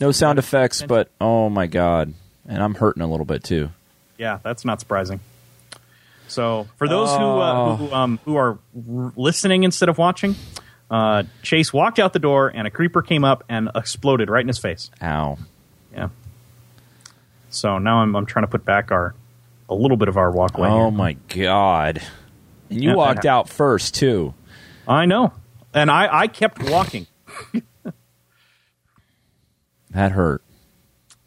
No 0.00 0.12
sound 0.12 0.38
effects, 0.38 0.82
but 0.82 1.10
oh 1.20 1.48
my 1.48 1.66
god, 1.66 2.14
and 2.46 2.62
I'm 2.62 2.74
hurting 2.74 3.02
a 3.02 3.06
little 3.08 3.26
bit 3.26 3.42
too. 3.42 3.70
Yeah, 4.16 4.38
that's 4.42 4.64
not 4.64 4.78
surprising. 4.80 5.20
So, 6.28 6.68
for 6.76 6.86
those 6.88 7.08
who 7.10 7.16
uh, 7.24 7.76
who, 7.76 7.92
um, 7.92 8.20
who 8.24 8.36
are 8.36 8.58
r- 8.90 9.12
listening 9.16 9.64
instead 9.64 9.88
of 9.88 9.98
watching, 9.98 10.36
uh, 10.90 11.24
Chase 11.42 11.72
walked 11.72 11.98
out 11.98 12.12
the 12.12 12.18
door 12.18 12.48
and 12.54 12.66
a 12.66 12.70
creeper 12.70 13.02
came 13.02 13.24
up 13.24 13.42
and 13.48 13.70
exploded 13.74 14.28
right 14.30 14.42
in 14.42 14.48
his 14.48 14.58
face. 14.58 14.90
Ow. 15.02 15.38
Yeah. 15.92 16.08
So 17.50 17.78
now 17.78 17.98
I'm 17.98 18.14
I'm 18.14 18.26
trying 18.26 18.44
to 18.44 18.50
put 18.50 18.64
back 18.64 18.92
our 18.92 19.14
a 19.68 19.74
little 19.74 19.96
bit 19.96 20.08
of 20.08 20.16
our 20.16 20.30
walkway. 20.30 20.68
Oh 20.68 20.90
here. 20.90 20.90
my 20.90 21.12
god. 21.28 22.02
And 22.70 22.82
you 22.82 22.90
Yeah, 22.90 22.92
that 22.92 22.96
walked 22.98 23.08
happened. 23.16 23.26
out 23.26 23.48
first 23.48 23.94
too. 23.94 24.34
I 24.88 25.04
know, 25.06 25.32
and 25.74 25.90
I 25.90 26.08
I 26.22 26.26
kept 26.26 26.62
walking. 26.62 27.06
That 29.90 30.12
hurt. 30.12 30.42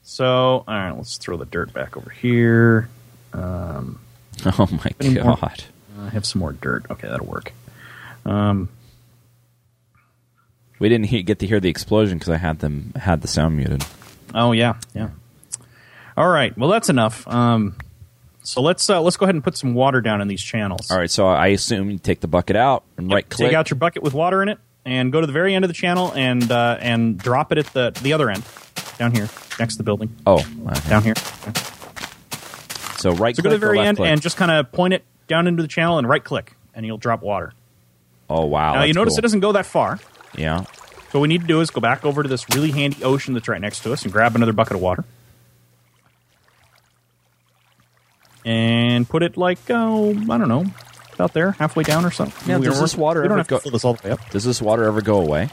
So 0.04 0.26
all 0.28 0.64
right, 0.68 0.92
let's 0.92 1.18
throw 1.18 1.38
the 1.38 1.46
dirt 1.46 1.74
back 1.74 1.96
over 1.98 2.10
here. 2.10 2.90
Oh 3.34 4.68
my 4.72 4.92
god. 5.14 5.64
I 6.00 6.10
have 6.10 6.26
some 6.26 6.40
more 6.40 6.52
dirt. 6.54 6.86
Okay, 6.90 7.08
that'll 7.08 7.28
work. 7.28 7.54
Um, 8.26 8.70
We 10.80 10.90
didn't 10.90 11.08
he- 11.08 11.22
get 11.22 11.38
to 11.40 11.48
hear 11.48 11.60
the 11.60 11.70
explosion 11.70 12.18
because 12.18 12.30
I 12.34 12.38
had 12.38 12.60
them 12.60 12.92
had 12.96 13.22
the 13.22 13.28
sound 13.28 13.56
muted. 13.58 13.86
Oh 14.34 14.52
yeah, 14.52 14.76
yeah. 14.96 15.10
All 16.18 16.28
right. 16.28 16.58
Well, 16.58 16.70
that's 16.70 16.90
enough. 16.90 17.28
Um, 17.28 17.76
so 18.44 18.62
let's 18.62 18.90
uh, 18.90 19.02
let's 19.02 19.18
go 19.18 19.26
ahead 19.26 19.36
and 19.36 19.44
put 19.44 19.58
some 19.58 19.74
water 19.74 20.02
down 20.02 20.22
in 20.22 20.28
these 20.28 20.42
channels. 20.42 20.90
All 20.90 20.98
right, 20.98 21.12
so 21.12 21.28
I 21.28 21.48
assume 21.48 21.90
you 21.90 21.98
take 21.98 22.22
the 22.22 22.28
bucket 22.28 22.56
out 22.56 22.84
and 22.98 23.12
right 23.12 23.28
click. 23.28 23.50
Take 23.50 23.56
out 23.56 23.70
your 23.70 23.78
bucket 23.78 24.04
with 24.04 24.14
water 24.14 24.42
in 24.42 24.50
it, 24.50 24.60
and 24.86 25.12
go 25.12 25.22
to 25.22 25.28
the 25.28 25.34
very 25.34 25.54
end 25.54 25.64
of 25.64 25.70
the 25.70 25.74
channel 25.74 26.12
and 26.16 26.52
uh, 26.52 26.78
and 26.80 27.18
drop 27.18 27.52
it 27.52 27.58
at 27.58 27.68
the 27.68 27.92
the 28.02 28.14
other 28.14 28.30
end, 28.30 28.44
down 28.98 29.14
here 29.14 29.30
next 29.60 29.74
to 29.74 29.78
the 29.78 29.84
building, 29.84 30.16
oh, 30.26 30.40
okay. 30.40 30.90
down 30.90 31.04
here. 31.04 31.16
So 32.98 33.12
right 33.14 33.36
So 33.36 33.44
go 33.44 33.50
to 33.50 33.56
the 33.56 33.60
very 33.60 33.80
end 33.80 33.98
click? 33.98 34.10
and 34.10 34.22
just 34.22 34.38
kind 34.38 34.52
of 34.52 34.72
point 34.72 34.94
it 34.94 35.04
down 35.28 35.48
into 35.48 35.62
the 35.62 35.68
channel 35.68 35.98
and 35.98 36.08
right 36.08 36.24
click, 36.24 36.56
and 36.74 36.86
you'll 36.86 36.98
drop 36.98 37.22
water. 37.22 37.54
Oh 38.30 38.46
wow. 38.46 38.76
now 38.76 38.84
you 38.84 38.94
notice 38.94 39.14
cool. 39.14 39.20
it 39.20 39.22
doesn't 39.22 39.40
go 39.42 39.52
that 39.52 39.66
far. 39.66 40.00
Yeah. 40.36 40.64
So 41.12 41.20
what 41.20 41.24
we 41.24 41.28
need 41.28 41.42
to 41.42 41.48
do 41.48 41.60
is 41.60 41.70
go 41.70 41.82
back 41.82 42.06
over 42.06 42.24
to 42.24 42.30
this 42.30 42.46
really 42.56 42.72
handy 42.72 43.04
ocean 43.04 43.34
that's 43.34 43.50
right 43.50 43.60
next 43.60 43.82
to 43.82 43.92
us 43.92 44.04
and 44.04 44.14
grab 44.14 44.36
another 44.36 44.54
bucket 44.54 44.76
of 44.76 44.82
water. 44.82 45.04
And 48.46 49.08
put 49.08 49.22
it 49.24 49.38
like, 49.38 49.60
oh, 49.70 50.10
I 50.30 50.38
don't 50.38 50.48
know, 50.48 50.66
about 51.14 51.34
there, 51.34 51.52
halfway 51.52 51.84
down 51.84 52.06
or 52.06 52.12
something. 52.12 52.60
We 52.60 52.66
does 52.66 52.80
this 52.82 52.96
water 52.98 53.22
we 53.22 53.28
don't 53.28 53.40
ever 53.40 53.40
have 53.40 53.48
to 53.48 53.52
go- 53.56 53.60
fill 53.60 53.72
this 53.72 53.86
all 53.86 53.94
the 53.94 54.08
way 54.08 54.12
up. 54.14 54.30
Does 54.32 54.44
this 54.44 54.62
water 54.62 54.84
ever 54.86 55.02
go 55.02 55.20
away? 55.22 55.50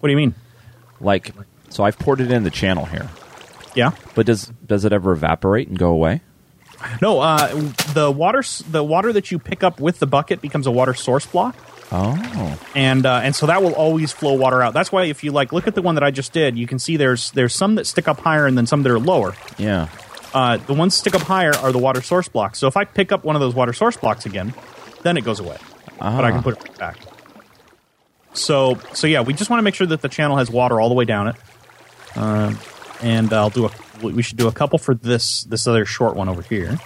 What 0.00 0.06
do 0.06 0.10
you 0.10 0.16
mean? 0.16 0.34
Like 1.00 1.32
so 1.68 1.84
I've 1.84 1.98
poured 1.98 2.20
it 2.20 2.30
in 2.30 2.44
the 2.44 2.50
channel 2.50 2.84
here. 2.86 3.10
Yeah. 3.74 3.90
But 4.14 4.26
does 4.26 4.52
does 4.66 4.84
it 4.84 4.92
ever 4.92 5.12
evaporate 5.12 5.68
and 5.68 5.78
go 5.78 5.90
away? 5.90 6.22
No, 7.00 7.20
uh, 7.20 7.48
the 7.94 8.10
water, 8.10 8.42
the 8.70 8.84
water 8.84 9.12
that 9.14 9.30
you 9.30 9.38
pick 9.38 9.62
up 9.64 9.80
with 9.80 9.98
the 10.00 10.06
bucket 10.06 10.42
becomes 10.42 10.66
a 10.66 10.70
water 10.70 10.92
source 10.92 11.24
block. 11.24 11.56
Oh, 11.90 12.58
and 12.74 13.06
uh, 13.06 13.20
and 13.22 13.34
so 13.34 13.46
that 13.46 13.62
will 13.62 13.74
always 13.74 14.12
flow 14.12 14.34
water 14.34 14.62
out. 14.62 14.74
That's 14.74 14.90
why 14.92 15.04
if 15.04 15.24
you 15.24 15.32
like 15.32 15.52
look 15.52 15.66
at 15.66 15.74
the 15.74 15.82
one 15.82 15.94
that 15.96 16.04
I 16.04 16.10
just 16.10 16.32
did, 16.32 16.56
you 16.58 16.66
can 16.66 16.78
see 16.78 16.96
there's 16.96 17.30
there's 17.32 17.54
some 17.54 17.74
that 17.76 17.86
stick 17.86 18.06
up 18.08 18.20
higher 18.20 18.46
and 18.46 18.56
then 18.56 18.66
some 18.66 18.82
that 18.82 18.92
are 18.92 18.98
lower. 18.98 19.34
yeah. 19.58 19.88
Uh, 20.34 20.56
the 20.58 20.74
ones 20.74 20.94
stick 20.96 21.14
up 21.14 21.22
higher 21.22 21.54
are 21.56 21.70
the 21.72 21.78
water 21.78 22.02
source 22.02 22.28
blocks. 22.28 22.58
So 22.58 22.66
if 22.66 22.76
I 22.76 22.84
pick 22.84 23.12
up 23.12 23.24
one 23.24 23.36
of 23.36 23.40
those 23.40 23.54
water 23.54 23.72
source 23.72 23.96
blocks 23.96 24.26
again, 24.26 24.52
then 25.02 25.16
it 25.16 25.22
goes 25.24 25.38
away. 25.40 25.56
But 25.98 26.24
I 26.24 26.30
can 26.32 26.40
Ah. 26.40 26.42
put 26.42 26.56
it 26.58 26.62
right 26.68 26.78
back. 26.78 26.96
So 28.32 28.78
so 28.92 29.06
yeah, 29.06 29.20
we 29.20 29.32
just 29.32 29.48
want 29.48 29.60
to 29.60 29.62
make 29.62 29.74
sure 29.76 29.86
that 29.86 30.02
the 30.02 30.08
channel 30.08 30.36
has 30.36 30.50
water 30.50 30.80
all 30.80 30.88
the 30.88 30.94
way 30.94 31.04
down 31.04 31.28
it. 31.28 31.36
Um, 32.16 32.58
and 33.00 33.32
I'll 33.32 33.50
do 33.50 33.66
a. 33.66 33.70
We 34.02 34.22
should 34.22 34.36
do 34.36 34.48
a 34.48 34.52
couple 34.52 34.78
for 34.78 34.94
this 34.94 35.44
this 35.44 35.66
other 35.68 35.84
short 35.84 36.16
one 36.16 36.28
over 36.28 36.42
here. 36.42 36.78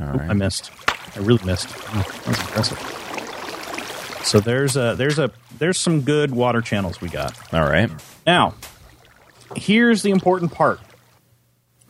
All 0.00 0.16
Oop. 0.16 0.22
I 0.22 0.32
missed. 0.32 0.72
I 1.14 1.20
really 1.20 1.44
missed. 1.44 1.68
Oh, 1.70 2.02
that 2.02 2.26
was 2.26 2.40
impressive. 2.40 4.20
So 4.24 4.40
there's 4.40 4.76
a 4.76 4.94
there's 4.96 5.20
a 5.20 5.30
there's 5.58 5.78
some 5.78 6.00
good 6.00 6.32
water 6.32 6.60
channels 6.60 7.00
we 7.00 7.08
got. 7.08 7.38
All 7.54 7.62
right. 7.62 7.88
Now, 8.26 8.54
here's 9.54 10.02
the 10.02 10.10
important 10.10 10.50
part. 10.52 10.80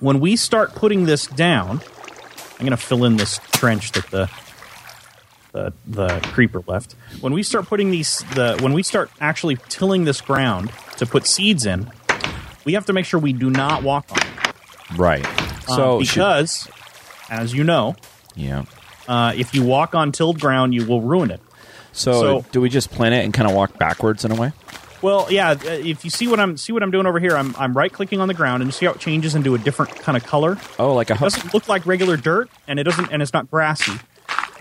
When 0.04 0.20
we 0.20 0.36
start 0.36 0.74
putting 0.74 1.06
this 1.06 1.26
down, 1.26 1.80
I'm 1.80 2.58
going 2.66 2.72
to 2.72 2.76
fill 2.76 3.06
in 3.06 3.16
this 3.16 3.40
trench 3.52 3.92
that 3.92 4.10
the 4.10 4.30
the 5.52 5.72
the 5.86 6.20
creeper 6.34 6.62
left. 6.66 6.94
When 7.22 7.32
we 7.32 7.42
start 7.42 7.64
putting 7.64 7.90
these 7.90 8.18
the 8.34 8.58
when 8.60 8.74
we 8.74 8.82
start 8.82 9.10
actually 9.18 9.56
tilling 9.70 10.04
this 10.04 10.20
ground 10.20 10.70
to 10.98 11.06
put 11.06 11.26
seeds 11.26 11.64
in, 11.64 11.90
we 12.66 12.74
have 12.74 12.84
to 12.84 12.92
make 12.92 13.06
sure 13.06 13.18
we 13.18 13.32
do 13.32 13.48
not 13.48 13.82
walk 13.82 14.12
on 14.12 14.18
it. 14.18 14.54
Right. 14.98 15.24
Uh, 15.68 15.74
So 15.76 16.02
should- 16.02 16.14
because 16.16 16.68
as 17.30 17.54
you 17.54 17.64
know, 17.64 17.96
yeah. 18.34 18.64
uh, 19.08 19.32
if 19.34 19.54
you 19.54 19.62
walk 19.62 19.94
on 19.94 20.12
tilled 20.12 20.38
ground, 20.38 20.74
you 20.74 20.84
will 20.84 21.00
ruin 21.00 21.30
it. 21.30 21.40
So, 21.92 22.12
So- 22.20 22.44
do 22.52 22.60
we 22.60 22.68
just 22.68 22.90
plant 22.90 23.14
it 23.14 23.24
and 23.24 23.32
kind 23.32 23.48
of 23.48 23.54
walk 23.56 23.78
backwards 23.78 24.22
in 24.26 24.32
a 24.32 24.34
way? 24.34 24.52
Well, 25.04 25.26
yeah. 25.30 25.50
uh, 25.50 25.56
If 25.64 26.02
you 26.04 26.10
see 26.10 26.26
what 26.28 26.40
I'm 26.40 26.56
see 26.56 26.72
what 26.72 26.82
I'm 26.82 26.90
doing 26.90 27.04
over 27.06 27.20
here, 27.20 27.36
I'm 27.36 27.54
I'm 27.58 27.76
right 27.76 27.92
clicking 27.92 28.20
on 28.20 28.28
the 28.28 28.32
ground 28.34 28.62
and 28.62 28.68
you 28.68 28.72
see 28.72 28.86
how 28.86 28.92
it 28.92 29.00
changes 29.00 29.34
into 29.34 29.54
a 29.54 29.58
different 29.58 29.94
kind 30.00 30.16
of 30.16 30.24
color. 30.24 30.56
Oh, 30.78 30.94
like 30.94 31.10
a 31.10 31.14
It 31.14 31.20
doesn't 31.20 31.52
look 31.52 31.68
like 31.68 31.84
regular 31.84 32.16
dirt, 32.16 32.48
and 32.66 32.80
it 32.80 32.84
doesn't, 32.84 33.12
and 33.12 33.20
it's 33.22 33.34
not 33.34 33.50
grassy. 33.50 33.92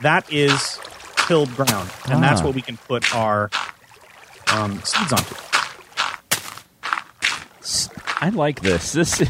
That 0.01 0.31
is 0.31 0.79
tilled 1.27 1.55
ground, 1.55 1.89
and 2.11 2.21
that's 2.21 2.41
Ah. 2.41 2.45
what 2.45 2.55
we 2.55 2.61
can 2.61 2.75
put 2.75 3.15
our 3.15 3.49
um, 4.51 4.81
seeds 4.83 5.13
onto. 5.13 5.35
I 8.21 8.29
like 8.29 8.59
this. 8.61 8.91
This 8.91 9.23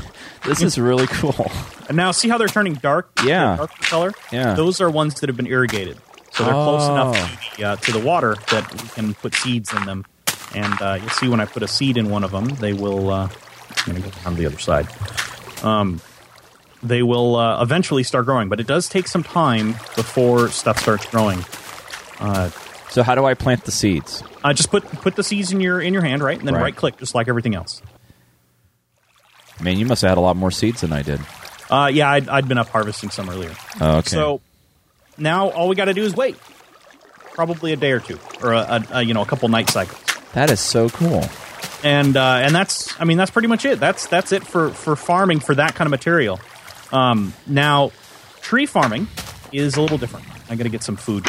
this 0.45 0.61
is 0.63 0.77
really 0.79 1.07
cool. 1.07 1.51
And 1.89 1.97
now, 1.97 2.11
see 2.11 2.29
how 2.29 2.37
they're 2.37 2.47
turning 2.47 2.75
dark? 2.75 3.11
Yeah. 3.25 3.67
Color. 3.81 4.13
Yeah. 4.31 4.53
those 4.53 4.79
are 4.79 4.89
ones 4.89 5.19
that 5.19 5.27
have 5.27 5.35
been 5.35 5.47
irrigated, 5.47 5.97
so 6.31 6.45
they're 6.45 6.53
close 6.53 6.81
Oh. 6.83 6.93
enough 6.93 7.15
to 7.51 7.57
the, 7.57 7.63
uh, 7.65 7.75
to 7.75 7.91
the 7.91 7.99
water 7.99 8.37
that 8.51 8.71
we 8.81 8.87
can 8.89 9.13
put 9.15 9.35
seeds 9.35 9.73
in 9.73 9.85
them. 9.85 10.05
And 10.55 10.81
uh, 10.81 10.97
you'll 11.01 11.09
see 11.09 11.27
when 11.27 11.39
I 11.39 11.45
put 11.45 11.63
a 11.63 11.67
seed 11.67 11.97
in 11.97 12.09
one 12.09 12.23
of 12.23 12.31
them, 12.31 12.47
they 12.47 12.73
will. 12.73 13.09
Uh, 13.09 13.29
I'm 13.85 13.91
going 13.93 14.01
to 14.03 14.09
go 14.09 14.15
on 14.25 14.35
the 14.35 14.45
other 14.45 14.59
side. 14.59 14.87
Um, 15.63 15.99
they 16.81 17.01
will 17.01 17.35
uh, 17.35 17.61
eventually 17.61 18.03
start 18.03 18.25
growing, 18.25 18.49
but 18.49 18.59
it 18.59 18.67
does 18.67 18.87
take 18.89 19.07
some 19.07 19.23
time 19.23 19.71
before 19.95 20.49
stuff 20.49 20.79
starts 20.79 21.05
growing. 21.07 21.39
So 22.89 23.01
how 23.01 23.15
do 23.15 23.25
I 23.25 23.33
plant 23.33 23.65
the 23.65 23.71
seeds? 23.71 24.21
Uh, 24.43 24.53
just 24.53 24.69
put 24.69 24.83
put 25.01 25.15
the 25.15 25.23
seeds 25.23 25.51
in 25.51 25.59
your 25.61 25.81
in 25.81 25.93
your 25.93 26.03
hand, 26.03 26.21
right, 26.21 26.37
and 26.37 26.47
then 26.47 26.53
Right. 26.53 26.61
right 26.63 26.75
click, 26.75 26.97
just 26.97 27.15
like 27.15 27.27
everything 27.27 27.55
else. 27.55 27.81
Man, 29.59 29.77
you 29.79 29.85
must 29.87 30.03
have 30.03 30.09
had 30.09 30.17
a 30.19 30.21
lot 30.21 30.35
more 30.35 30.51
seeds 30.51 30.81
than 30.81 30.93
I 30.93 31.01
did. 31.01 31.19
Uh, 31.71 31.89
yeah, 31.91 32.11
I'd, 32.11 32.29
I'd 32.29 32.47
been 32.47 32.57
up 32.59 32.67
harvesting 32.69 33.09
some 33.09 33.29
earlier. 33.29 33.51
Oh, 33.81 33.97
okay. 33.97 34.09
So 34.09 34.41
now 35.17 35.49
all 35.49 35.69
we 35.69 35.75
got 35.75 35.85
to 35.85 35.93
do 35.95 36.03
is 36.03 36.15
wait, 36.15 36.37
probably 37.33 37.73
a 37.73 37.77
day 37.77 37.91
or 37.93 37.99
two, 37.99 38.19
or 38.43 38.53
a, 38.53 38.59
a, 38.59 38.87
a 38.97 39.01
you 39.01 39.15
know 39.15 39.23
a 39.23 39.25
couple 39.25 39.49
night 39.49 39.69
cycles, 39.71 40.02
that 40.33 40.49
is 40.51 40.59
so 40.59 40.89
cool. 40.89 41.23
and 41.83 42.15
uh, 42.17 42.39
and 42.41 42.53
that's 42.53 42.99
I 42.99 43.05
mean 43.05 43.17
that's 43.17 43.31
pretty 43.31 43.47
much 43.47 43.65
it. 43.65 43.79
That's 43.79 44.07
that's 44.07 44.31
it 44.31 44.45
for 44.45 44.69
for 44.69 44.95
farming 44.95 45.39
for 45.39 45.55
that 45.55 45.75
kind 45.75 45.87
of 45.87 45.91
material. 45.91 46.39
Um, 46.91 47.33
now, 47.47 47.91
tree 48.41 48.65
farming 48.65 49.07
is 49.51 49.75
a 49.77 49.81
little 49.81 49.97
different. 49.97 50.25
I 50.49 50.55
got 50.55 50.63
to 50.63 50.69
get 50.69 50.83
some 50.83 50.95
food. 50.97 51.25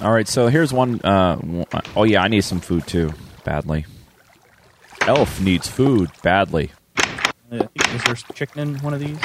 All 0.00 0.12
right, 0.12 0.28
so 0.28 0.48
here's 0.48 0.72
one. 0.72 1.00
Uh, 1.02 1.64
oh 1.94 2.04
yeah, 2.04 2.22
I 2.22 2.28
need 2.28 2.42
some 2.42 2.60
food 2.60 2.86
too, 2.86 3.12
badly. 3.44 3.86
Elf 5.02 5.40
needs 5.40 5.68
food 5.68 6.10
badly. 6.22 6.72
I 7.50 7.68
is 7.94 8.04
there 8.04 8.14
chicken 8.34 8.60
in 8.60 8.78
one 8.82 8.92
of 8.92 9.00
these? 9.00 9.18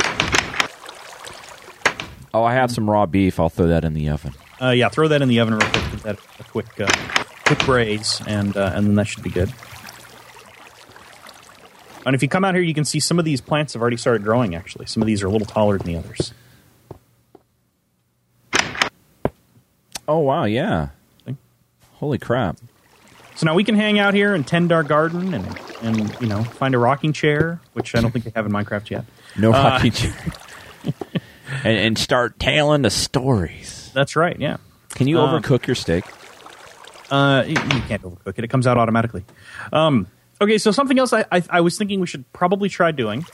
Oh, 2.34 2.44
I 2.44 2.54
have 2.54 2.72
some 2.72 2.90
raw 2.90 3.06
beef. 3.06 3.40
I'll 3.40 3.50
throw 3.50 3.68
that 3.68 3.84
in 3.84 3.94
the 3.94 4.10
oven. 4.10 4.34
Uh, 4.62 4.70
yeah, 4.70 4.90
throw 4.90 5.08
that 5.08 5.22
in 5.22 5.28
the 5.28 5.40
oven 5.40 5.56
real 5.56 5.70
quick. 5.70 5.92
Give 5.92 6.04
that 6.04 6.20
a 6.40 6.44
quick, 6.44 6.80
uh, 6.80 7.24
quick 7.56 7.66
braise, 7.66 8.22
and 8.28 8.56
uh, 8.56 8.72
and 8.74 8.88
then 8.88 8.96
that 8.96 9.08
should 9.08 9.24
be 9.24 9.30
good. 9.30 9.52
And 12.06 12.16
if 12.16 12.22
you 12.24 12.30
come 12.30 12.44
out 12.46 12.56
here, 12.56 12.64
you 12.64 12.74
can 12.74 12.86
see 12.86 13.00
some 13.00 13.20
of 13.20 13.26
these 13.26 13.42
plants 13.42 13.74
have 13.74 13.82
already 13.82 13.98
started 13.98 14.24
growing. 14.24 14.56
Actually, 14.56 14.86
some 14.86 15.04
of 15.04 15.08
these 15.08 15.22
are 15.22 15.28
a 15.28 15.30
little 15.30 15.46
taller 15.48 15.78
than 15.78 15.88
the 15.88 15.98
others. 15.98 16.34
Oh 20.08 20.20
wow, 20.20 20.46
yeah. 20.46 20.90
Holy 21.94 22.18
crap! 22.18 22.58
So 23.36 23.46
now 23.46 23.54
we 23.54 23.64
can 23.64 23.76
hang 23.76 24.00
out 24.00 24.14
here 24.14 24.34
and 24.34 24.48
tend 24.48 24.72
our 24.72 24.84
garden, 24.84 25.34
and 25.34 25.60
and 25.82 26.16
you 26.22 26.28
know 26.28 26.44
find 26.44 26.74
a 26.74 26.78
rocking 26.78 27.12
chair, 27.14 27.60
which 27.74 27.96
I 27.96 28.02
don't 28.02 28.12
think 28.12 28.24
they 28.26 28.32
have 28.34 28.46
in 28.46 28.52
Minecraft 28.52 28.90
yet. 28.90 29.06
No 29.38 29.50
Uh, 29.50 29.64
rocking 29.64 29.92
chair. 29.92 30.16
and, 31.64 31.78
and 31.78 31.98
start 31.98 32.40
telling 32.40 32.82
the 32.82 32.90
stories. 32.90 33.92
That's 33.94 34.16
right. 34.16 34.40
Yeah. 34.40 34.58
Can 34.96 35.08
you 35.08 35.20
Um, 35.20 35.42
overcook 35.42 35.68
your 35.68 35.76
steak? 35.76 36.06
Uh, 37.12 37.44
you, 37.46 37.52
you 37.56 37.82
can't 37.88 38.02
overcook 38.04 38.38
it; 38.38 38.44
it 38.44 38.48
comes 38.50 38.66
out 38.66 38.78
automatically. 38.78 39.24
Um, 39.74 40.08
okay, 40.40 40.58
so 40.58 40.72
something 40.72 40.98
else 40.98 41.12
I, 41.14 41.26
I, 41.32 41.44
I 41.50 41.62
was 41.62 41.78
thinking 41.78 42.00
we 42.00 42.08
should 42.08 42.32
probably 42.34 42.70
try 42.70 42.92
doing 42.92 43.26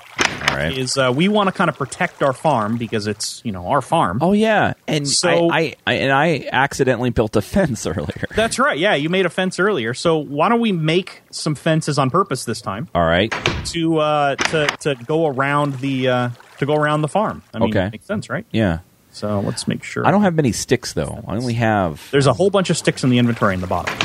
All 0.49 0.57
right. 0.57 0.75
is 0.77 0.97
uh, 0.97 1.13
we 1.15 1.27
want 1.27 1.47
to 1.47 1.53
kind 1.53 1.69
of 1.69 1.77
protect 1.77 2.21
our 2.23 2.33
farm 2.33 2.77
because 2.77 3.05
it's 3.07 3.41
you 3.45 3.51
know 3.51 3.67
our 3.67 3.81
farm. 3.81 4.19
Oh 4.21 4.33
yeah, 4.33 4.73
and 4.87 5.07
So- 5.07 5.49
I, 5.51 5.57
I, 5.59 5.75
I 5.85 5.93
and 5.93 6.11
I 6.11 6.49
accidentally 6.51 7.11
built 7.11 7.35
a 7.35 7.41
fence 7.53 7.85
earlier. 7.85 8.25
That's 8.35 8.57
right. 8.59 8.77
Yeah, 8.77 8.95
you 8.95 9.09
made 9.09 9.25
a 9.25 9.29
fence 9.29 9.59
earlier. 9.59 9.93
So 9.93 10.17
why 10.17 10.49
don't 10.49 10.59
we 10.59 10.71
make 10.71 11.21
some 11.31 11.53
fences 11.55 11.97
on 11.99 12.09
purpose 12.09 12.45
this 12.45 12.61
time 12.61 12.87
All 12.95 13.05
right. 13.05 13.31
to 13.65 13.99
uh, 13.99 14.35
to 14.35 14.67
to 14.81 14.95
go 15.05 15.27
around 15.27 15.75
the 15.79 16.09
uh, 16.09 16.29
to 16.57 16.65
go 16.65 16.75
around 16.75 17.03
the 17.03 17.07
farm? 17.07 17.43
I 17.53 17.59
mean, 17.59 17.69
Okay. 17.69 17.89
makes 17.91 18.05
sense, 18.07 18.29
right? 18.29 18.45
Yeah. 18.51 18.79
So 19.17 19.39
let's 19.39 19.67
make 19.67 19.83
sure. 19.83 20.05
I 20.05 20.11
don't 20.11 20.21
have 20.21 20.35
many 20.35 20.51
sticks 20.51 20.93
though. 20.93 21.23
I 21.27 21.35
only 21.35 21.55
have. 21.55 22.07
There's 22.11 22.27
a 22.27 22.33
whole 22.33 22.51
bunch 22.51 22.69
of 22.69 22.77
sticks 22.77 23.03
in 23.03 23.09
the 23.09 23.17
inventory 23.17 23.55
in 23.55 23.61
the 23.61 23.67
bottom. 23.67 23.97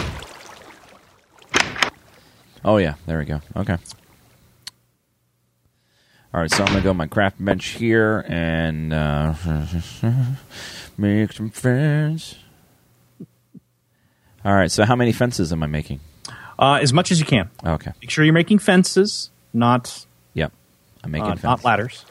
Oh 2.64 2.78
yeah, 2.78 2.94
there 3.04 3.18
we 3.18 3.26
go. 3.26 3.42
Okay. 3.54 3.76
All 6.32 6.40
right, 6.40 6.50
so 6.50 6.64
I'm 6.64 6.72
gonna 6.72 6.80
go 6.80 6.94
my 6.94 7.08
craft 7.08 7.44
bench 7.44 7.66
here 7.66 8.24
and 8.26 8.94
uh, 8.94 9.34
make 10.96 11.32
some 11.34 11.50
friends. 11.50 12.36
All 14.46 14.54
right, 14.54 14.70
so 14.70 14.86
how 14.86 14.96
many 14.96 15.12
fences 15.12 15.52
am 15.52 15.62
I 15.62 15.66
making? 15.66 16.00
Uh, 16.58 16.78
as 16.80 16.94
much 16.94 17.12
as 17.12 17.20
you 17.20 17.26
can. 17.26 17.50
Okay. 17.62 17.92
Make 18.00 18.08
sure 18.08 18.24
you're 18.24 18.32
making 18.32 18.60
fences, 18.60 19.30
not 19.52 20.06
Yep. 20.32 20.52
I'm 21.04 21.10
making 21.10 21.26
uh, 21.26 21.30
fences. 21.32 21.44
not 21.44 21.64
ladders. 21.64 22.06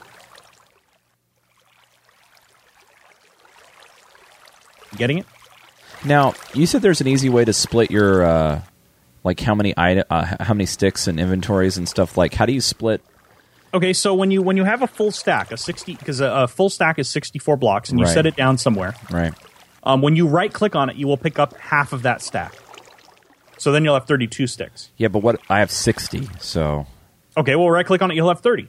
Getting 4.97 5.19
it? 5.19 5.25
Now, 6.03 6.33
you 6.53 6.65
said 6.65 6.81
there's 6.81 7.01
an 7.01 7.07
easy 7.07 7.29
way 7.29 7.45
to 7.45 7.53
split 7.53 7.91
your 7.91 8.23
uh, 8.25 8.61
like 9.23 9.39
how 9.39 9.53
many 9.55 9.73
item, 9.77 10.03
uh, 10.09 10.35
how 10.39 10.53
many 10.53 10.65
sticks 10.65 11.07
and 11.07 11.19
inventories 11.19 11.77
and 11.77 11.87
stuff. 11.87 12.17
Like, 12.17 12.33
how 12.33 12.45
do 12.45 12.53
you 12.53 12.61
split? 12.61 13.01
Okay, 13.73 13.93
so 13.93 14.13
when 14.13 14.31
you 14.31 14.41
when 14.41 14.57
you 14.57 14.63
have 14.65 14.81
a 14.81 14.87
full 14.87 15.11
stack, 15.11 15.51
a 15.51 15.57
sixty 15.57 15.95
because 15.95 16.19
a, 16.19 16.25
a 16.25 16.47
full 16.47 16.69
stack 16.69 16.99
is 16.99 17.07
sixty 17.07 17.39
four 17.39 17.55
blocks, 17.55 17.89
and 17.89 17.99
you 17.99 18.05
Right. 18.05 18.13
set 18.13 18.25
it 18.25 18.35
down 18.35 18.57
somewhere. 18.57 18.95
Right. 19.09 19.33
Um, 19.83 20.01
when 20.01 20.15
you 20.15 20.27
right 20.27 20.51
click 20.51 20.75
on 20.75 20.89
it, 20.89 20.95
you 20.97 21.07
will 21.07 21.17
pick 21.17 21.39
up 21.39 21.55
half 21.57 21.93
of 21.93 22.01
that 22.03 22.21
stack. 22.21 22.53
So 23.57 23.71
then 23.71 23.85
you'll 23.85 23.93
have 23.93 24.07
thirty 24.07 24.27
two 24.27 24.47
sticks. 24.47 24.89
Yeah, 24.97 25.07
but 25.07 25.19
what? 25.19 25.39
I 25.49 25.59
have 25.59 25.71
sixty. 25.71 26.27
So, 26.39 26.87
Okay, 27.37 27.55
well 27.55 27.69
right 27.69 27.85
click 27.85 28.01
on 28.01 28.11
it, 28.11 28.15
you'll 28.15 28.27
have 28.27 28.41
thirty. 28.41 28.67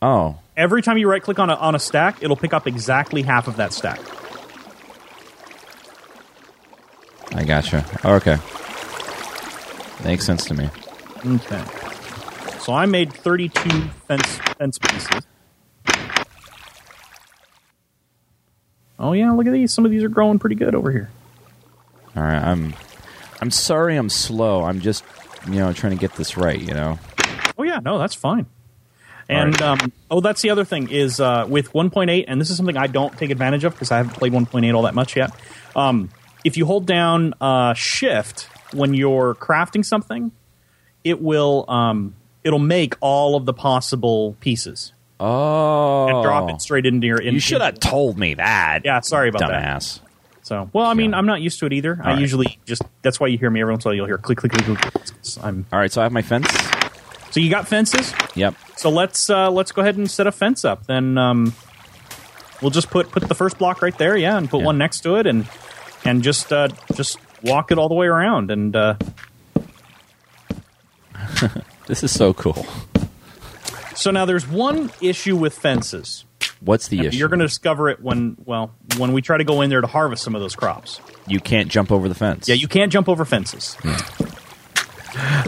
oh, 0.00 0.38
Every 0.56 0.80
time 0.80 0.96
you 0.96 1.10
right 1.10 1.22
click 1.22 1.38
on 1.38 1.50
a 1.50 1.54
on 1.54 1.74
a 1.74 1.78
stack, 1.78 2.22
it'll 2.22 2.36
pick 2.36 2.54
up 2.54 2.66
exactly 2.66 3.20
half 3.22 3.48
of 3.48 3.56
that 3.56 3.72
stack. 3.74 3.98
I 7.32 7.44
gotcha. 7.44 7.84
Okay. 8.04 8.36
Makes 10.04 10.26
sense 10.26 10.44
to 10.46 10.54
me. 10.54 10.68
Okay. 11.24 11.64
So 12.60 12.72
I 12.72 12.86
made 12.86 13.12
32 13.12 13.68
fence 14.08 14.38
fence 14.58 14.78
pieces. 14.78 15.26
Oh 18.98 19.12
yeah, 19.12 19.30
look 19.32 19.46
at 19.46 19.52
these. 19.52 19.72
Some 19.72 19.84
of 19.84 19.90
these 19.90 20.02
are 20.02 20.08
growing 20.08 20.38
pretty 20.38 20.56
good 20.56 20.74
over 20.74 20.90
here. 20.90 21.10
All 22.16 22.22
right, 22.22 22.42
I'm 22.42 22.74
I'm 23.40 23.50
sorry 23.50 23.96
I'm 23.96 24.08
slow. 24.08 24.64
I'm 24.64 24.80
just, 24.80 25.04
you 25.46 25.56
know, 25.56 25.72
trying 25.72 25.92
to 25.92 25.98
get 25.98 26.14
this 26.14 26.36
right, 26.36 26.60
you 26.60 26.74
know. 26.74 26.98
Oh 27.58 27.62
yeah, 27.62 27.80
no, 27.80 27.98
that's 27.98 28.14
fine. 28.14 28.46
And 29.28 29.60
um, 29.60 29.92
oh, 30.10 30.20
that's 30.20 30.40
the 30.42 30.50
other 30.50 30.64
thing 30.64 30.88
is 30.90 31.20
uh, 31.20 31.46
with 31.48 31.72
1.8, 31.72 32.24
and 32.28 32.40
this 32.40 32.50
is 32.50 32.56
something 32.56 32.76
I 32.76 32.86
don't 32.86 33.16
take 33.18 33.30
advantage 33.30 33.64
of 33.64 33.72
because 33.72 33.90
I 33.90 33.96
haven't 33.98 34.14
played 34.14 34.32
1.8 34.32 34.74
all 34.74 34.82
that 34.82 34.94
much 34.94 35.16
yet. 35.16 35.32
Um, 35.74 36.10
if 36.44 36.56
you 36.56 36.66
hold 36.66 36.86
down 36.86 37.34
uh, 37.40 37.74
Shift 37.74 38.48
when 38.72 38.94
you're 38.94 39.34
crafting 39.34 39.84
something, 39.84 40.32
it 41.04 41.20
will 41.20 41.64
um, 41.68 42.14
it'll 42.44 42.58
make 42.58 42.94
all 43.00 43.36
of 43.36 43.46
the 43.46 43.52
possible 43.54 44.36
pieces 44.40 44.92
Oh, 45.18 46.08
and 46.08 46.22
drop 46.22 46.50
it 46.50 46.60
straight 46.60 46.84
into 46.86 47.06
your. 47.06 47.18
In, 47.20 47.34
You 47.34 47.40
should 47.40 47.62
have 47.62 47.80
told 47.80 48.18
me 48.18 48.34
that. 48.34 48.80
Yeah, 48.84 49.00
sorry 49.00 49.28
about 49.30 49.40
that. 49.48 49.50
dumbass. 49.80 50.00
So, 50.42 50.70
well, 50.72 50.86
I 50.86 50.94
mean, 50.94 51.10
Yeah. 51.10 51.16
I'm 51.18 51.26
not 51.26 51.40
used 51.40 51.58
to 51.60 51.66
it 51.66 51.72
either. 51.72 51.98
I 52.02 52.10
right. 52.12 52.18
usually 52.20 52.58
just 52.66 52.82
that's 53.02 53.18
why 53.18 53.26
you 53.28 53.38
hear 53.38 53.50
me 53.50 53.60
every 53.62 53.72
once 53.72 53.84
in 53.84 53.88
a 53.88 53.90
while. 53.90 53.96
You'll 53.96 54.06
hear 54.06 54.18
click, 54.18 54.38
click, 54.38 54.52
click, 54.52 54.78
click. 54.78 54.94
I'm 55.42 55.66
All 55.72 55.78
right, 55.78 55.90
so 55.90 56.00
I 56.02 56.04
have 56.04 56.12
my 56.12 56.22
fence. 56.22 56.46
so 57.30 57.40
you 57.40 57.50
got 57.50 57.66
fences. 57.66 58.12
Yep. 58.34 58.54
So 58.76 58.90
let's 58.90 59.28
uh, 59.30 59.50
let's 59.50 59.72
go 59.72 59.82
ahead 59.82 59.96
and 59.96 60.08
set 60.10 60.26
a 60.26 60.32
fence 60.32 60.64
up. 60.64 60.86
Then 60.86 61.16
um, 61.18 61.54
we'll 62.60 62.70
just 62.70 62.90
put 62.90 63.10
put 63.10 63.26
the 63.26 63.34
first 63.34 63.58
block 63.58 63.80
right 63.82 63.96
there, 63.96 64.16
yeah, 64.16 64.36
and 64.36 64.48
put 64.50 64.60
Yeah. 64.60 64.66
one 64.66 64.78
next 64.78 65.00
to 65.00 65.16
it, 65.16 65.26
and 65.26 65.48
and 66.04 66.22
just 66.22 66.52
uh, 66.52 66.68
just 66.94 67.18
walk 67.42 67.70
it 67.72 67.78
all 67.78 67.88
the 67.88 67.94
way 67.94 68.06
around. 68.06 68.50
And 68.50 68.74
uh, 68.76 68.94
This 71.86 72.02
is 72.02 72.10
so 72.12 72.32
cool. 72.34 72.66
so 73.94 74.10
now 74.10 74.24
there's 74.24 74.46
one 74.46 74.90
issue 75.00 75.36
with 75.36 75.56
fences. 75.56 76.24
What's 76.60 76.88
the 76.88 77.00
issue? 77.06 77.18
You're 77.18 77.28
going 77.28 77.38
to 77.40 77.46
discover 77.46 77.88
it 77.90 78.00
when 78.02 78.36
well 78.44 78.72
when 78.96 79.12
we 79.12 79.22
try 79.22 79.36
to 79.36 79.44
go 79.44 79.60
in 79.60 79.70
there 79.70 79.80
to 79.80 79.86
harvest 79.86 80.24
some 80.24 80.34
of 80.34 80.40
those 80.40 80.56
crops. 80.56 81.00
you 81.28 81.38
can't 81.38 81.68
jump 81.68 81.92
over 81.92 82.08
the 82.08 82.14
fence. 82.14 82.48
Yeah, 82.48 82.54
you 82.56 82.66
can't 82.68 82.90
jump 82.92 83.08
over 83.08 83.24
fences. 83.24 83.76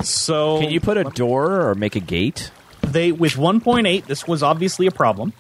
So 0.03 0.61
Can 0.61 0.71
you 0.71 0.81
put 0.81 0.97
a 0.97 1.05
door 1.05 1.69
or 1.69 1.75
make 1.75 1.97
a 1.97 2.01
gate? 2.01 2.51
they 2.83 3.13
with 3.13 3.35
1.8 3.35 4.07
this 4.07 4.27
was 4.27 4.43
obviously 4.43 4.87
a 4.87 4.91
problem 4.91 5.35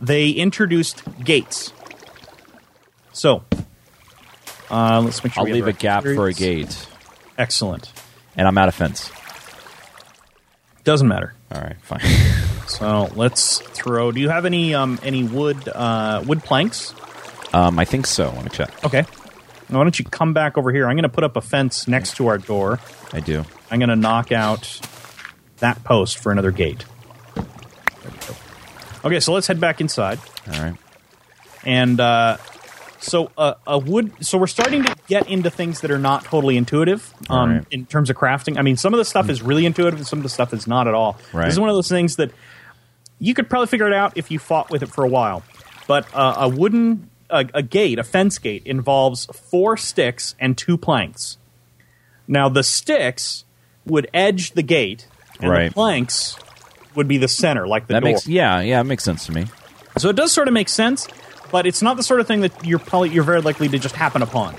they 0.00 0.30
introduced 0.30 1.00
gates 1.22 1.72
so 3.12 3.44
uh, 4.72 5.00
let's 5.04 5.22
make 5.22 5.32
sure 5.34 5.46
I'll 5.46 5.52
leave 5.52 5.68
a 5.68 5.72
gap 5.72 6.02
for 6.02 6.26
a 6.26 6.32
gate, 6.32 6.86
excellent 7.38 7.92
and 8.36 8.48
I'm 8.48 8.56
out 8.58 8.68
of 8.68 8.74
fence. 8.74 9.10
doesn't 10.84 11.06
matter 11.06 11.34
All 11.54 11.60
right, 11.60 11.76
fine. 11.82 12.00
so 12.66 13.10
let's 13.14 13.58
throw 13.58 14.10
do 14.12 14.20
you 14.20 14.28
have 14.30 14.44
any 14.46 14.74
um, 14.74 14.98
any 15.02 15.22
wood 15.24 15.68
uh, 15.68 16.22
wood 16.26 16.42
planks 16.42 16.94
um, 17.54 17.78
I 17.78 17.84
think 17.84 18.06
so. 18.06 18.30
Let 18.34 18.44
me 18.44 18.50
check. 18.50 18.84
okay 18.84 19.04
now, 19.68 19.78
why 19.78 19.84
don't 19.84 19.98
you 19.98 20.04
come 20.06 20.32
back 20.32 20.56
over 20.58 20.72
here 20.72 20.86
i'm 20.88 20.96
going 20.96 21.02
to 21.02 21.08
put 21.08 21.24
up 21.24 21.36
a 21.36 21.40
fence 21.40 21.86
next 21.88 22.16
to 22.16 22.26
our 22.28 22.38
door 22.38 22.78
I 23.12 23.20
do. 23.20 23.44
i'm 23.70 23.78
going 23.78 23.88
to 23.90 23.96
knock 23.96 24.32
out 24.32 24.80
that 25.58 25.82
post 25.84 26.18
for 26.18 26.32
another 26.32 26.50
gate 26.50 26.84
okay 29.04 29.20
so 29.20 29.32
let's 29.32 29.46
head 29.46 29.60
back 29.60 29.80
inside 29.80 30.18
All 30.52 30.62
right. 30.62 30.74
and 31.64 32.00
uh, 32.00 32.36
so 33.02 33.30
uh, 33.36 33.54
a 33.66 33.78
wood. 33.78 34.12
So 34.24 34.38
we're 34.38 34.46
starting 34.46 34.84
to 34.84 34.96
get 35.08 35.28
into 35.28 35.50
things 35.50 35.80
that 35.80 35.90
are 35.90 35.98
not 35.98 36.24
totally 36.24 36.56
intuitive 36.56 37.12
um, 37.28 37.50
Alright. 37.50 37.66
in 37.70 37.86
terms 37.86 38.10
of 38.10 38.16
crafting. 38.16 38.56
I 38.58 38.62
mean, 38.62 38.76
some 38.76 38.94
of 38.94 38.98
the 38.98 39.04
stuff 39.04 39.28
is 39.28 39.42
really 39.42 39.66
intuitive, 39.66 39.98
and 39.98 40.06
some 40.06 40.18
of 40.20 40.22
the 40.22 40.28
stuff 40.28 40.52
is 40.54 40.66
not 40.66 40.88
at 40.88 40.94
all. 40.94 41.18
Right. 41.32 41.46
This 41.46 41.54
is 41.54 41.60
one 41.60 41.68
of 41.68 41.74
those 41.74 41.88
things 41.88 42.16
that 42.16 42.30
you 43.18 43.34
could 43.34 43.50
probably 43.50 43.66
figure 43.68 43.86
it 43.86 43.92
out 43.92 44.16
if 44.16 44.30
you 44.30 44.38
fought 44.38 44.70
with 44.70 44.82
it 44.82 44.88
for 44.88 45.04
a 45.04 45.08
while. 45.08 45.42
But 45.86 46.06
uh, 46.14 46.34
a 46.38 46.48
wooden 46.48 47.10
a, 47.28 47.46
a 47.54 47.62
gate, 47.62 47.98
a 47.98 48.04
fence 48.04 48.38
gate, 48.38 48.62
involves 48.66 49.26
four 49.26 49.76
sticks 49.76 50.34
and 50.38 50.56
two 50.56 50.76
planks. 50.76 51.38
Now 52.28 52.48
the 52.48 52.62
sticks 52.62 53.44
would 53.86 54.08
edge 54.14 54.52
the 54.52 54.62
gate, 54.62 55.06
and 55.40 55.50
Right. 55.50 55.68
the 55.68 55.74
planks 55.74 56.36
would 56.94 57.08
be 57.08 57.18
the 57.18 57.28
center, 57.28 57.66
like 57.66 57.86
the 57.86 57.94
That 57.94 58.00
door. 58.00 58.10
makes 58.12 58.26
yeah, 58.28 58.60
yeah, 58.60 58.80
it 58.80 58.84
makes 58.84 59.02
sense 59.02 59.26
to 59.26 59.32
me. 59.32 59.46
So 59.98 60.08
it 60.08 60.16
does 60.16 60.30
sort 60.32 60.46
of 60.48 60.54
make 60.54 60.68
sense, 60.68 61.06
but 61.52 61.66
it's 61.66 61.82
not 61.82 61.96
the 61.96 62.02
sort 62.02 62.18
of 62.18 62.26
thing 62.26 62.40
that 62.40 62.66
you're 62.66 62.78
probably 62.80 63.10
you're 63.10 63.22
very 63.22 63.42
likely 63.42 63.68
to 63.68 63.78
just 63.78 63.94
happen 63.94 64.22
upon. 64.22 64.56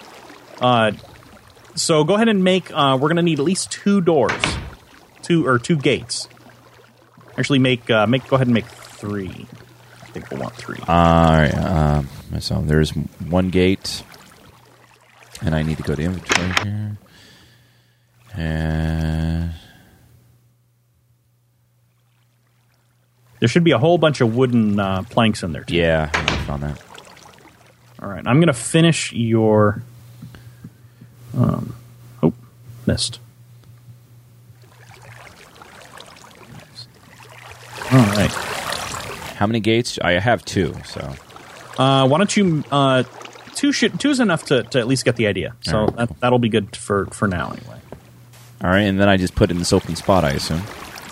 Uh, 0.62 0.92
so 1.76 2.04
go 2.04 2.14
ahead 2.14 2.30
and 2.30 2.44
make. 2.44 2.72
Uh, 2.72 2.98
we're 3.02 3.10
going 3.10 3.18
to 3.18 3.24
need 3.24 3.40
at 3.40 3.46
least 3.46 3.72
two 3.72 4.00
doors, 4.00 4.42
two 5.24 5.46
or 5.46 5.60
two 5.60 5.76
gates. 5.76 6.30
Actually, 7.38 7.60
make 7.60 7.90
uh, 7.90 8.06
make. 8.08 8.28
Go 8.28 8.36
ahead 8.36 8.48
and 8.48 8.54
make 8.54 8.68
three. 8.68 9.48
I 10.02 10.06
think 10.14 10.30
we'll 10.30 10.40
want 10.40 10.54
three. 10.54 10.78
All 10.88 11.34
right. 11.34 11.54
Um, 11.56 12.08
so 12.40 12.62
there's 12.62 12.92
one 12.92 13.50
gate, 13.50 14.04
and 15.42 15.56
I 15.56 15.64
need 15.64 15.78
to 15.78 15.84
go 15.84 15.96
to 15.96 16.02
inventory 16.02 16.54
here, 16.64 16.98
and 18.36 19.54
there 23.44 23.50
should 23.50 23.66
be 23.66 23.72
a 23.72 23.78
whole 23.78 23.98
bunch 23.98 24.22
of 24.22 24.38
wooden 24.38 24.80
uh, 24.80 25.04
planks 25.04 25.44
in 25.44 25.52
there. 25.52 25.66
Too. 25.66 25.76
yeah, 25.76 26.10
I 26.14 26.36
found 26.46 26.64
that. 26.64 26.82
All 28.02 28.08
right, 28.08 28.26
I'm 28.26 28.38
going 28.38 28.48
to 28.48 28.54
finish 28.54 29.12
your. 29.12 29.84
Um, 31.38 31.76
oh, 32.24 32.32
missed. 32.88 33.20
All 37.92 38.00
right. 38.00 38.32
How 38.32 39.46
many 39.46 39.60
gates? 39.60 40.00
I 40.02 40.14
have 40.14 40.46
two. 40.46 40.74
So 40.86 41.02
Uh, 41.78 42.08
why 42.08 42.18
don't 42.20 42.38
you? 42.38 42.64
Uh, 42.72 43.04
two 43.56 43.74
should, 43.74 44.00
two 44.00 44.10
is 44.10 44.22
enough 44.22 44.46
to, 44.46 44.64
to 44.64 44.80
at 44.80 44.88
least 44.88 45.04
get 45.04 45.18
the 45.18 45.28
idea. 45.28 45.54
So 45.60 45.80
right, 45.88 45.96
that, 45.98 46.20
that'll 46.22 46.40
be 46.40 46.48
good 46.48 46.78
for 46.78 47.08
for 47.08 47.28
now 47.28 47.52
anyway. 47.52 47.82
all 48.64 48.70
right, 48.70 48.84
and 48.84 48.98
then 48.98 49.10
I 49.10 49.18
just 49.18 49.36
put 49.36 49.50
it 49.50 49.52
in 49.52 49.60
this 49.60 49.74
open 49.74 49.98
spot. 49.98 50.24
I 50.24 50.30
assume. 50.30 50.62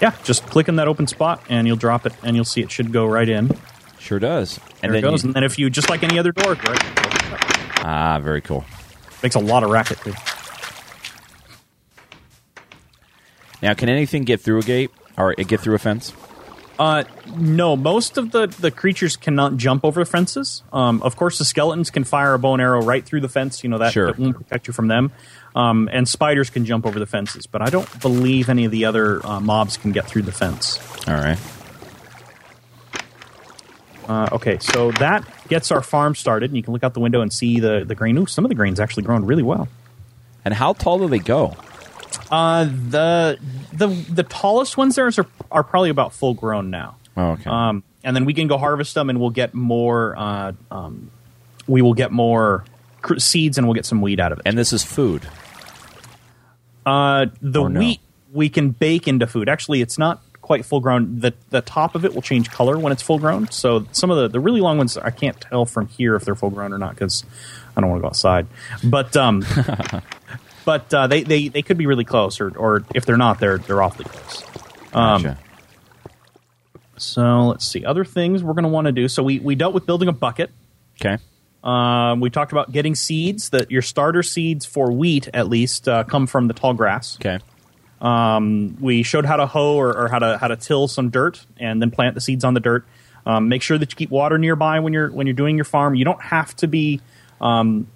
Yeah, 0.02 0.16
just 0.24 0.46
click 0.48 0.68
in 0.68 0.78
that 0.78 0.88
open 0.88 1.06
spot 1.08 1.44
and 1.48 1.68
you'll 1.68 1.76
drop 1.78 2.06
it, 2.06 2.14
and 2.24 2.36
you'll 2.36 2.46
see 2.46 2.62
it 2.62 2.72
should 2.72 2.92
go 2.92 3.06
right 3.06 3.30
in. 3.30 3.52
Sure 4.00 4.18
does. 4.20 4.60
And 4.82 4.92
There 4.92 4.98
it 4.98 5.02
then 5.04 5.12
goes. 5.12 5.24
you- 5.24 5.28
and 5.30 5.36
then 5.36 5.44
if 5.44 5.60
you 5.60 5.70
just 5.70 5.90
like 5.90 6.02
any 6.04 6.18
other 6.18 6.32
door, 6.32 6.54
right, 6.56 7.86
ah, 7.86 8.20
very 8.22 8.42
cool. 8.42 8.66
makes 9.22 9.36
a 9.36 9.40
lot 9.40 9.64
of 9.64 9.70
racket 9.70 10.00
too. 10.00 10.14
Now, 13.62 13.76
can 13.76 13.90
anything 13.90 14.24
get 14.24 14.42
through 14.42 14.58
a 14.58 14.64
gate 14.64 14.90
or 15.18 15.34
get 15.36 15.60
through 15.60 15.76
a 15.76 15.80
fence? 15.80 16.14
Uh, 16.82 17.04
no, 17.38 17.76
most 17.76 18.18
of 18.18 18.32
the, 18.32 18.48
the 18.48 18.72
creatures 18.72 19.16
cannot 19.16 19.56
jump 19.56 19.86
over 19.86 20.02
the 20.04 20.10
fences. 20.10 20.64
Um, 20.74 21.04
of 21.04 21.16
course, 21.16 21.38
the 21.38 21.46
skeletons 21.46 21.92
can 21.92 22.04
fire 22.04 22.34
a 22.34 22.40
bow 22.40 22.54
and 22.54 22.62
arrow 22.62 22.82
right 22.82 23.06
through 23.06 23.22
the 23.22 23.30
fence. 23.30 23.64
You 23.64 23.70
know 23.70 23.78
that, 23.78 23.94
Sure. 23.94 24.08
that 24.08 24.18
won't 24.18 24.36
protect 24.36 24.66
you 24.66 24.74
from 24.74 24.88
them. 24.88 25.12
Um, 25.56 25.90
and 25.92 26.10
spiders 26.10 26.50
can 26.50 26.66
jump 26.66 26.88
over 26.88 26.98
the 26.98 27.06
fences, 27.06 27.46
but 27.46 27.62
I 27.62 27.70
don't 27.70 28.02
believe 28.02 28.50
any 28.50 28.66
of 28.66 28.72
the 28.72 28.86
other 28.86 29.24
uh, 29.24 29.40
mobs 29.40 29.78
can 29.78 29.92
get 29.92 30.08
through 30.08 30.24
the 30.24 30.32
fence. 30.32 30.80
All 31.08 31.14
right. 31.14 31.38
Uh, 34.10 34.30
okay, 34.32 34.58
so 34.60 34.90
that 34.94 35.24
gets 35.50 35.70
our 35.72 35.84
farm 35.84 36.16
started, 36.16 36.50
and 36.50 36.58
you 36.58 36.64
can 36.64 36.74
look 36.74 36.84
out 36.84 36.96
the 36.96 37.00
window 37.00 37.22
and 37.22 37.32
see 37.32 37.60
the, 37.60 37.84
the 37.86 37.94
grain. 37.94 38.18
Ooh, 38.18 38.26
some 38.26 38.44
of 38.44 38.50
the 38.50 38.56
grain's 38.56 38.80
actually 38.80 39.04
grown 39.04 39.24
really 39.26 39.44
well. 39.44 39.68
And 40.44 40.52
how 40.52 40.74
tall 40.74 40.98
do 40.98 41.08
they 41.08 41.20
go? 41.20 41.56
Uh, 42.32 42.64
the 42.66 43.38
the 43.74 43.88
the 43.88 44.24
tallest 44.24 44.78
ones 44.78 44.96
there 44.96 45.08
are, 45.08 45.12
are 45.52 45.64
probably 45.64 45.90
about 45.90 46.14
full 46.14 46.34
grown 46.34 46.70
now. 46.70 46.96
Oh, 47.18 47.32
okay. 47.32 47.50
Um, 47.50 47.84
and 48.04 48.16
then 48.16 48.26
we 48.26 48.34
can 48.34 48.48
go 48.48 48.58
harvest 48.58 48.94
them, 48.96 49.10
and 49.10 49.20
we'll 49.20 49.30
get 49.32 49.54
more. 49.54 50.16
Uh, 50.18 50.54
um, 50.72 51.12
we 51.68 51.82
will 51.82 51.94
get 51.94 52.12
more 52.12 52.64
cr- 53.02 53.20
seeds, 53.20 53.58
and 53.58 53.68
we'll 53.68 53.76
get 53.76 53.86
some 53.86 54.02
wheat 54.02 54.20
out 54.20 54.32
of 54.32 54.40
it. 54.40 54.44
and 54.46 54.58
this 54.58 54.72
is 54.74 54.84
food. 54.84 55.28
Uh, 56.86 57.28
the 57.42 57.62
Or 57.62 57.70
no? 57.70 57.80
wheat 57.80 58.00
we 58.34 58.50
can 58.50 58.70
bake 58.72 59.08
into 59.08 59.28
food. 59.28 59.50
Actually, 59.50 59.82
it's 59.82 59.98
not 59.98 60.22
quite 60.42 60.66
full 60.66 60.80
grown. 60.80 61.20
The 61.20 61.34
the 61.50 61.62
top 61.62 61.96
of 61.96 62.06
it 62.06 62.14
will 62.16 62.22
change 62.22 62.50
color 62.50 62.78
when 62.80 62.92
it's 62.94 63.02
full 63.04 63.20
grown. 63.20 63.52
So 63.52 63.86
some 63.92 64.10
of 64.10 64.18
the, 64.18 64.30
the 64.30 64.40
really 64.40 64.62
long 64.62 64.78
ones 64.78 64.98
I 64.98 65.12
can't 65.12 65.40
tell 65.40 65.66
from 65.66 65.88
here 65.88 66.16
if 66.16 66.24
they're 66.26 66.34
full 66.36 66.50
grown 66.50 66.72
or 66.74 66.78
not 66.78 66.92
because 66.96 67.24
I 67.76 67.82
don't 67.82 67.90
want 67.90 68.00
to 68.00 68.04
go 68.04 68.08
outside. 68.08 68.48
But 68.84 69.16
um, 69.18 69.46
but 70.72 70.94
uh, 70.94 71.08
they, 71.08 71.24
they 71.24 71.50
they 71.50 71.62
could 71.64 71.78
be 71.78 71.86
really 71.86 72.06
close, 72.06 72.40
or 72.40 72.58
or 72.58 72.86
if 72.96 73.06
they're 73.06 73.18
not, 73.18 73.42
they're 73.42 73.58
they're 73.58 73.82
awfully 73.82 74.06
close. 74.06 74.42
Um, 74.94 75.22
Gotcha. 75.22 75.38
So 76.96 77.48
let's 77.48 77.68
see 77.68 77.84
other 77.84 78.06
things 78.06 78.42
we're 78.42 78.54
going 78.54 78.64
to 78.64 78.70
want 78.70 78.86
to 78.86 78.94
do. 78.94 79.10
So 79.10 79.22
we 79.22 79.40
we 79.40 79.56
dealt 79.56 79.74
with 79.74 79.86
building 79.86 80.08
a 80.08 80.14
bucket. 80.14 80.50
okay. 81.02 81.18
Um, 81.62 82.22
we 82.22 82.30
talked 82.30 82.54
about 82.54 82.72
getting 82.72 82.96
seeds. 82.96 83.50
That 83.50 83.70
your 83.70 83.82
starter 83.82 84.24
seeds 84.24 84.66
for 84.66 84.94
wheat, 84.94 85.28
at 85.34 85.50
least, 85.50 85.90
uh, 85.90 86.06
come 86.06 86.26
from 86.26 86.48
the 86.48 86.54
tall 86.54 86.74
grass. 86.74 87.18
Okay. 87.20 87.40
Um, 88.00 88.78
we 88.80 89.04
showed 89.04 89.26
how 89.26 89.36
to 89.36 89.48
hoe 89.48 89.76
or, 89.76 89.94
or 89.98 90.08
how 90.08 90.20
to 90.20 90.38
how 90.38 90.48
to 90.48 90.56
till 90.56 90.88
some 90.88 91.10
dirt 91.10 91.46
and 91.58 91.82
then 91.82 91.92
plant 91.92 92.16
the 92.16 92.22
seeds 92.22 92.46
on 92.46 92.54
the 92.54 92.62
dirt. 92.62 92.86
Um, 93.26 93.50
make 93.50 93.62
sure 93.62 93.78
that 93.78 93.92
you 93.92 93.96
keep 93.98 94.10
water 94.10 94.38
nearby 94.38 94.80
when 94.80 94.94
you're 94.94 95.12
when 95.12 95.28
you're 95.28 95.34
doing 95.34 95.58
your 95.58 95.66
farm. 95.66 95.96
You 95.96 96.06
don't 96.06 96.22
have 96.22 96.56
to 96.58 96.68
be. 96.68 97.02
Um, 97.42 97.88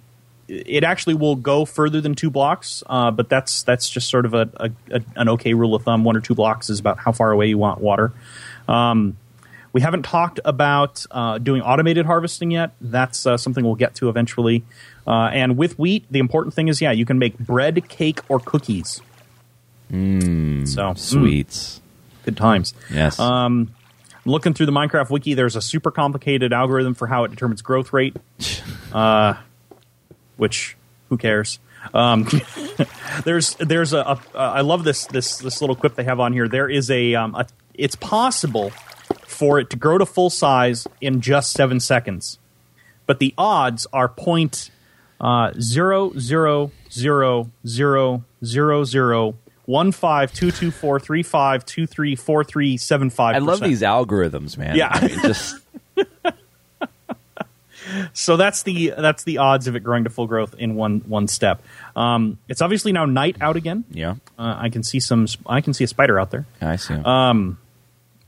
it 0.48 0.84
actually 0.84 1.14
will 1.14 1.36
go 1.36 1.64
further 1.64 2.00
than 2.00 2.14
two 2.14 2.30
blocks, 2.30 2.82
uh, 2.86 3.10
but 3.10 3.28
that's 3.28 3.62
that's 3.62 3.88
just 3.88 4.08
sort 4.08 4.26
of 4.26 4.34
a, 4.34 4.50
a, 4.56 4.70
a 4.90 5.02
an 5.16 5.28
okay 5.30 5.54
rule 5.54 5.74
of 5.74 5.82
thumb. 5.82 6.04
One 6.04 6.16
or 6.16 6.20
two 6.20 6.34
blocks 6.34 6.70
is 6.70 6.78
about 6.80 6.98
how 6.98 7.12
far 7.12 7.32
away 7.32 7.46
you 7.46 7.58
want 7.58 7.80
water. 7.80 8.12
Um, 8.68 9.16
we 9.72 9.82
haven't 9.82 10.04
talked 10.04 10.40
about 10.44 11.04
uh, 11.10 11.36
doing 11.38 11.60
automated 11.60 12.06
harvesting 12.06 12.50
yet. 12.50 12.72
That's 12.80 13.26
uh, 13.26 13.36
something 13.36 13.62
we'll 13.62 13.74
get 13.74 13.94
to 13.96 14.08
eventually. 14.08 14.64
Uh, 15.06 15.28
and 15.32 15.58
with 15.58 15.78
wheat, 15.78 16.06
the 16.10 16.18
important 16.18 16.54
thing 16.54 16.68
is, 16.68 16.80
yeah, 16.80 16.92
you 16.92 17.04
can 17.04 17.18
make 17.18 17.38
bread, 17.38 17.86
cake, 17.88 18.20
or 18.30 18.40
cookies. 18.40 19.02
Mm, 19.92 20.66
so 20.66 20.82
mm, 20.82 20.98
Sweets. 20.98 21.80
good 22.24 22.36
times. 22.36 22.72
Yes. 22.90 23.20
Um, 23.20 23.74
looking 24.24 24.54
through 24.54 24.66
the 24.66 24.72
Minecraft 24.72 25.10
wiki, 25.10 25.34
there's 25.34 25.56
a 25.56 25.62
super 25.62 25.90
complicated 25.90 26.52
algorithm 26.52 26.94
for 26.94 27.06
how 27.06 27.24
it 27.24 27.30
determines 27.30 27.62
growth 27.62 27.92
rate, 27.92 28.16
uh, 28.92 29.34
which 30.36 30.76
Who 31.08 31.16
cares? 31.16 31.58
Um, 31.94 32.26
there's 33.24 33.54
there's 33.54 33.92
a, 33.92 33.98
a 33.98 34.20
uh, 34.34 34.38
I 34.38 34.60
love 34.62 34.84
this 34.84 35.06
this 35.06 35.38
this 35.38 35.60
little 35.60 35.76
quip 35.76 35.94
they 35.94 36.04
have 36.04 36.20
on 36.20 36.32
here. 36.32 36.48
There 36.48 36.68
is 36.68 36.90
a, 36.90 37.14
um, 37.14 37.34
a 37.34 37.46
it's 37.74 37.96
possible 37.96 38.70
for 39.26 39.58
it 39.58 39.70
to 39.70 39.76
grow 39.76 39.98
to 39.98 40.06
full 40.06 40.30
size 40.30 40.86
in 41.00 41.20
just 41.20 41.52
seven 41.52 41.80
seconds, 41.80 42.38
but 43.06 43.18
the 43.18 43.34
odds 43.38 43.86
are 43.92 44.08
point 44.08 44.70
uh, 45.20 45.52
zero 45.60 46.12
zero 46.18 46.72
zero 46.90 47.50
zero 47.66 48.24
zero 48.44 48.84
zero 48.84 49.34
one 49.66 49.92
five 49.92 50.32
two 50.32 50.50
two 50.50 50.70
four 50.70 50.98
three 50.98 51.22
five 51.22 51.64
two 51.64 51.86
three 51.86 52.16
four 52.16 52.44
three 52.44 52.76
seven 52.76 53.10
five. 53.10 53.36
I 53.36 53.38
love 53.38 53.60
these 53.60 53.82
algorithms, 53.82 54.56
man. 54.56 54.76
Yeah. 54.76 54.90
I 54.92 55.08
mean, 55.08 55.20
just 55.20 55.56
so 58.12 58.36
that's 58.36 58.62
the 58.62 58.94
that's 58.96 59.24
the 59.24 59.38
odds 59.38 59.66
of 59.68 59.76
it 59.76 59.80
growing 59.80 60.04
to 60.04 60.10
full 60.10 60.26
growth 60.26 60.54
in 60.58 60.74
one 60.74 61.00
one 61.06 61.28
step. 61.28 61.62
Um, 61.94 62.38
it's 62.48 62.62
obviously 62.62 62.92
now 62.92 63.04
night 63.06 63.36
out 63.40 63.56
again. 63.56 63.84
yeah. 63.90 64.16
Uh, 64.38 64.54
I 64.58 64.68
can 64.70 64.82
see 64.82 65.00
some. 65.00 65.26
I 65.46 65.60
can 65.60 65.72
see 65.74 65.84
a 65.84 65.86
spider 65.88 66.18
out 66.20 66.30
there. 66.30 66.46
I 66.60 66.76
see. 66.76 66.94
Um, 66.94 67.58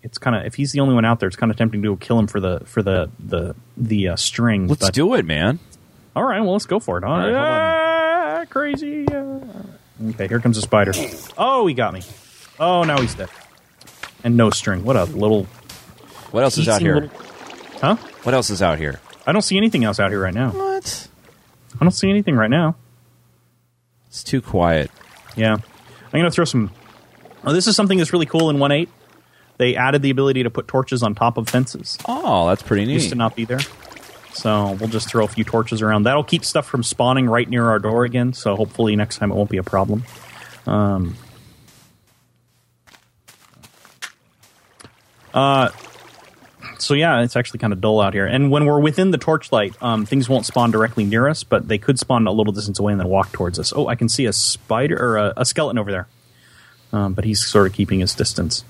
it's 0.02 0.18
kind 0.18 0.36
of 0.36 0.46
if 0.46 0.54
he's 0.54 0.72
the 0.72 0.80
only 0.80 0.94
one 0.94 1.04
out 1.04 1.20
there, 1.20 1.26
it's 1.26 1.36
kind 1.36 1.50
of 1.50 1.58
tempting 1.58 1.82
to 1.82 1.96
kill 1.96 2.18
him 2.18 2.26
for 2.26 2.40
the 2.40 2.60
for 2.64 2.82
the 2.82 3.10
the 3.18 3.54
the 3.76 4.08
uh, 4.08 4.16
string. 4.16 4.68
Let's 4.68 4.82
but- 4.86 4.94
do 4.94 5.14
it, 5.14 5.24
man. 5.26 5.58
All 6.16 6.24
right, 6.24 6.40
well, 6.40 6.52
let's 6.52 6.66
go 6.66 6.80
for 6.80 6.98
it. 6.98 7.04
All 7.04 7.16
right, 7.16 7.24
hold 7.26 7.36
Ah, 7.36 8.44
crazy. 8.50 9.06
uh, 9.06 9.38
okay, 10.10 10.26
here 10.26 10.40
comes 10.40 10.58
a 10.58 10.62
spider. 10.62 10.92
Oh, 11.36 11.66
he 11.68 11.74
got 11.74 11.92
me. 11.94 12.02
Oh, 12.58 12.82
now 12.82 13.00
he's 13.00 13.14
dead. 13.14 13.28
And 14.24 14.36
no 14.36 14.50
string. 14.50 14.82
What 14.84 14.96
a 14.96 15.04
little. 15.04 15.44
What 16.32 16.42
else 16.42 16.58
is 16.58 16.68
out 16.68 16.80
here? 16.80 16.94
little- 17.02 17.10
Huh? 17.80 17.96
What 18.24 18.34
else 18.34 18.50
is 18.50 18.60
out 18.62 18.78
here? 18.78 18.98
I 19.28 19.32
don't 19.32 19.42
see 19.42 19.58
anything 19.58 19.84
else 19.84 20.00
out 20.00 20.10
here 20.10 20.22
right 20.22 20.32
now. 20.32 20.52
What? 20.52 21.08
I 21.78 21.84
don't 21.84 21.90
see 21.90 22.08
anything 22.08 22.34
right 22.34 22.48
now. 22.48 22.76
It's 24.06 24.24
too 24.24 24.40
quiet. 24.40 24.90
Yeah. 25.36 25.52
I'm 25.52 26.10
going 26.12 26.24
to 26.24 26.30
throw 26.30 26.46
some. 26.46 26.70
Oh, 27.44 27.52
this 27.52 27.66
is 27.66 27.76
something 27.76 27.98
that's 27.98 28.10
really 28.14 28.24
cool 28.24 28.48
in 28.48 28.56
1.8. 28.56 28.88
They 29.58 29.76
added 29.76 30.00
the 30.00 30.08
ability 30.08 30.44
to 30.44 30.50
put 30.50 30.66
torches 30.66 31.02
on 31.02 31.14
top 31.14 31.36
of 31.36 31.46
fences. 31.46 31.98
Oh, 32.06 32.48
that's 32.48 32.62
pretty 32.62 32.90
Used 32.90 33.04
neat. 33.04 33.10
to 33.10 33.14
not 33.16 33.36
be 33.36 33.44
there. 33.44 33.60
So 34.32 34.72
we'll 34.80 34.88
just 34.88 35.10
throw 35.10 35.26
a 35.26 35.28
few 35.28 35.44
torches 35.44 35.82
around. 35.82 36.04
That'll 36.04 36.24
keep 36.24 36.42
stuff 36.42 36.66
from 36.66 36.82
spawning 36.82 37.26
right 37.26 37.46
near 37.46 37.68
our 37.68 37.78
door 37.78 38.04
again. 38.06 38.32
So 38.32 38.56
hopefully 38.56 38.96
next 38.96 39.18
time 39.18 39.30
it 39.30 39.34
won't 39.34 39.50
be 39.50 39.58
a 39.58 39.62
problem. 39.62 40.04
Um, 40.66 41.16
uh, 45.34 45.68
so 46.78 46.94
yeah, 46.94 47.20
it's 47.22 47.36
actually 47.36 47.58
kind 47.58 47.72
of 47.72 47.80
dull 47.80 48.00
out 48.00 48.14
here. 48.14 48.26
And 48.26 48.50
when 48.50 48.64
we're 48.64 48.80
within 48.80 49.10
the 49.10 49.18
torchlight, 49.18 49.74
um, 49.82 50.06
things 50.06 50.28
won't 50.28 50.46
spawn 50.46 50.70
directly 50.70 51.04
near 51.04 51.28
us, 51.28 51.44
but 51.44 51.68
they 51.68 51.78
could 51.78 51.98
spawn 51.98 52.26
a 52.26 52.32
little 52.32 52.52
distance 52.52 52.78
away 52.78 52.92
and 52.92 53.00
then 53.00 53.08
walk 53.08 53.32
towards 53.32 53.58
us. 53.58 53.72
Oh, 53.74 53.86
I 53.88 53.94
can 53.96 54.08
see 54.08 54.26
a 54.26 54.32
spider 54.32 54.98
or 55.00 55.16
a, 55.18 55.32
a 55.38 55.44
skeleton 55.44 55.78
over 55.78 55.90
there. 55.90 56.06
Um, 56.90 57.12
but 57.12 57.24
he's 57.26 57.44
sort 57.46 57.66
of 57.66 57.74
keeping 57.74 58.00
his 58.00 58.14
distance. 58.14 58.64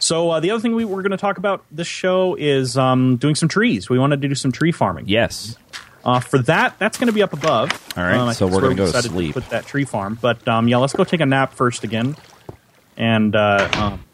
So 0.00 0.30
uh, 0.30 0.40
the 0.40 0.50
other 0.50 0.60
thing 0.60 0.74
we 0.74 0.84
were 0.84 1.02
going 1.02 1.12
to 1.12 1.16
talk 1.16 1.38
about 1.38 1.64
this 1.70 1.86
show 1.86 2.34
is 2.34 2.76
um, 2.76 3.16
doing 3.16 3.36
some 3.36 3.48
trees. 3.48 3.88
We 3.88 3.96
wanted 3.98 4.20
to 4.22 4.28
do 4.28 4.34
some 4.34 4.50
tree 4.50 4.72
farming. 4.72 5.04
Yes. 5.06 5.56
Uh, 6.04 6.18
for 6.18 6.38
that, 6.40 6.76
that's 6.80 6.98
going 6.98 7.06
to 7.06 7.12
be 7.12 7.22
up 7.22 7.32
above. 7.32 7.70
All 7.96 8.02
right, 8.02 8.16
Um, 8.18 8.34
so 8.34 8.46
we're 8.46 8.54
where 8.54 8.60
gonna 8.62 8.74
go 8.74 8.90
to 8.92 9.02
sleep. 9.02 9.34
put 9.34 9.48
that 9.50 9.66
tree 9.66 9.84
farm, 9.84 10.18
but 10.20 10.46
um, 10.48 10.66
yeah, 10.68 10.78
let's 10.78 10.92
go 10.94 11.04
take 11.04 11.20
a 11.20 11.26
nap 11.26 11.54
first 11.54 11.84
again. 11.84 12.16
And 12.96 13.34
uh, 13.36 13.68
um, 13.74 14.04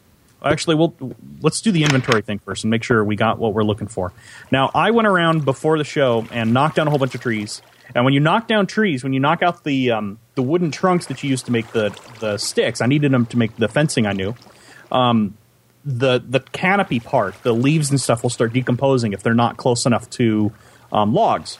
actually, 0.43 0.75
we'll 0.75 0.95
let's 1.41 1.61
do 1.61 1.71
the 1.71 1.83
inventory 1.83 2.21
thing 2.21 2.39
first 2.39 2.63
and 2.63 2.71
make 2.71 2.83
sure 2.83 3.03
we 3.03 3.15
got 3.15 3.39
what 3.39 3.53
we're 3.53 3.63
looking 3.63 3.87
for. 3.87 4.13
Now, 4.51 4.71
I 4.73 4.91
went 4.91 5.07
around 5.07 5.45
before 5.45 5.77
the 5.77 5.83
show 5.83 6.25
and 6.31 6.53
knocked 6.53 6.75
down 6.75 6.87
a 6.87 6.89
whole 6.89 6.99
bunch 6.99 7.15
of 7.15 7.21
trees. 7.21 7.61
And 7.93 8.05
when 8.05 8.13
you 8.13 8.21
knock 8.21 8.47
down 8.47 8.67
trees, 8.67 9.03
when 9.03 9.13
you 9.13 9.19
knock 9.19 9.43
out 9.43 9.63
the 9.63 9.91
um, 9.91 10.19
the 10.35 10.41
wooden 10.41 10.71
trunks 10.71 11.07
that 11.07 11.23
you 11.23 11.29
used 11.29 11.45
to 11.47 11.51
make 11.51 11.71
the 11.73 11.97
the 12.19 12.37
sticks, 12.37 12.81
I 12.81 12.85
needed 12.85 13.11
them 13.11 13.25
to 13.27 13.37
make 13.37 13.55
the 13.57 13.67
fencing. 13.67 14.05
I 14.05 14.13
knew 14.13 14.35
Um, 14.91 15.37
the 15.83 16.19
the 16.19 16.39
canopy 16.39 16.99
part, 16.99 17.35
the 17.43 17.53
leaves 17.53 17.89
and 17.89 17.99
stuff 17.99 18.23
will 18.23 18.29
start 18.29 18.53
decomposing 18.53 19.13
if 19.13 19.23
they're 19.23 19.33
not 19.33 19.57
close 19.57 19.85
enough 19.85 20.09
to 20.11 20.51
um, 20.91 21.13
logs. 21.13 21.57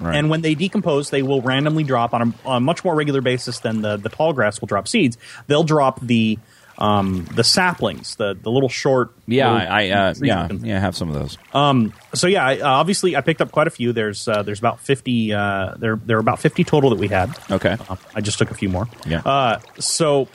Right. 0.00 0.16
And 0.16 0.30
when 0.30 0.42
they 0.42 0.54
decompose, 0.54 1.10
they 1.10 1.22
will 1.22 1.42
randomly 1.42 1.82
drop 1.82 2.14
on 2.14 2.22
a, 2.22 2.48
on 2.48 2.56
a 2.58 2.60
much 2.60 2.84
more 2.84 2.94
regular 2.94 3.20
basis 3.20 3.58
than 3.58 3.82
the, 3.82 3.96
the 3.96 4.08
tall 4.08 4.32
grass 4.32 4.60
will 4.60 4.68
drop 4.68 4.86
seeds. 4.86 5.18
They'll 5.48 5.64
drop 5.64 6.00
the 6.00 6.38
um, 6.78 7.24
the 7.34 7.44
saplings, 7.44 8.16
the 8.16 8.34
the 8.40 8.50
little 8.50 8.68
short. 8.68 9.10
yeah, 9.26 9.52
little 9.52 9.68
I, 9.68 9.88
I 9.88 9.90
uh, 9.90 10.14
yeah, 10.22 10.48
yeah, 10.50 10.76
I 10.76 10.80
have 10.80 10.96
some 10.96 11.08
of 11.08 11.14
those. 11.14 11.36
Um, 11.52 11.92
so 12.14 12.26
yeah, 12.28 12.46
I, 12.46 12.58
uh, 12.58 12.68
obviously 12.68 13.16
I 13.16 13.20
picked 13.20 13.40
up 13.40 13.50
quite 13.50 13.66
a 13.66 13.70
few. 13.70 13.92
There's 13.92 14.26
uh, 14.28 14.42
there's 14.42 14.60
about 14.60 14.80
fifty. 14.80 15.32
Uh, 15.32 15.74
there 15.76 15.96
there 15.96 16.16
are 16.16 16.20
about 16.20 16.38
fifty 16.38 16.64
total 16.64 16.90
that 16.90 16.98
we 16.98 17.08
had. 17.08 17.36
Okay. 17.50 17.76
Uh, 17.88 17.96
I 18.14 18.20
just 18.20 18.38
took 18.38 18.50
a 18.50 18.54
few 18.54 18.68
more. 18.68 18.88
Yeah. 19.06 19.22
Uh, 19.24 19.60
so 19.78 20.28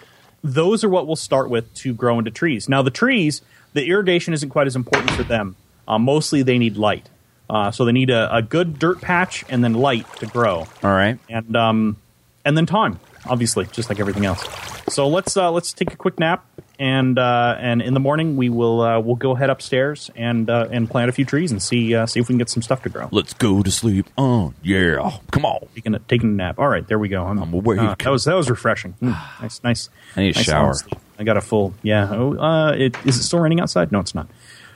those 0.44 0.84
are 0.84 0.89
what 0.89 1.08
we'll 1.08 1.16
start 1.16 1.50
with 1.50 1.74
to 1.76 1.94
grow 1.94 2.20
into 2.20 2.30
trees. 2.32 2.68
Now 2.68 2.82
the 2.82 2.91
trees, 2.91 3.41
the 3.72 3.86
irrigation 3.86 4.34
isn't 4.34 4.50
quite 4.50 4.68
as 4.68 4.76
important 4.76 5.12
for 5.12 5.24
them. 5.24 5.56
Uh, 5.88 5.98
mostly 5.98 6.44
they 6.44 6.58
need 6.58 6.76
light. 6.78 7.10
Uh, 7.50 7.72
so 7.72 7.86
they 7.86 7.91
need 7.91 8.10
a, 8.10 8.34
a 8.36 8.41
good 8.41 8.80
dirt 8.80 9.02
patch 9.02 9.44
and 9.50 9.64
then 9.64 9.74
light 9.74 10.06
to 10.16 10.26
grow, 10.26 10.66
All 10.82 10.91
right. 10.91 11.20
and 11.30 11.56
um, 11.56 11.98
and 12.46 12.58
then 12.58 12.66
time, 12.66 13.00
obviously, 13.28 13.66
just 13.72 13.90
like 13.90 14.00
everything 14.00 14.26
else. 14.26 14.46
So 14.90 15.08
let's 15.08 15.36
uh, 15.38 15.52
let's 15.52 15.74
take 15.74 15.94
a 15.94 15.96
quick 15.96 16.20
nap, 16.20 16.46
and 16.78 17.18
uh, 17.18 17.56
and 17.60 17.82
in 17.82 17.94
the 17.94 18.00
morning 18.00 18.36
we 18.36 18.50
will 18.50 18.82
uh, 18.82 19.00
we'll 19.00 19.16
go 19.16 19.34
head 19.36 19.50
upstairs 19.50 20.12
and 20.16 20.50
uh, 20.50 20.68
and 20.72 20.90
plant 20.90 21.10
a 21.10 21.12
few 21.14 21.26
trees 21.26 21.52
and 21.52 21.62
see 21.62 21.96
uh, 21.96 22.06
see 22.06 22.20
if 22.20 22.28
we 22.28 22.34
can 22.34 22.38
get 22.38 22.50
some 22.50 22.62
stuff 22.62 22.84
to 22.84 22.90
grow. 22.90 23.08
Let's 23.12 23.34
go 23.34 23.64
to 23.64 23.72
sleep. 23.72 24.08
Oh, 24.18 24.54
yeah. 24.62 25.18
Come 25.32 25.46
on. 25.46 25.68
Taking 25.76 25.96
a, 25.96 26.00
taking 26.00 26.30
a 26.30 26.34
nap. 26.34 26.60
All 26.60 26.68
right, 26.68 26.88
there 26.88 27.00
we 27.00 27.08
go. 27.10 27.24
I'm, 27.26 27.40
I'm 27.40 27.54
awake. 27.54 27.80
uh, 27.80 27.96
that 28.00 28.10
was 28.10 28.26
that 28.26 28.36
was 28.36 28.50
refreshing. 28.50 28.94
Mm, 29.02 29.18
nice, 29.42 29.64
nice. 29.64 29.90
I 30.16 30.22
need 30.22 30.36
a 30.36 30.40
nice 30.40 30.46
shower. 30.46 30.74
sleep. 30.74 31.00
I 31.18 31.24
got 31.24 31.38
a 31.38 31.42
full. 31.42 31.74
Yeah. 31.82 32.10
Oh, 32.12 32.38
uh, 32.38 32.72
it, 32.74 32.96
is 33.06 33.18
it 33.18 33.24
still 33.24 33.40
raining 33.40 33.60
outside? 33.62 33.92
No, 33.92 34.00
it's 34.00 34.14
not. 34.16 34.28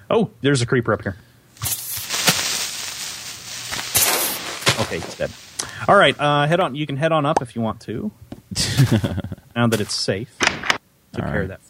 Oh, 0.10 0.30
there's 0.42 0.62
a 0.62 0.66
creeper 0.66 0.94
up 0.94 1.02
here. 1.04 1.18
Okay, 4.80 4.98
it's 4.98 5.18
dead. 5.18 5.32
All 5.88 5.96
right, 5.96 6.16
uh, 6.20 6.46
head 6.48 6.60
on. 6.60 6.76
You 6.76 6.86
can 6.86 6.98
head 6.98 7.12
on 7.12 7.26
up 7.26 7.42
if 7.42 7.56
you 7.56 7.62
want 7.62 7.82
to. 7.82 8.12
now 9.56 9.68
that 9.68 9.80
it's 9.80 9.94
safe, 9.94 10.36
care 10.40 11.48
right. 11.48 11.48
that. 11.48 11.62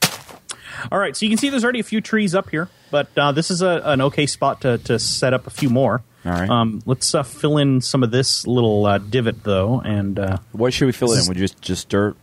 All 0.91 0.99
right, 0.99 1.15
so 1.17 1.25
you 1.25 1.29
can 1.29 1.37
see 1.37 1.49
there's 1.49 1.63
already 1.63 1.79
a 1.79 1.83
few 1.83 2.01
trees 2.01 2.35
up 2.35 2.49
here, 2.49 2.69
but 2.91 3.09
uh, 3.17 3.31
this 3.31 3.49
is 3.49 3.61
a, 3.61 3.81
an 3.83 4.01
okay 4.01 4.27
spot 4.27 4.61
to, 4.61 4.77
to 4.79 4.99
set 4.99 5.33
up 5.33 5.47
a 5.47 5.49
few 5.49 5.69
more. 5.69 6.03
All 6.25 6.31
right. 6.31 6.49
Um, 6.49 6.81
let's 6.85 7.15
uh, 7.15 7.23
fill 7.23 7.57
in 7.57 7.81
some 7.81 8.03
of 8.03 8.11
this 8.11 8.45
little 8.45 8.85
uh, 8.85 8.97
divot 8.97 9.43
though, 9.43 9.79
and 9.79 10.19
uh, 10.19 10.37
What 10.51 10.73
should 10.73 10.85
we 10.85 10.91
fill 10.91 11.11
it 11.13 11.21
in? 11.21 11.27
Would 11.27 11.37
you 11.37 11.43
just 11.43 11.61
just 11.61 11.89
dirt? 11.89 12.15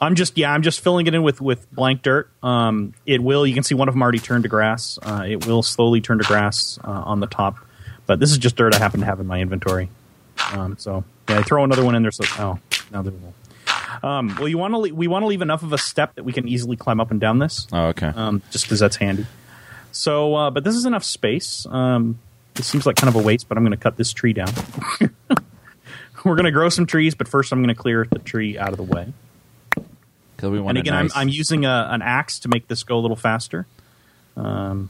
I'm 0.00 0.16
just 0.16 0.36
yeah, 0.36 0.52
I'm 0.52 0.62
just 0.62 0.80
filling 0.80 1.06
it 1.06 1.14
in 1.14 1.22
with 1.22 1.40
with 1.40 1.70
blank 1.72 2.02
dirt. 2.02 2.28
Um, 2.42 2.92
it 3.06 3.22
will. 3.22 3.46
You 3.46 3.54
can 3.54 3.62
see 3.62 3.76
one 3.76 3.88
of 3.88 3.94
them 3.94 4.02
already 4.02 4.18
turned 4.18 4.42
to 4.42 4.48
grass. 4.48 4.98
Uh, 5.00 5.24
it 5.28 5.46
will 5.46 5.62
slowly 5.62 6.00
turn 6.00 6.18
to 6.18 6.24
grass 6.24 6.78
uh, 6.82 6.90
on 6.90 7.20
the 7.20 7.28
top, 7.28 7.56
but 8.06 8.18
this 8.18 8.32
is 8.32 8.38
just 8.38 8.56
dirt 8.56 8.74
I 8.74 8.78
happen 8.78 9.00
to 9.00 9.06
have 9.06 9.20
in 9.20 9.28
my 9.28 9.40
inventory. 9.40 9.90
Um, 10.52 10.76
so 10.76 11.04
yeah, 11.28 11.38
I 11.38 11.42
throw 11.42 11.62
another 11.62 11.84
one 11.84 11.94
in 11.94 12.02
there. 12.02 12.10
So 12.10 12.24
oh, 12.42 12.58
now 12.90 13.02
there 13.02 13.12
go. 13.12 13.32
Um, 14.02 14.34
well, 14.38 14.48
you 14.48 14.58
want 14.58 14.74
to 14.74 14.78
le- 14.78 14.94
we 14.94 15.06
want 15.08 15.22
to 15.22 15.26
leave 15.26 15.42
enough 15.42 15.62
of 15.62 15.72
a 15.72 15.78
step 15.78 16.14
that 16.16 16.24
we 16.24 16.32
can 16.32 16.46
easily 16.48 16.76
climb 16.76 17.00
up 17.00 17.10
and 17.10 17.20
down 17.20 17.38
this, 17.38 17.66
Oh, 17.72 17.86
okay. 17.88 18.08
um, 18.08 18.42
just 18.50 18.64
because 18.64 18.80
that's 18.80 18.96
handy. 18.96 19.26
So, 19.92 20.34
uh, 20.34 20.50
but 20.50 20.64
this 20.64 20.74
is 20.74 20.84
enough 20.86 21.04
space. 21.04 21.66
Um, 21.66 22.18
this 22.54 22.66
seems 22.66 22.86
like 22.86 22.96
kind 22.96 23.08
of 23.14 23.20
a 23.20 23.24
waste, 23.24 23.48
but 23.48 23.58
I'm 23.58 23.64
going 23.64 23.72
to 23.72 23.76
cut 23.82 23.96
this 23.96 24.12
tree 24.12 24.32
down. 24.32 24.48
We're 26.24 26.36
going 26.36 26.44
to 26.44 26.50
grow 26.52 26.68
some 26.68 26.86
trees, 26.86 27.14
but 27.14 27.26
first 27.28 27.52
I'm 27.52 27.58
going 27.62 27.74
to 27.74 27.80
clear 27.80 28.06
the 28.10 28.18
tree 28.20 28.56
out 28.58 28.68
of 28.70 28.76
the 28.76 28.84
way. 28.84 29.12
Because 30.36 30.50
we 30.50 30.60
want 30.60 30.78
And 30.78 30.86
again, 30.86 30.94
nice, 30.94 31.12
I'm, 31.16 31.22
I'm 31.22 31.28
using 31.28 31.64
a, 31.64 31.88
an 31.90 32.00
axe 32.02 32.38
to 32.40 32.48
make 32.48 32.68
this 32.68 32.84
go 32.84 32.96
a 32.98 33.00
little 33.00 33.16
faster, 33.16 33.66
because 34.34 34.88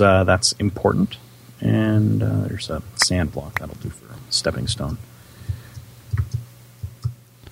uh, 0.00 0.24
that's 0.24 0.52
important. 0.52 1.16
And 1.60 2.22
uh, 2.22 2.44
there's 2.48 2.70
a 2.70 2.82
sand 2.96 3.32
block 3.32 3.58
that'll 3.60 3.76
do 3.76 3.90
for 3.90 4.06
a 4.12 4.16
stepping 4.30 4.66
stone. 4.66 4.98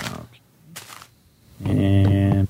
Okay. 0.02 0.40
And 1.64 2.48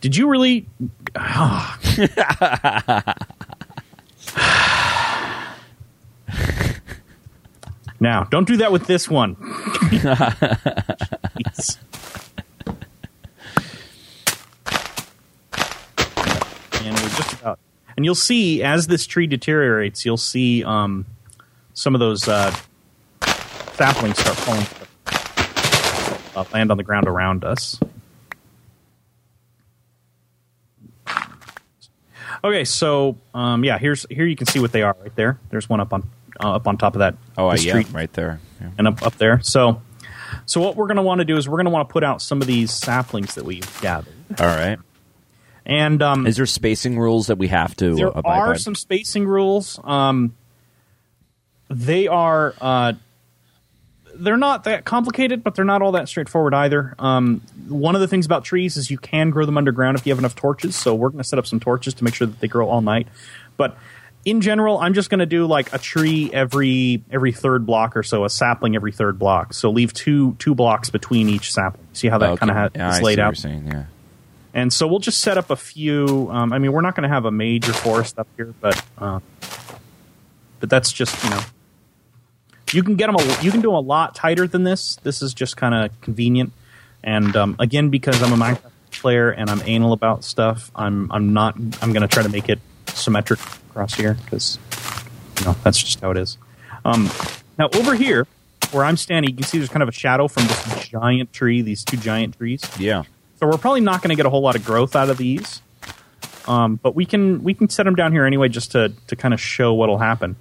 did 0.00 0.16
you 0.16 0.28
really? 0.28 0.66
Ah. 1.14 1.78
now, 8.00 8.24
don't 8.24 8.46
do 8.46 8.56
that 8.58 8.72
with 8.72 8.86
this 8.86 9.08
one. 9.08 9.36
And 16.84 16.96
we're 16.96 17.08
just 17.10 17.32
about. 17.40 17.58
And 17.96 18.04
you'll 18.04 18.14
see 18.16 18.62
as 18.62 18.88
this 18.88 19.06
tree 19.06 19.28
deteriorates, 19.28 20.04
you'll 20.04 20.16
see 20.16 20.64
um, 20.64 21.06
some 21.74 21.94
of 21.94 22.00
those 22.00 22.26
uh, 22.26 22.52
saplings 23.74 24.18
start 24.18 24.36
falling, 24.36 24.66
uh, 26.36 26.44
land 26.52 26.70
on 26.70 26.76
the 26.76 26.82
ground 26.82 27.06
around 27.08 27.44
us. 27.44 27.78
Okay, 32.44 32.64
so 32.64 33.16
um, 33.34 33.64
yeah, 33.64 33.78
here's 33.78 34.06
here 34.10 34.24
you 34.26 34.36
can 34.36 34.46
see 34.46 34.58
what 34.58 34.72
they 34.72 34.82
are 34.82 34.96
right 35.00 35.14
there. 35.14 35.38
There's 35.50 35.68
one 35.68 35.80
up 35.80 35.92
on 35.92 36.08
uh, 36.42 36.56
up 36.56 36.66
on 36.66 36.76
top 36.76 36.94
of 36.94 37.00
that. 37.00 37.14
Oh, 37.36 37.48
uh, 37.50 37.56
yeah, 37.58 37.82
right 37.92 38.12
there. 38.14 38.40
Yeah. 38.60 38.70
and 38.78 38.88
up 38.88 39.02
up 39.02 39.16
there. 39.16 39.40
So, 39.42 39.80
so 40.46 40.60
what 40.60 40.76
we're 40.76 40.86
going 40.86 40.96
to 40.96 41.02
want 41.02 41.20
to 41.20 41.24
do 41.24 41.36
is 41.36 41.48
we're 41.48 41.58
going 41.58 41.66
to 41.66 41.70
want 41.70 41.88
to 41.88 41.92
put 41.92 42.02
out 42.02 42.20
some 42.22 42.40
of 42.40 42.46
these 42.46 42.72
saplings 42.72 43.34
that 43.36 43.44
we've 43.44 43.80
gathered, 43.80 44.14
All 44.40 44.46
right. 44.46 44.78
and 45.66 46.02
um, 46.02 46.26
Is 46.26 46.36
there 46.36 46.46
spacing 46.46 46.98
rules 46.98 47.28
that 47.28 47.38
we 47.38 47.48
have 47.48 47.76
to 47.76 47.94
there 47.94 48.16
are 48.16 48.22
by? 48.22 48.56
some 48.56 48.74
spacing 48.74 49.26
rules. 49.26 49.78
Um, 49.84 50.34
they 51.68 52.08
are 52.08 52.54
uh, 52.60 52.94
they're 54.14 54.36
not 54.36 54.64
that 54.64 54.84
complicated, 54.84 55.42
but 55.42 55.54
they're 55.54 55.64
not 55.64 55.82
all 55.82 55.92
that 55.92 56.08
straightforward 56.08 56.54
either. 56.54 56.94
Um, 56.98 57.40
one 57.68 57.94
of 57.94 58.00
the 58.00 58.08
things 58.08 58.26
about 58.26 58.44
trees 58.44 58.76
is 58.76 58.90
you 58.90 58.98
can 58.98 59.30
grow 59.30 59.46
them 59.46 59.56
underground 59.58 59.96
if 59.98 60.06
you 60.06 60.12
have 60.12 60.18
enough 60.18 60.34
torches. 60.34 60.76
So 60.76 60.94
we're 60.94 61.08
going 61.10 61.22
to 61.22 61.28
set 61.28 61.38
up 61.38 61.46
some 61.46 61.60
torches 61.60 61.94
to 61.94 62.04
make 62.04 62.14
sure 62.14 62.26
that 62.26 62.40
they 62.40 62.48
grow 62.48 62.68
all 62.68 62.80
night. 62.82 63.08
But 63.56 63.76
in 64.24 64.40
general, 64.40 64.78
I'm 64.78 64.94
just 64.94 65.10
going 65.10 65.18
to 65.20 65.26
do 65.26 65.46
like 65.46 65.72
a 65.72 65.78
tree 65.78 66.30
every 66.32 67.02
every 67.10 67.32
third 67.32 67.66
block 67.66 67.96
or 67.96 68.02
so, 68.02 68.24
a 68.24 68.30
sapling 68.30 68.76
every 68.76 68.92
third 68.92 69.18
block. 69.18 69.52
So 69.54 69.70
leave 69.70 69.92
two 69.92 70.36
two 70.38 70.54
blocks 70.54 70.90
between 70.90 71.28
each 71.28 71.52
sapling. 71.52 71.86
See 71.92 72.08
how 72.08 72.18
that 72.18 72.30
Okay. 72.32 72.38
kind 72.46 72.50
of 72.50 72.56
ha- 72.56 72.68
Yeah, 72.74 72.88
is 72.90 72.94
I 72.94 72.98
see 72.98 73.04
laid 73.04 73.18
what 73.18 73.24
out. 73.24 73.28
you're 73.30 73.34
saying, 73.34 73.66
yeah. 73.66 73.84
And 74.54 74.72
so 74.72 74.86
we'll 74.86 74.98
just 74.98 75.20
set 75.22 75.38
up 75.38 75.48
a 75.50 75.56
few. 75.56 76.28
Um, 76.30 76.52
I 76.52 76.58
mean, 76.58 76.72
we're 76.72 76.82
not 76.82 76.94
going 76.94 77.02
to 77.08 77.08
have 77.08 77.24
a 77.24 77.30
major 77.32 77.72
forest 77.72 78.18
up 78.18 78.28
here, 78.36 78.52
but 78.60 78.84
uh, 78.98 79.20
but 80.60 80.70
that's 80.70 80.92
just 80.92 81.22
you 81.24 81.30
know, 81.30 81.40
you 82.74 82.82
can 82.82 82.96
get 82.96 83.06
them. 83.06 83.16
A, 83.16 83.42
you 83.42 83.50
can 83.50 83.60
do 83.60 83.70
'em 83.70 83.76
a 83.76 83.80
lot 83.80 84.14
tighter 84.14 84.46
than 84.46 84.64
this. 84.64 84.96
This 85.02 85.22
is 85.22 85.34
just 85.34 85.56
kind 85.56 85.74
of 85.74 86.00
convenient. 86.00 86.52
And 87.04 87.34
um, 87.36 87.56
again, 87.58 87.90
because 87.90 88.22
I'm 88.22 88.32
a 88.32 88.36
Minecraft 88.36 88.70
player 88.92 89.30
and 89.30 89.50
I'm 89.50 89.62
anal 89.66 89.92
about 89.92 90.24
stuff, 90.24 90.70
I'm 90.74 91.10
I'm 91.10 91.32
not. 91.32 91.56
I'm 91.56 91.92
going 91.92 92.02
to 92.02 92.08
try 92.08 92.22
to 92.22 92.28
make 92.28 92.48
it 92.48 92.60
symmetric 92.88 93.40
across 93.70 93.94
here 93.94 94.14
because 94.24 94.58
you 95.38 95.46
know 95.46 95.56
that's 95.64 95.78
just 95.78 96.00
how 96.00 96.10
it 96.10 96.16
is. 96.16 96.38
Um, 96.84 97.10
now 97.58 97.68
over 97.74 97.94
here, 97.94 98.26
where 98.70 98.84
I'm 98.84 98.96
standing, 98.96 99.30
you 99.30 99.36
can 99.36 99.44
see 99.44 99.58
there's 99.58 99.70
kind 99.70 99.82
of 99.82 99.88
a 99.88 99.92
shadow 99.92 100.28
from 100.28 100.46
this 100.46 100.88
giant 100.88 101.32
tree. 101.32 101.62
These 101.62 101.84
two 101.84 101.96
giant 101.96 102.36
trees. 102.36 102.62
Yeah. 102.78 103.04
So 103.40 103.48
we're 103.48 103.58
probably 103.58 103.80
not 103.80 104.02
going 104.02 104.10
to 104.10 104.16
get 104.16 104.26
a 104.26 104.30
whole 104.30 104.42
lot 104.42 104.54
of 104.54 104.64
growth 104.64 104.94
out 104.94 105.10
of 105.10 105.16
these, 105.18 105.62
um, 106.46 106.76
but 106.76 106.94
we 106.94 107.04
can 107.04 107.42
we 107.42 107.54
can 107.54 107.68
set 107.68 107.84
them 107.84 107.96
down 107.96 108.12
here 108.12 108.24
anyway 108.24 108.48
just 108.48 108.72
to 108.72 108.92
to 109.08 109.16
kind 109.16 109.34
of 109.34 109.40
show 109.40 109.74
what'll 109.74 109.98
happen. 109.98 110.36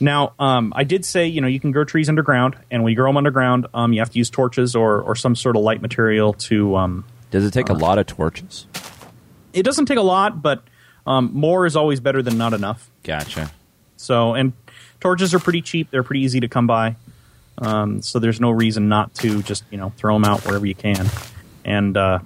Now, 0.00 0.32
um, 0.38 0.72
I 0.74 0.84
did 0.84 1.04
say 1.04 1.26
you 1.26 1.40
know 1.40 1.46
you 1.46 1.60
can 1.60 1.70
grow 1.72 1.84
trees 1.84 2.08
underground, 2.08 2.56
and 2.70 2.82
when 2.82 2.90
you 2.90 2.96
grow 2.96 3.08
them 3.08 3.16
underground, 3.16 3.66
um, 3.74 3.92
you 3.92 4.00
have 4.00 4.10
to 4.10 4.18
use 4.18 4.30
torches 4.30 4.74
or 4.74 5.00
or 5.00 5.14
some 5.14 5.36
sort 5.36 5.56
of 5.56 5.62
light 5.62 5.80
material 5.82 6.32
to. 6.34 6.76
Um, 6.76 7.04
Does 7.30 7.44
it 7.44 7.52
take 7.52 7.70
Uh. 7.70 7.74
a 7.74 7.76
lot 7.76 7.98
of 7.98 8.06
torches? 8.06 8.66
it 9.52 9.62
doesn't 9.62 9.86
take 9.86 9.98
a 9.98 10.02
lot, 10.02 10.42
but 10.42 10.64
um, 11.06 11.30
more 11.32 11.64
is 11.64 11.76
always 11.76 12.00
better 12.00 12.22
than 12.22 12.36
not 12.36 12.52
enough. 12.54 12.90
Gotcha. 13.04 13.52
So, 13.96 14.34
and 14.34 14.52
torches 15.00 15.32
are 15.32 15.38
pretty 15.38 15.62
cheap; 15.62 15.90
they're 15.90 16.02
pretty 16.02 16.22
easy 16.22 16.40
to 16.40 16.48
come 16.48 16.66
by. 16.66 16.96
Um, 17.58 18.02
so 18.02 18.18
there's 18.18 18.40
no 18.40 18.50
reason 18.50 18.88
not 18.88 19.14
to 19.16 19.42
just 19.42 19.62
you 19.70 19.78
know 19.78 19.92
throw 19.96 20.14
them 20.16 20.24
out 20.24 20.44
wherever 20.44 20.66
you 20.66 20.74
can, 20.74 21.06
and 21.64 21.96
uh, 21.96 22.18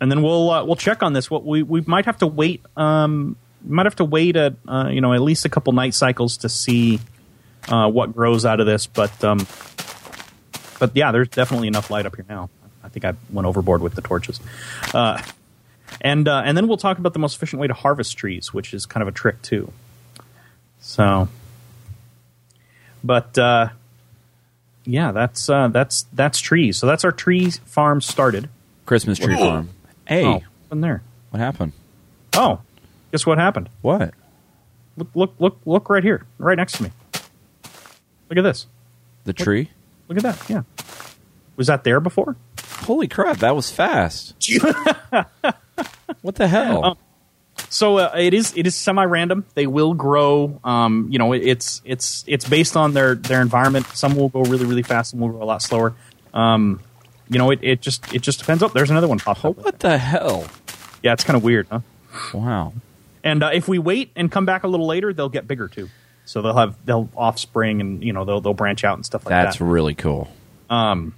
and 0.00 0.10
then 0.10 0.22
we'll 0.22 0.50
uh, 0.50 0.64
we'll 0.64 0.74
check 0.76 1.02
on 1.04 1.12
this. 1.12 1.30
What 1.30 1.44
we 1.44 1.62
we 1.62 1.80
might 1.82 2.06
have 2.06 2.18
to 2.18 2.26
wait. 2.26 2.62
Um, 2.76 3.36
might 3.64 3.86
have 3.86 3.96
to 3.96 4.04
wait 4.04 4.36
at 4.36 4.54
uh, 4.66 4.88
you 4.92 5.00
know 5.00 5.12
at 5.12 5.20
least 5.22 5.44
a 5.44 5.48
couple 5.48 5.72
night 5.72 5.94
cycles 5.94 6.38
to 6.38 6.48
see 6.48 7.00
uh, 7.68 7.90
what 7.90 8.14
grows 8.14 8.44
out 8.46 8.60
of 8.60 8.66
this. 8.66 8.86
But 8.86 9.22
um, 9.24 9.46
but 10.78 10.92
yeah, 10.94 11.12
there's 11.12 11.28
definitely 11.28 11.68
enough 11.68 11.90
light 11.90 12.06
up 12.06 12.16
here 12.16 12.24
now. 12.28 12.50
I 12.84 12.88
think 12.88 13.04
I 13.04 13.14
went 13.30 13.46
overboard 13.46 13.82
with 13.82 13.94
the 13.94 14.00
torches. 14.02 14.40
Uh, 14.94 15.20
and 16.00 16.28
uh, 16.28 16.42
and 16.44 16.56
then 16.56 16.68
we'll 16.68 16.76
talk 16.76 16.98
about 16.98 17.12
the 17.12 17.18
most 17.18 17.36
efficient 17.36 17.60
way 17.60 17.66
to 17.66 17.74
harvest 17.74 18.16
trees, 18.16 18.54
which 18.54 18.72
is 18.72 18.86
kind 18.86 19.02
of 19.02 19.08
a 19.08 19.12
trick 19.12 19.42
too. 19.42 19.72
So, 20.80 21.28
but 23.02 23.36
uh, 23.38 23.68
yeah, 24.84 25.12
that's 25.12 25.48
uh, 25.48 25.68
that's 25.68 26.04
that's 26.12 26.38
trees. 26.40 26.76
So 26.78 26.86
that's 26.86 27.04
our 27.04 27.12
tree 27.12 27.50
farm 27.50 28.00
started. 28.00 28.48
Christmas 28.86 29.18
tree 29.18 29.36
farm. 29.36 29.70
Hey, 30.06 30.24
Oh, 30.24 30.40
in 30.72 30.80
there. 30.80 31.02
what 31.30 31.40
happened? 31.40 31.72
Oh, 32.34 32.60
guess 33.12 33.26
what 33.26 33.38
happened? 33.38 33.68
What? 33.82 34.14
Look, 34.96 35.08
look, 35.14 35.34
look, 35.38 35.58
look 35.64 35.90
right 35.90 36.02
here, 36.02 36.26
right 36.38 36.56
next 36.56 36.78
to 36.78 36.84
me. 36.84 36.90
Look 38.28 38.38
at 38.38 38.42
this. 38.42 38.66
The 39.24 39.32
tree? 39.32 39.70
Look 40.08 40.18
at 40.18 40.24
that. 40.24 40.50
Yeah. 40.50 40.62
Was 41.56 41.66
that 41.68 41.84
there 41.84 42.00
before? 42.00 42.36
Holy 42.82 43.08
crap, 43.08 43.38
that 43.38 43.54
was 43.54 43.70
fast. 43.70 44.34
what 46.22 46.34
the 46.36 46.48
hell? 46.48 46.98
So 47.70 47.98
uh, 47.98 48.14
it 48.16 48.32
is 48.34 48.56
it 48.56 48.66
is 48.66 48.74
semi 48.74 49.04
random. 49.04 49.44
They 49.54 49.66
will 49.66 49.94
grow. 49.94 50.60
Um, 50.64 51.08
you 51.10 51.18
know, 51.18 51.32
it's 51.32 51.82
it's 51.84 52.24
it's 52.26 52.48
based 52.48 52.76
on 52.76 52.94
their 52.94 53.14
their 53.14 53.42
environment. 53.42 53.86
Some 53.88 54.16
will 54.16 54.28
go 54.28 54.42
really 54.42 54.64
really 54.64 54.82
fast, 54.82 55.10
some 55.10 55.20
will 55.20 55.30
go 55.30 55.42
a 55.42 55.44
lot 55.44 55.60
slower. 55.60 55.94
Um, 56.32 56.80
you 57.28 57.38
know, 57.38 57.50
it, 57.50 57.60
it 57.62 57.80
just 57.80 58.12
it 58.14 58.22
just 58.22 58.38
depends. 58.38 58.62
Oh, 58.62 58.68
there's 58.68 58.90
another 58.90 59.08
one 59.08 59.18
popped 59.18 59.44
up. 59.44 59.56
what 59.56 59.80
the 59.80 59.98
hell? 59.98 60.46
Yeah, 61.02 61.12
it's 61.12 61.24
kind 61.24 61.36
of 61.36 61.42
weird, 61.42 61.66
huh? 61.70 61.80
Wow. 62.32 62.72
And 63.24 63.42
uh, 63.42 63.50
if 63.52 63.68
we 63.68 63.78
wait 63.78 64.10
and 64.16 64.30
come 64.30 64.46
back 64.46 64.64
a 64.64 64.68
little 64.68 64.86
later, 64.86 65.12
they'll 65.12 65.28
get 65.28 65.46
bigger 65.46 65.68
too. 65.68 65.88
So 66.24 66.42
they'll 66.42 66.56
have 66.56 66.76
they'll 66.84 67.08
offspring 67.16 67.80
and 67.80 68.02
you 68.04 68.12
know 68.12 68.24
they'll 68.24 68.40
they'll 68.40 68.54
branch 68.54 68.84
out 68.84 68.96
and 68.98 69.06
stuff 69.06 69.24
like 69.24 69.30
That's 69.30 69.56
that. 69.58 69.64
That's 69.64 69.70
really 69.70 69.94
cool. 69.94 70.30
Um. 70.68 71.14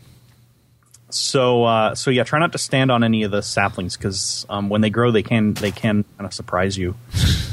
So 1.11 1.65
uh, 1.65 1.95
so 1.97 2.11
yeah, 2.11 2.23
try 2.23 2.39
not 2.39 2.53
to 2.53 2.59
stand 2.59 2.93
on 2.93 3.03
any 3.03 3.25
of 3.25 3.33
the 3.33 3.43
saplings 3.43 3.97
because 3.97 4.47
um, 4.49 4.69
when 4.69 4.81
they 4.81 4.91
grow, 4.91 5.11
they 5.11 5.25
can 5.25 5.55
they 5.55 5.73
can 5.73 6.05
kind 6.17 6.27
of 6.27 6.33
surprise 6.33 6.79
you. 6.79 6.95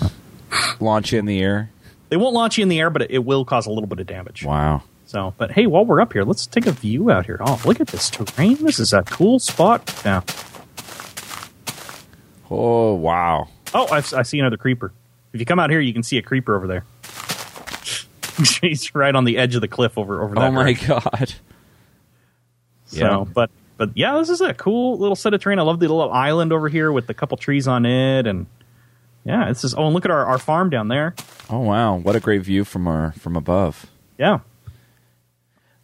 Launch 0.79 1.11
you 1.11 1.19
in 1.19 1.25
the 1.25 1.41
air. 1.41 1.71
They 2.09 2.17
won't 2.17 2.33
launch 2.33 2.57
you 2.57 2.61
in 2.61 2.69
the 2.69 2.79
air, 2.79 2.89
but 2.89 3.01
it, 3.01 3.11
it 3.11 3.25
will 3.25 3.43
cause 3.43 3.65
a 3.65 3.69
little 3.69 3.87
bit 3.87 3.99
of 3.99 4.07
damage. 4.07 4.43
Wow. 4.43 4.83
So, 5.07 5.33
but 5.37 5.51
hey, 5.51 5.67
while 5.67 5.85
we're 5.85 6.01
up 6.01 6.13
here, 6.13 6.23
let's 6.23 6.45
take 6.45 6.67
a 6.67 6.71
view 6.71 7.09
out 7.09 7.25
here. 7.25 7.37
Oh, 7.39 7.61
look 7.65 7.79
at 7.79 7.87
this 7.87 8.09
terrain. 8.09 8.57
This 8.63 8.79
is 8.79 8.93
a 8.93 9.03
cool 9.03 9.39
spot. 9.39 10.01
Yeah. 10.05 10.21
Oh, 12.49 12.93
wow. 12.93 13.47
Oh, 13.77 13.85
I, 13.91 13.97
I 13.97 14.23
see 14.23 14.39
another 14.39 14.57
creeper. 14.57 14.91
If 15.33 15.39
you 15.39 15.45
come 15.45 15.59
out 15.59 15.69
here, 15.69 15.79
you 15.79 15.93
can 15.93 16.01
see 16.03 16.17
a 16.17 16.21
creeper 16.23 16.55
over 16.55 16.65
there. 16.65 16.83
He's 18.61 18.93
right 18.95 19.13
on 19.13 19.23
the 19.23 19.37
edge 19.37 19.53
of 19.55 19.61
the 19.61 19.67
cliff 19.67 19.97
over 19.97 20.23
over 20.23 20.35
oh 20.37 20.41
that. 20.41 20.47
Oh, 20.47 20.51
my. 20.51 20.73
God. 20.73 21.33
So, 22.85 22.99
Yeah. 22.99 23.23
but 23.33 23.49
but 23.77 23.91
yeah, 23.95 24.17
this 24.17 24.29
is 24.29 24.41
a 24.41 24.53
cool 24.55 24.97
little 24.97 25.15
set 25.15 25.33
of 25.33 25.41
terrain. 25.41 25.59
I 25.59 25.61
love 25.61 25.79
the 25.79 25.87
little 25.87 26.11
island 26.11 26.51
over 26.51 26.69
here 26.69 26.91
with 26.91 27.07
a 27.09 27.13
couple 27.13 27.37
trees 27.37 27.67
on 27.67 27.85
it, 27.85 28.25
and 28.25 28.47
yeah, 29.23 29.47
this 29.49 29.63
is. 29.63 29.75
Oh, 29.75 29.85
and 29.85 29.93
look 29.93 30.05
at 30.05 30.11
our, 30.11 30.25
our 30.25 30.39
farm 30.39 30.69
down 30.71 30.87
there. 30.87 31.13
Oh, 31.49 31.59
wow. 31.59 31.95
What 31.97 32.15
a 32.15 32.19
great 32.19 32.41
view 32.41 32.63
from 32.63 32.87
our 32.87 33.11
from 33.13 33.35
above. 33.35 33.85
Yeah, 34.17 34.39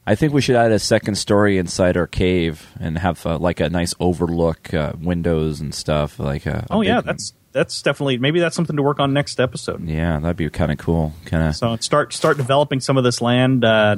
I 0.06 0.16
think 0.16 0.34
we 0.34 0.42
should 0.42 0.56
add 0.58 0.72
a 0.72 0.80
second 0.80 1.16
story 1.16 1.58
inside 1.58 1.96
our 1.96 2.08
cave 2.08 2.68
and 2.80 2.98
have 2.98 3.26
uh, 3.26 3.38
like 3.38 3.60
a 3.62 3.70
nice 3.70 3.94
overlook, 4.00 4.74
uh, 4.74 4.94
windows 5.00 5.62
and 5.62 5.74
stuff. 5.74 6.20
Like 6.20 6.46
a, 6.46 6.66
a 6.70 6.74
Oh 6.74 6.82
yeah, 6.82 7.00
that's 7.02 7.34
that's 7.54 7.82
definitely 7.82 8.18
maybe 8.18 8.40
that's 8.40 8.56
something 8.56 8.76
to 8.76 8.82
work 8.84 9.00
on 9.00 9.14
next 9.14 9.40
episode. 9.40 9.88
yeah, 9.88 10.20
that'd 10.20 10.36
be 10.36 10.50
kind 10.50 10.72
of 10.72 10.78
cool. 10.78 11.14
Kind 11.26 11.44
of 11.48 11.56
So 11.56 11.76
start 11.78 12.12
start 12.14 12.36
developing 12.38 12.82
some 12.82 12.98
of 12.98 13.04
this 13.06 13.22
land. 13.22 13.64
Uh, 13.64 13.98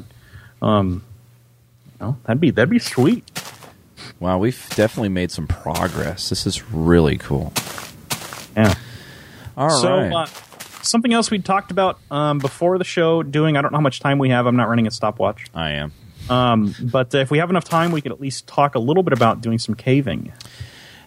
um, 0.62 1.04
oh, 2.00 2.18
that'd 2.26 2.40
be 2.40 2.52
that'd 2.52 2.70
be 2.70 2.80
sweet. 2.80 3.24
wow. 4.20 4.38
We've 4.38 4.70
definitely 4.76 5.10
made 5.10 5.32
some 5.32 5.48
progress. 5.48 6.30
This 6.30 6.46
is 6.46 6.70
really 6.72 7.18
cool. 7.18 7.52
Yeah. 8.56 8.76
All 9.58 9.68
right. 9.68 9.82
so 9.82 9.98
uh, 9.98 10.28
something 10.86 11.14
else 11.14 11.30
we 11.32 11.40
talked 11.40 11.72
about 11.72 12.00
um, 12.12 12.40
before 12.40 12.78
the 12.78 12.84
show 12.84 13.24
doing. 13.24 13.58
I 13.58 13.62
don't 13.62 13.72
know 13.72 13.78
how 13.78 13.82
much 13.84 14.00
time 14.00 14.18
we 14.20 14.30
have. 14.30 14.46
I'm 14.46 14.56
not 14.56 14.70
running 14.70 14.88
a 14.88 14.92
stopwatch. 14.92 15.46
I 15.54 15.72
am. 15.72 15.92
Um, 16.30 16.74
but 16.82 17.14
if 17.14 17.30
we 17.30 17.38
have 17.40 17.50
enough 17.50 17.66
time, 17.66 17.92
we 17.92 18.02
could 18.02 18.12
at 18.12 18.20
least 18.20 18.48
talk 18.48 18.76
a 18.76 18.80
little 18.80 19.04
bit 19.04 19.14
about 19.14 19.42
doing 19.42 19.60
some 19.60 19.76
caving. 19.76 20.32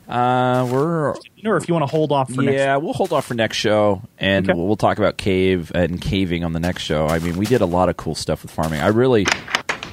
Uh, 0.09 0.67
we're 0.73 1.11
Or 1.45 1.57
if 1.59 1.69
you 1.69 1.75
want 1.75 1.83
to 1.83 1.91
hold 1.91 2.13
off 2.13 2.33
for 2.33 2.41
next. 2.43 2.55
yeah, 2.57 2.77
we'll 2.77 2.95
hold 2.95 3.13
off 3.13 3.27
for 3.27 3.35
next 3.35 3.59
show, 3.59 4.01
and 4.19 4.49
Okay. 4.49 4.57
we'll, 4.57 4.67
we'll 4.67 4.77
talk 4.77 4.97
about 4.99 5.19
cave 5.19 5.71
and 5.75 6.01
caving 6.01 6.45
on 6.45 6.53
the 6.55 6.61
next 6.61 6.83
show. 6.83 7.07
I 7.07 7.19
mean, 7.19 7.37
we 7.37 7.45
did 7.47 7.61
a 7.61 7.67
lot 7.67 7.89
of 7.91 7.97
cool 7.99 8.15
stuff 8.15 8.43
with 8.43 8.51
farming. 8.51 8.81
I 8.81 8.87
really, 8.89 9.27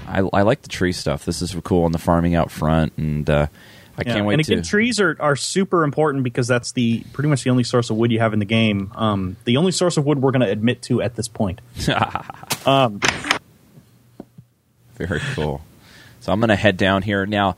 I, 0.07 0.19
I 0.31 0.43
like 0.43 0.61
the 0.61 0.69
tree 0.69 0.93
stuff. 0.93 1.25
This 1.25 1.41
is 1.41 1.53
cool 1.65 1.83
on 1.83 1.91
the 1.91 1.97
farming 1.97 2.33
out 2.33 2.49
front, 2.49 2.93
and 2.97 3.29
uh, 3.29 3.47
I 3.97 4.03
Yeah, 4.05 4.13
can't 4.15 4.25
wait 4.25 4.33
and 4.33 4.41
again, 4.41 4.61
to. 4.63 4.69
trees 4.69 4.99
are, 4.99 5.15
are 5.19 5.35
super 5.35 5.83
important 5.83 6.23
because 6.23 6.47
that's 6.47 6.73
the 6.73 7.03
pretty 7.13 7.29
much 7.29 7.43
the 7.43 7.49
only 7.49 7.63
source 7.63 7.89
of 7.89 7.95
wood 7.95 8.11
you 8.11 8.19
have 8.19 8.33
in 8.33 8.39
the 8.39 8.45
game. 8.45 8.91
Um, 8.95 9.37
the 9.45 9.55
only 9.57 9.71
source 9.71 9.95
of 9.97 10.05
wood 10.05 10.21
we're 10.21 10.31
going 10.31 10.41
to 10.45 10.49
admit 10.51 10.81
to 10.83 11.01
at 11.01 11.15
this 11.15 11.27
point. 11.27 11.61
Very 14.97 15.19
cool. 15.33 15.61
So 16.21 16.31
I'm 16.31 16.39
going 16.39 16.49
to 16.49 16.55
head 16.55 16.77
down 16.77 17.01
here 17.03 17.25
now. 17.25 17.57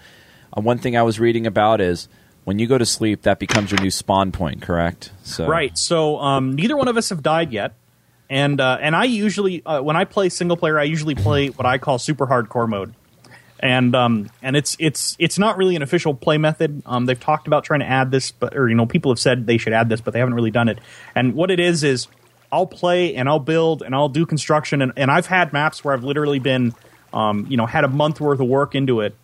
Uh, 0.56 0.62
one 0.62 0.78
thing 0.78 0.98
I 0.98 1.04
was 1.04 1.20
reading 1.20 1.46
about 1.48 1.82
is 1.82 2.08
when 2.44 2.60
you 2.60 2.68
go 2.68 2.78
to 2.78 2.86
sleep, 2.86 3.24
that 3.24 3.40
becomes 3.40 3.72
your 3.72 3.82
new 3.82 3.92
spawn 3.92 4.32
point. 4.32 4.62
Correct? 4.62 5.12
So 5.24 5.48
Right. 5.48 5.78
So 5.78 6.18
um, 6.20 6.54
neither 6.56 6.76
one 6.76 6.88
of 6.88 6.98
us 6.98 7.10
have 7.10 7.22
died 7.22 7.52
yet, 7.52 7.74
and 8.30 8.60
uh, 8.60 8.78
and 8.82 8.96
I 8.96 9.04
usually 9.06 9.64
uh, 9.66 9.82
when 9.82 9.96
I 9.96 10.06
play 10.06 10.30
single 10.30 10.58
player, 10.58 10.80
I 10.80 10.84
usually 10.84 11.16
play 11.16 11.48
what 11.48 11.66
I 11.66 11.78
call 11.78 12.00
super 12.00 12.26
hardcore 12.28 12.68
mode, 12.68 12.94
and 13.60 13.96
um, 13.96 14.30
and 14.42 14.56
it's 14.56 14.76
it's 14.80 15.16
it's 15.20 15.40
not 15.40 15.58
really 15.58 15.76
an 15.76 15.82
official 15.82 16.14
play 16.14 16.38
method. 16.38 16.82
Um, 16.86 17.06
they've 17.06 17.20
talked 17.20 17.48
about 17.48 17.64
trying 17.64 17.80
to 17.80 17.88
add 17.88 18.12
this, 18.12 18.32
but 18.32 18.56
or 18.56 18.70
you 18.70 18.76
know 18.76 18.86
people 18.86 19.12
have 19.12 19.20
said 19.20 19.48
they 19.48 19.58
should 19.58 19.74
add 19.74 19.90
this, 19.90 20.02
but 20.02 20.14
they 20.14 20.20
haven't 20.20 20.36
really 20.36 20.52
done 20.52 20.70
it. 20.70 20.80
And 21.16 21.34
what 21.34 21.50
it 21.52 21.60
is 21.60 21.84
is 21.84 22.08
I'll 22.52 22.68
play 22.68 23.16
and 23.16 23.28
I'll 23.28 23.40
build 23.40 23.82
and 23.82 23.96
I'll 23.96 24.10
do 24.10 24.26
construction 24.26 24.82
and, 24.82 24.94
and 24.96 25.10
I've 25.10 25.26
had 25.26 25.54
maps 25.54 25.84
where 25.84 25.94
I've 25.94 26.04
literally 26.04 26.40
been, 26.40 26.74
um, 27.14 27.48
you 27.50 27.58
know, 27.58 27.66
had 27.66 27.84
a 27.84 27.88
month 27.88 28.22
worth 28.22 28.40
of 28.40 28.48
work 28.48 28.76
into 28.76 29.02
it, 29.02 29.16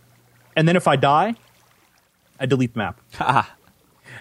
and 0.55 0.67
then 0.67 0.75
if 0.75 0.87
I 0.87 0.95
die, 0.95 1.35
I 2.39 2.45
delete 2.45 2.73
the 2.73 2.79
map. 2.79 2.99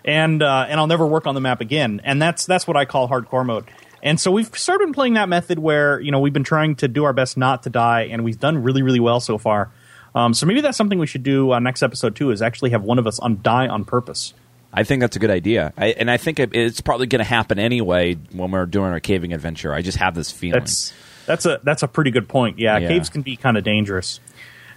and 0.05 0.43
uh, 0.43 0.67
and 0.69 0.79
I'll 0.79 0.87
never 0.87 1.07
work 1.07 1.27
on 1.27 1.35
the 1.35 1.41
map 1.41 1.61
again. 1.61 2.01
And 2.05 2.21
that's 2.21 2.47
that's 2.47 2.67
what 2.67 2.77
I 2.77 2.85
call 2.85 3.09
hardcore 3.09 3.47
mode. 3.47 3.65
And 4.03 4.21
so 4.21 4.33
we've 4.33 4.57
started 4.59 4.87
been 4.87 4.93
playing 4.93 5.15
that 5.15 5.29
method 5.29 5.59
where 5.59 6.01
you 6.01 6.11
know 6.11 6.21
we've 6.21 6.33
been 6.33 6.45
trying 6.45 6.77
to 6.77 6.89
do 6.89 7.05
our 7.05 7.13
best 7.13 7.37
not 7.37 7.63
to 7.65 7.71
die, 7.71 8.03
and 8.11 8.25
we've 8.25 8.39
done 8.39 8.63
really 8.63 8.83
really 8.83 9.01
well 9.01 9.21
so 9.21 9.39
far. 9.39 9.71
Um, 10.15 10.35
so 10.35 10.45
maybe 10.47 10.61
that's 10.61 10.77
something 10.77 10.99
we 10.99 11.07
should 11.07 11.23
do 11.23 11.53
uh, 11.53 11.59
next 11.59 11.83
episode 11.83 12.17
too. 12.17 12.31
Is 12.31 12.43
actually 12.43 12.71
have 12.71 12.83
one 12.83 12.99
of 12.99 13.07
us 13.07 13.19
on 13.19 13.41
die 13.43 13.69
on 13.69 13.85
purpose. 13.85 14.35
I 14.75 14.85
think 14.85 15.01
that's 15.01 15.17
a 15.17 15.19
good 15.19 15.31
idea, 15.31 15.73
I, 15.77 15.89
and 15.89 16.11
I 16.11 16.17
think 16.17 16.39
it, 16.41 16.55
it's 16.55 16.81
probably 16.81 17.07
going 17.07 17.19
to 17.21 17.25
happen 17.29 17.59
anyway 17.59 18.15
when 18.33 18.51
we're 18.51 18.65
doing 18.65 18.91
our 18.93 19.01
caving 19.01 19.33
adventure. 19.35 19.75
I 19.75 19.83
just 19.83 19.99
have 19.99 20.15
this 20.15 20.31
feeling. 20.31 20.61
That's 20.61 20.93
that's 21.27 21.45
a 21.47 21.61
that's 21.63 21.83
a 21.83 21.89
pretty 21.89 22.11
good 22.11 22.27
point. 22.29 22.59
Yeah, 22.59 22.79
Yeah. 22.79 22.89
caves 22.89 23.09
can 23.11 23.21
be 23.23 23.37
kind 23.37 23.57
of 23.59 23.65
dangerous. 23.65 24.19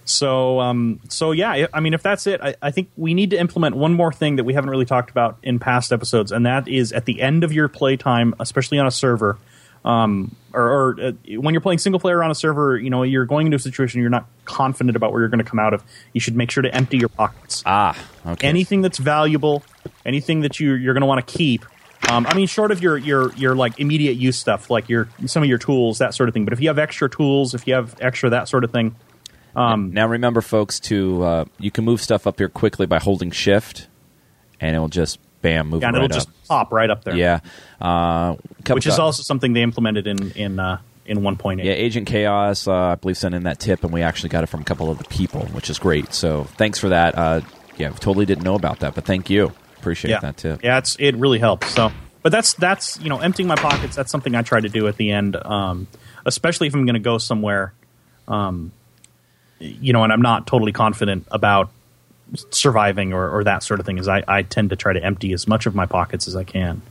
So 0.04 0.60
um, 0.60 1.00
so 1.10 1.32
yeah, 1.32 1.68
I- 1.74 1.80
mean, 1.80 1.94
if 1.94 2.04
that's 2.04 2.28
it, 2.28 2.40
I, 2.42 2.56
I 2.62 2.72
think 2.72 2.90
we 2.96 3.14
need 3.14 3.32
to 3.32 3.40
implement 3.40 3.76
one 3.76 3.94
more 3.94 4.12
thing 4.14 4.36
that 4.36 4.44
we 4.44 4.54
haven't 4.54 4.70
really 4.70 4.86
talked 4.86 5.10
about 5.10 5.38
in 5.42 5.60
past 5.60 5.92
episodes, 5.92 6.32
and 6.32 6.46
that 6.46 6.68
is 6.68 6.92
at 6.92 7.06
the 7.06 7.22
end 7.22 7.44
of 7.44 7.52
your 7.54 7.68
playtime, 7.68 8.36
especially 8.40 8.78
on 8.78 8.86
a 8.86 8.92
server, 8.92 9.38
um, 9.86 10.36
or, 10.52 10.64
or 10.64 11.00
uh, 11.00 11.12
when 11.40 11.54
you're 11.54 11.62
playing 11.62 11.78
single 11.78 12.00
player 12.00 12.24
on 12.24 12.32
a 12.32 12.36
server, 12.36 12.78
you 12.78 12.90
know, 12.90 13.04
you're 13.04 13.26
going 13.26 13.46
into 13.48 13.56
a 13.56 13.60
situation 13.60 14.02
you're 14.02 14.10
not 14.10 14.28
confident 14.46 14.96
about 14.96 15.12
where 15.12 15.22
you're 15.22 15.30
going 15.30 15.44
to 15.44 15.50
come 15.50 15.60
out 15.60 15.74
of. 15.74 15.84
You 16.12 16.20
should 16.20 16.36
make 16.36 16.50
sure 16.50 16.64
to 16.64 16.74
empty 16.74 16.98
your 16.98 17.10
pockets 17.10 17.62
ah, 17.66 17.98
okay. 18.26 18.48
anything 18.48 18.82
that's 18.82 18.98
valuable, 18.98 19.64
anything 20.06 20.42
that 20.42 20.60
you 20.60 20.74
you're 20.74 20.94
going 20.94 21.02
to 21.02 21.08
want 21.08 21.26
to 21.26 21.38
keep. 21.38 21.66
Um, 22.10 22.26
I 22.28 22.34
mean, 22.36 22.48
short 22.48 22.72
of 22.72 22.82
your 22.82 22.98
your 22.98 23.34
your 23.36 23.56
like 23.56 23.80
immediate 23.80 24.14
use 24.14 24.38
stuff, 24.38 24.70
like 24.70 24.90
your 24.90 25.08
some 25.28 25.44
of 25.44 25.50
your 25.50 25.58
tools, 25.58 26.00
that 26.00 26.14
sort 26.14 26.30
of 26.30 26.34
thing. 26.34 26.46
But 26.46 26.54
if 26.54 26.62
you 26.62 26.68
have 26.70 26.80
extra 26.80 27.10
tools, 27.10 27.54
if 27.54 27.68
you 27.68 27.76
have 27.76 27.96
extra 28.02 28.32
that 28.32 28.48
sort 28.50 28.64
of 28.64 28.72
thing, 28.72 28.96
um, 29.56 29.92
now 29.92 30.08
remember, 30.08 30.42
folks, 30.42 30.80
to 30.82 31.24
uh, 31.24 31.46
you 31.60 31.72
can 31.72 31.86
move 31.86 32.02
stuff 32.02 32.26
up 32.26 32.40
here 32.40 32.50
quickly 32.50 32.86
by 32.86 33.00
holding 33.00 33.32
Shift, 33.32 33.88
and 34.60 34.76
it'll 34.76 34.88
just 34.88 35.20
bam 35.46 35.70
move 35.70 35.82
yeah, 35.82 35.90
and 35.90 35.98
right 35.98 36.06
it'll 36.06 36.18
up. 36.18 36.26
just 36.26 36.48
pop 36.48 36.72
right 36.74 36.90
up 36.90 37.04
there. 37.04 37.16
Yeah, 37.16 37.40
uh, 37.80 38.36
which 38.68 38.88
is 38.88 38.98
also 38.98 39.22
something 39.22 39.54
they 39.54 39.62
implemented 39.62 40.08
in 40.08 40.32
in 40.32 40.60
uh, 40.60 40.80
in 41.06 41.20
1.8. 41.20 41.64
Yeah, 41.64 41.74
Agent 41.74 42.08
Chaos, 42.08 42.68
uh, 42.68 42.74
I 42.74 42.96
believe, 42.96 43.18
sent 43.18 43.36
in 43.36 43.44
that 43.44 43.60
tip, 43.60 43.84
and 43.84 43.94
we 43.94 44.02
actually 44.02 44.30
got 44.30 44.44
it 44.44 44.48
from 44.48 44.62
a 44.62 44.64
couple 44.64 44.90
of 44.90 44.98
the 44.98 45.04
people, 45.04 45.42
which 45.48 45.70
is 45.70 45.78
great. 45.78 46.14
So 46.14 46.46
thanks 46.58 46.80
for 46.80 46.90
that. 46.90 47.16
Uh, 47.16 47.42
yeah, 47.78 47.90
totally 47.90 48.26
didn't 48.26 48.44
know 48.44 48.56
about 48.56 48.80
that, 48.80 48.96
but 48.96 49.06
thank 49.06 49.30
you. 49.30 49.54
Appreciate 49.78 50.12
yeah, 50.12 50.20
that 50.22 50.38
tip. 50.38 50.64
yeah, 50.64 50.80
it's 50.80 50.96
it 51.00 51.16
really 51.16 51.38
helps. 51.38 51.68
So, 51.68 51.92
but 52.24 52.32
that's 52.32 52.56
that's 52.56 53.00
you 53.00 53.10
know 53.10 53.20
emptying 53.20 53.48
my 53.48 53.56
pockets. 53.56 53.96
That's 53.96 54.12
something 54.12 54.34
I 54.34 54.42
try 54.42 54.60
to 54.60 54.70
do 54.70 54.88
at 54.88 54.98
the 54.98 55.12
end, 55.12 55.36
um, 55.36 55.88
especially 56.26 56.68
if 56.68 56.74
I'm 56.74 56.86
going 56.86 56.96
to 56.96 57.00
go 57.00 57.20
somewhere, 57.20 57.74
um, 58.28 58.72
you 59.60 59.94
know, 59.94 60.04
and 60.04 60.12
I'm 60.12 60.24
not 60.24 60.48
totally 60.48 60.72
confident 60.72 61.28
about 61.30 61.70
surviving 62.50 63.14
or, 63.14 63.30
or 63.30 63.44
that 63.44 63.64
sort 63.64 63.80
of 63.80 63.86
thing. 63.86 63.98
Is 63.98 64.08
I, 64.08 64.24
I 64.28 64.42
tend 64.42 64.72
to 64.72 64.76
try 64.76 64.94
to 64.94 65.04
empty 65.04 65.34
as 65.34 65.48
much 65.48 65.66
of 65.66 65.76
my 65.76 65.86
pockets 65.86 66.28
as 66.28 66.36
I 66.36 66.44
can. 66.44 66.82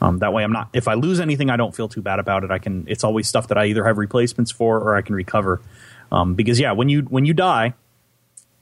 Um, 0.00 0.18
that 0.18 0.32
way, 0.32 0.42
I'm 0.42 0.52
not. 0.52 0.68
If 0.72 0.88
I 0.88 0.94
lose 0.94 1.20
anything, 1.20 1.50
I 1.50 1.56
don't 1.56 1.74
feel 1.74 1.88
too 1.88 2.02
bad 2.02 2.18
about 2.18 2.42
it. 2.44 2.50
I 2.50 2.58
can. 2.58 2.84
It's 2.88 3.04
always 3.04 3.28
stuff 3.28 3.48
that 3.48 3.58
I 3.58 3.66
either 3.66 3.84
have 3.84 3.98
replacements 3.98 4.50
for 4.50 4.78
or 4.78 4.96
I 4.96 5.02
can 5.02 5.14
recover. 5.14 5.60
Um, 6.10 6.34
because 6.34 6.58
yeah, 6.58 6.72
when 6.72 6.88
you 6.88 7.02
when 7.02 7.24
you 7.24 7.34
die, 7.34 7.74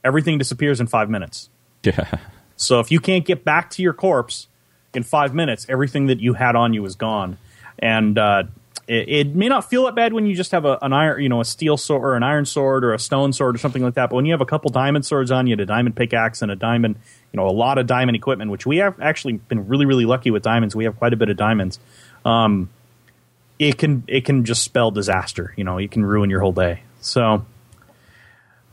everything 0.03 0.37
disappears 0.37 0.79
in 0.79 0.87
five 0.87 1.09
minutes. 1.09 1.49
Yeah. 1.83 2.19
So 2.55 2.79
if 2.79 2.91
you 2.91 2.99
can't 2.99 3.25
get 3.25 3.43
back 3.43 3.71
to 3.71 3.81
your 3.81 3.93
corpse 3.93 4.47
in 4.93 5.01
five 5.01 5.33
minutes, 5.33 5.65
everything 5.67 6.05
that 6.07 6.19
you 6.19 6.33
had 6.33 6.55
on 6.55 6.73
you 6.73 6.85
is 6.85 6.93
gone. 6.95 7.39
And 7.79 8.19
uh, 8.19 8.43
it, 8.91 9.07
it 9.07 9.35
may 9.35 9.47
not 9.47 9.69
feel 9.69 9.85
that 9.85 9.95
bad 9.95 10.11
when 10.11 10.25
you 10.25 10.35
just 10.35 10.51
have 10.51 10.65
a, 10.65 10.77
an 10.81 10.91
iron, 10.91 11.23
you 11.23 11.29
know, 11.29 11.39
a 11.39 11.45
steel 11.45 11.77
sword 11.77 12.03
or 12.03 12.15
an 12.15 12.23
iron 12.23 12.45
sword 12.45 12.83
or 12.83 12.93
a 12.93 12.99
stone 12.99 13.31
sword 13.31 13.55
or 13.55 13.57
something 13.57 13.81
like 13.81 13.93
that. 13.93 14.09
But 14.09 14.17
when 14.17 14.25
you 14.25 14.33
have 14.33 14.41
a 14.41 14.45
couple 14.45 14.69
diamond 14.69 15.05
swords 15.05 15.31
on 15.31 15.47
you, 15.47 15.55
a 15.55 15.65
diamond 15.65 15.95
pickaxe 15.95 16.41
and 16.41 16.51
a 16.51 16.57
diamond, 16.57 16.97
you 17.31 17.37
know, 17.37 17.47
a 17.47 17.55
lot 17.55 17.77
of 17.77 17.87
diamond 17.87 18.17
equipment, 18.17 18.51
which 18.51 18.65
we 18.65 18.77
have 18.77 18.99
actually 18.99 19.33
been 19.33 19.69
really, 19.69 19.85
really 19.85 20.03
lucky 20.03 20.29
with 20.29 20.43
diamonds. 20.43 20.75
We 20.75 20.83
have 20.83 20.97
quite 20.97 21.13
a 21.13 21.15
bit 21.15 21.29
of 21.29 21.37
diamonds. 21.37 21.79
Um, 22.25 22.69
it 23.59 23.77
can 23.77 24.03
it 24.07 24.25
can 24.25 24.43
just 24.43 24.61
spell 24.61 24.91
disaster. 24.91 25.53
You 25.55 25.63
know, 25.63 25.77
it 25.77 25.89
can 25.89 26.05
ruin 26.05 26.29
your 26.29 26.41
whole 26.41 26.53
day. 26.53 26.83
So. 26.99 27.45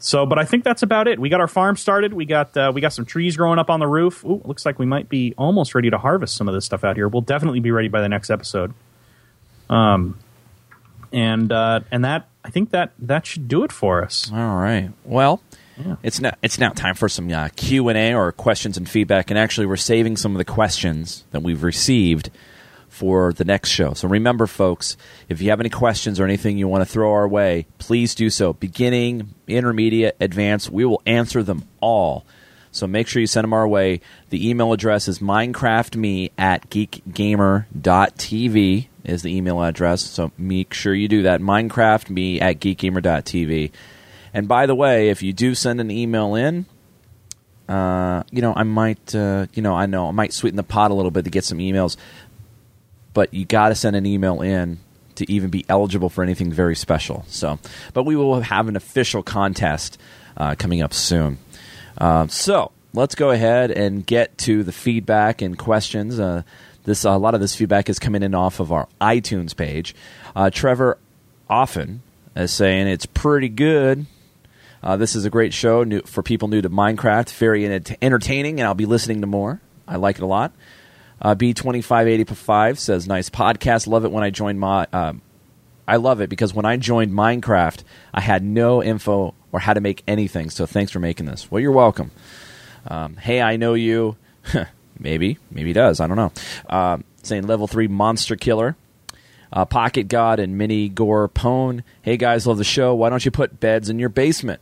So, 0.00 0.26
but 0.26 0.38
I 0.38 0.44
think 0.44 0.62
that's 0.62 0.84
about 0.84 1.08
it. 1.08 1.18
We 1.18 1.28
got 1.28 1.40
our 1.40 1.48
farm 1.48 1.76
started. 1.76 2.12
We 2.12 2.24
got 2.24 2.56
uh, 2.56 2.70
we 2.72 2.80
got 2.80 2.92
some 2.92 3.04
trees 3.04 3.36
growing 3.36 3.58
up 3.58 3.68
on 3.68 3.80
the 3.80 3.88
roof. 3.88 4.24
Ooh, 4.24 4.40
looks 4.44 4.64
like 4.64 4.78
we 4.78 4.86
might 4.86 5.08
be 5.08 5.34
almost 5.36 5.74
ready 5.74 5.90
to 5.90 5.98
harvest 5.98 6.36
some 6.36 6.46
of 6.46 6.54
this 6.54 6.64
stuff 6.64 6.84
out 6.84 6.94
here. 6.94 7.08
We'll 7.08 7.22
definitely 7.22 7.58
be 7.58 7.72
ready 7.72 7.88
by 7.88 8.00
the 8.00 8.08
next 8.08 8.30
episode. 8.30 8.74
Um, 9.70 10.18
and 11.12 11.50
uh, 11.52 11.80
and 11.90 12.04
that 12.04 12.28
I 12.44 12.50
think 12.50 12.70
that 12.70 12.92
that 12.98 13.26
should 13.26 13.48
do 13.48 13.64
it 13.64 13.72
for 13.72 14.02
us. 14.02 14.30
All 14.32 14.56
right. 14.56 14.90
Well, 15.04 15.40
Yeah. 15.78 15.96
it's 16.02 16.20
now 16.20 16.32
it's 16.42 16.58
now 16.58 16.70
time 16.70 16.94
for 16.94 17.08
some 17.08 17.30
uh, 17.32 17.48
Q 17.56 17.88
and 17.88 17.96
A 17.98 18.14
or 18.14 18.32
questions 18.32 18.76
and 18.76 18.88
feedback. 18.88 19.30
And 19.30 19.38
actually, 19.38 19.66
we're 19.66 19.76
saving 19.76 20.16
some 20.16 20.32
of 20.32 20.38
the 20.38 20.44
questions 20.44 21.24
that 21.30 21.42
we've 21.42 21.62
received 21.62 22.30
for 22.88 23.32
the 23.32 23.44
next 23.44 23.68
show. 23.70 23.92
So 23.92 24.08
remember, 24.08 24.46
folks, 24.46 24.96
if 25.28 25.40
you 25.40 25.50
have 25.50 25.60
any 25.60 25.68
questions 25.70 26.18
or 26.18 26.24
anything 26.24 26.58
you 26.58 26.66
want 26.68 26.80
to 26.82 26.90
throw 26.92 27.12
our 27.12 27.28
way, 27.28 27.66
please 27.78 28.14
do 28.14 28.28
so. 28.28 28.54
Beginning, 28.54 29.34
intermediate, 29.46 30.16
advanced, 30.20 30.70
we 30.70 30.84
will 30.84 31.00
answer 31.06 31.42
them 31.42 31.64
all. 31.80 32.24
So 32.70 32.86
make 32.86 33.08
sure 33.08 33.20
you 33.20 33.26
send 33.26 33.44
them 33.44 33.52
our 33.52 33.66
way. 33.66 34.00
The 34.30 34.48
email 34.48 34.72
address 34.72 35.08
is 35.08 35.18
minecraftme 35.18 36.30
at 36.38 36.70
geekgamer.tv 36.70 37.66
is 39.04 39.22
the 39.22 39.34
email 39.34 39.62
address. 39.62 40.02
So 40.02 40.30
make 40.36 40.74
sure 40.74 40.94
you 40.94 41.08
do 41.08 41.22
that. 41.22 41.40
Minecraftme 41.40 42.40
at 42.42 42.60
geekgamer.tv. 42.60 43.70
And 44.34 44.46
by 44.46 44.66
the 44.66 44.74
way, 44.74 45.08
if 45.08 45.22
you 45.22 45.32
do 45.32 45.54
send 45.54 45.80
an 45.80 45.90
email 45.90 46.34
in, 46.34 46.66
uh, 47.68 48.22
you 48.30 48.42
know, 48.42 48.52
I 48.54 48.62
might, 48.62 49.14
uh, 49.14 49.46
you 49.52 49.62
know, 49.62 49.74
I 49.74 49.86
know 49.86 50.08
I 50.08 50.10
might 50.12 50.32
sweeten 50.32 50.56
the 50.56 50.62
pot 50.62 50.90
a 50.90 50.94
little 50.94 51.10
bit 51.10 51.24
to 51.24 51.30
get 51.30 51.44
some 51.44 51.58
emails, 51.58 51.96
but 53.14 53.32
you 53.32 53.44
got 53.44 53.70
to 53.70 53.74
send 53.74 53.96
an 53.96 54.06
email 54.06 54.42
in 54.42 54.78
to 55.16 55.30
even 55.30 55.50
be 55.50 55.64
eligible 55.68 56.08
for 56.08 56.22
anything 56.22 56.52
very 56.52 56.76
special. 56.76 57.24
So, 57.28 57.58
but 57.92 58.04
we 58.04 58.16
will 58.16 58.40
have 58.40 58.68
an 58.68 58.76
official 58.76 59.22
contest 59.22 59.98
uh, 60.36 60.54
coming 60.54 60.80
up 60.80 60.94
soon. 60.94 61.38
Uh, 61.98 62.26
so 62.28 62.70
let's 62.94 63.14
go 63.14 63.30
ahead 63.30 63.70
and 63.70 64.06
get 64.06 64.38
to 64.38 64.62
the 64.62 64.72
feedback 64.72 65.42
and 65.42 65.58
questions. 65.58 66.18
Uh, 66.18 66.42
this 66.84 67.04
a 67.04 67.16
lot 67.16 67.34
of 67.34 67.40
this 67.40 67.54
feedback 67.54 67.90
is 67.90 67.98
coming 67.98 68.22
in 68.22 68.34
off 68.34 68.60
of 68.60 68.72
our 68.72 68.88
iTunes 69.00 69.54
page. 69.54 69.94
Uh, 70.34 70.48
Trevor 70.50 70.96
often 71.48 72.02
is 72.34 72.52
saying 72.52 72.86
it's 72.86 73.06
pretty 73.06 73.48
good. 73.48 74.06
Uh, 74.82 74.96
this 74.96 75.16
is 75.16 75.24
a 75.24 75.30
great 75.30 75.52
show 75.52 75.82
new, 75.82 76.00
for 76.02 76.22
people 76.22 76.48
new 76.48 76.62
to 76.62 76.70
Minecraft. 76.70 77.30
Very 77.34 77.66
ent- 77.66 77.96
entertaining, 78.00 78.60
and 78.60 78.66
I'll 78.66 78.74
be 78.74 78.86
listening 78.86 79.20
to 79.22 79.26
more. 79.26 79.60
I 79.86 79.96
like 79.96 80.16
it 80.16 80.22
a 80.22 80.26
lot. 80.26 80.52
Uh, 81.20 81.34
B2585 81.34 82.78
says, 82.78 83.08
nice 83.08 83.28
podcast. 83.28 83.88
Love 83.88 84.04
it 84.04 84.12
when 84.12 84.22
I 84.22 84.30
joined 84.30 84.60
my. 84.60 84.86
Um, 84.92 85.20
I 85.86 85.96
love 85.96 86.20
it 86.20 86.30
because 86.30 86.54
when 86.54 86.64
I 86.64 86.76
joined 86.76 87.12
Minecraft, 87.12 87.82
I 88.14 88.20
had 88.20 88.44
no 88.44 88.82
info 88.82 89.34
or 89.52 89.60
how 89.60 89.74
to 89.74 89.80
make 89.80 90.02
anything. 90.06 90.50
So 90.50 90.66
thanks 90.66 90.92
for 90.92 91.00
making 91.00 91.26
this. 91.26 91.50
Well, 91.50 91.60
you're 91.60 91.72
welcome. 91.72 92.10
Um, 92.86 93.16
hey, 93.16 93.40
I 93.42 93.56
know 93.56 93.74
you. 93.74 94.16
maybe. 94.98 95.38
Maybe 95.50 95.70
he 95.70 95.74
does. 95.74 96.00
I 96.00 96.06
don't 96.06 96.16
know. 96.16 96.32
Um 96.68 97.04
saying 97.22 97.46
level 97.46 97.66
3 97.66 97.88
monster 97.88 98.36
killer. 98.36 98.76
Uh, 99.52 99.64
Pocket 99.64 100.08
God 100.08 100.38
and 100.40 100.56
Mini 100.58 100.88
Gore 100.88 101.28
Pone. 101.28 101.82
Hey 102.02 102.16
guys, 102.16 102.46
love 102.46 102.58
the 102.58 102.64
show. 102.64 102.94
Why 102.94 103.08
don't 103.10 103.24
you 103.24 103.30
put 103.30 103.60
beds 103.60 103.88
in 103.90 103.98
your 103.98 104.08
basement? 104.10 104.60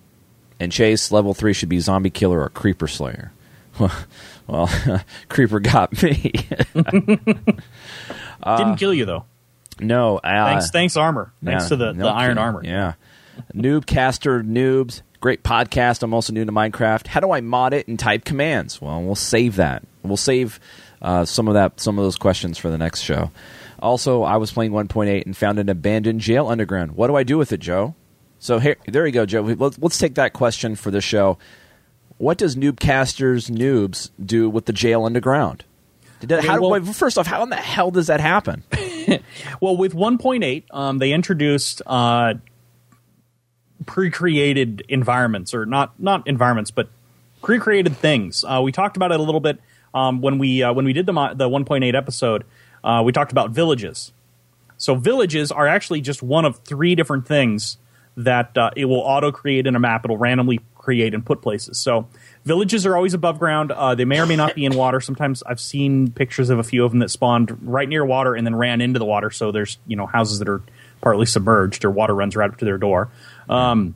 And 0.59 0.73
Chase, 0.73 1.13
level 1.13 1.35
3 1.35 1.53
should 1.53 1.69
be 1.69 1.79
Zombie 1.81 2.11
Killer 2.11 2.41
or 2.41 2.49
Creeper 2.49 2.89
Slayer. 2.89 3.31
well, 4.47 4.71
Creeper 5.29 5.61
got 5.61 6.03
me. 6.03 6.33
Didn't 6.75 8.77
kill 8.77 8.95
you 8.95 9.05
though. 9.05 9.25
no. 9.81 10.19
Uh, 10.19 10.47
Thanks, 10.47 10.71
thanks 10.71 10.97
armor. 10.97 11.33
Thanks 11.45 11.65
yeah, 11.65 11.69
to 11.71 11.77
the, 11.77 11.93
no 11.93 12.05
the 12.07 12.11
iron 12.11 12.31
kidding. 12.31 12.43
armor. 12.43 12.65
Yeah. 12.65 12.93
Noobcaster 13.55 14.43
Noobs. 14.47 15.03
Great 15.21 15.43
podcast. 15.43 16.03
I'm 16.03 16.15
also 16.15 16.33
new 16.33 16.45
to 16.45 16.53
Minecraft. 16.53 17.07
How 17.07 17.21
do 17.21 17.33
I 17.33 17.41
mod 17.41 17.73
it 17.75 17.89
and 17.89 17.99
type 17.99 18.25
commands? 18.25 18.81
Well, 18.81 19.03
we'll 19.03 19.15
save 19.15 19.57
that. 19.57 19.83
We'll 20.03 20.17
save 20.17 20.61
uh, 21.03 21.25
some 21.25 21.49
of 21.49 21.55
that, 21.55 21.81
some 21.81 21.99
of 21.99 22.05
those 22.05 22.17
questions 22.17 22.59
for 22.59 22.69
the 22.71 22.79
next 22.79 23.01
show. 23.01 23.31
Also, 23.81 24.23
I 24.23 24.37
was 24.37 24.53
playing 24.53 24.73
1.8 24.73 25.27
and 25.27 25.37
found 25.37 25.59
an 25.59 25.69
abandoned 25.69 26.21
jail 26.21 26.47
underground. 26.49 26.93
What 26.93 27.09
do 27.09 27.17
I 27.17 27.23
do 27.25 27.39
with 27.39 27.53
it, 27.53 27.61
Joe? 27.61 27.95
So 28.39 28.59
here, 28.59 28.77
there 28.87 29.07
you 29.07 29.13
go, 29.13 29.27
Joe. 29.27 29.41
Let's, 29.43 29.79
let's 29.79 29.99
take 29.99 30.15
that 30.15 30.33
question 30.33 30.77
for 30.77 30.91
the 30.91 31.01
show. 31.01 31.39
What 32.19 32.39
does 32.39 32.57
Noobcasters 32.57 33.51
Noobs 33.51 34.11
do 34.25 34.49
with 34.49 34.67
the 34.67 34.73
jail 34.73 35.05
underground? 35.05 35.65
Did 36.21 36.29
that- 36.31 36.45
how, 36.45 36.61
well- 36.61 36.71
wait, 36.71 36.87
first 36.95 37.19
off, 37.19 37.27
how 37.27 37.43
in 37.43 37.51
the 37.51 37.57
hell 37.57 37.91
does 37.91 38.07
that 38.09 38.21
happen? 38.21 38.63
Well, 39.61 39.77
with 39.77 39.95
1.8, 39.95 40.65
um, 40.73 40.99
they 40.99 41.13
introduced 41.13 41.81
uh, 41.87 42.35
pre-created 43.87 44.85
environments, 44.89 45.55
or 45.55 45.67
not 45.67 45.99
not 45.99 46.27
environments, 46.27 46.71
but 46.71 46.89
pre-created 47.43 47.97
things. 47.97 48.45
Uh, 48.45 48.61
we 48.63 48.73
talked 48.73 48.97
about 48.97 49.13
it 49.13 49.21
a 49.21 49.23
little 49.23 49.41
bit 49.41 49.61
um, 49.95 50.21
when 50.21 50.39
we 50.39 50.63
uh, 50.63 50.73
when 50.73 50.85
we 50.85 50.93
did 50.93 51.07
the 51.07 51.13
mo- 51.13 51.35
the 51.35 51.49
1.8 51.49 51.95
episode. 51.95 52.45
Uh, 52.85 53.03
we 53.05 53.13
talked 53.13 53.33
about 53.33 53.51
villages. 53.51 54.13
So 54.77 54.95
villages 54.95 55.51
are 55.51 55.67
actually 55.67 56.03
just 56.03 56.23
one 56.23 56.45
of 56.45 56.59
three 56.59 56.95
different 56.95 57.27
things 57.27 57.79
that 58.17 58.57
uh, 58.57 58.71
it 58.77 58.85
will 58.87 59.01
auto 59.01 59.33
create 59.33 59.67
in 59.67 59.75
a 59.75 59.81
map. 59.81 60.05
It'll 60.05 60.19
randomly 60.19 60.61
create 60.75 61.15
and 61.15 61.25
put 61.25 61.43
places. 61.43 61.79
So 61.79 62.07
villages 62.45 62.87
are 62.87 62.95
always 62.97 63.13
above 63.13 63.39
ground. 63.39 63.73
Uh, 63.73 63.95
they 63.95 64.05
may 64.05 64.21
or 64.21 64.27
may 64.27 64.37
not 64.37 64.55
be 64.55 64.65
in 64.65 64.77
water. 64.77 65.01
Sometimes 65.01 65.43
I've 65.43 65.61
seen 65.61 66.11
pictures 66.13 66.49
of 66.49 66.59
a 66.59 66.63
few 66.63 66.85
of 66.85 66.93
them 66.93 67.01
that 67.01 67.11
spawned 67.11 67.59
right 67.69 67.89
near 67.89 68.05
water 68.05 68.35
and 68.35 68.47
then 68.47 68.55
ran 68.55 68.81
into 68.81 68.99
the 68.99 69.05
water. 69.05 69.31
So 69.31 69.51
there's 69.51 69.79
you 69.87 69.97
know 69.97 70.07
houses 70.07 70.39
that 70.39 70.49
are 70.49 70.63
partly 71.01 71.27
submerged 71.27 71.85
or 71.85 71.91
water 71.91 72.15
runs 72.15 72.37
right 72.37 72.51
up 72.51 72.59
to 72.59 72.65
their 72.65 72.79
door. 72.79 73.11
Um, 73.49 73.95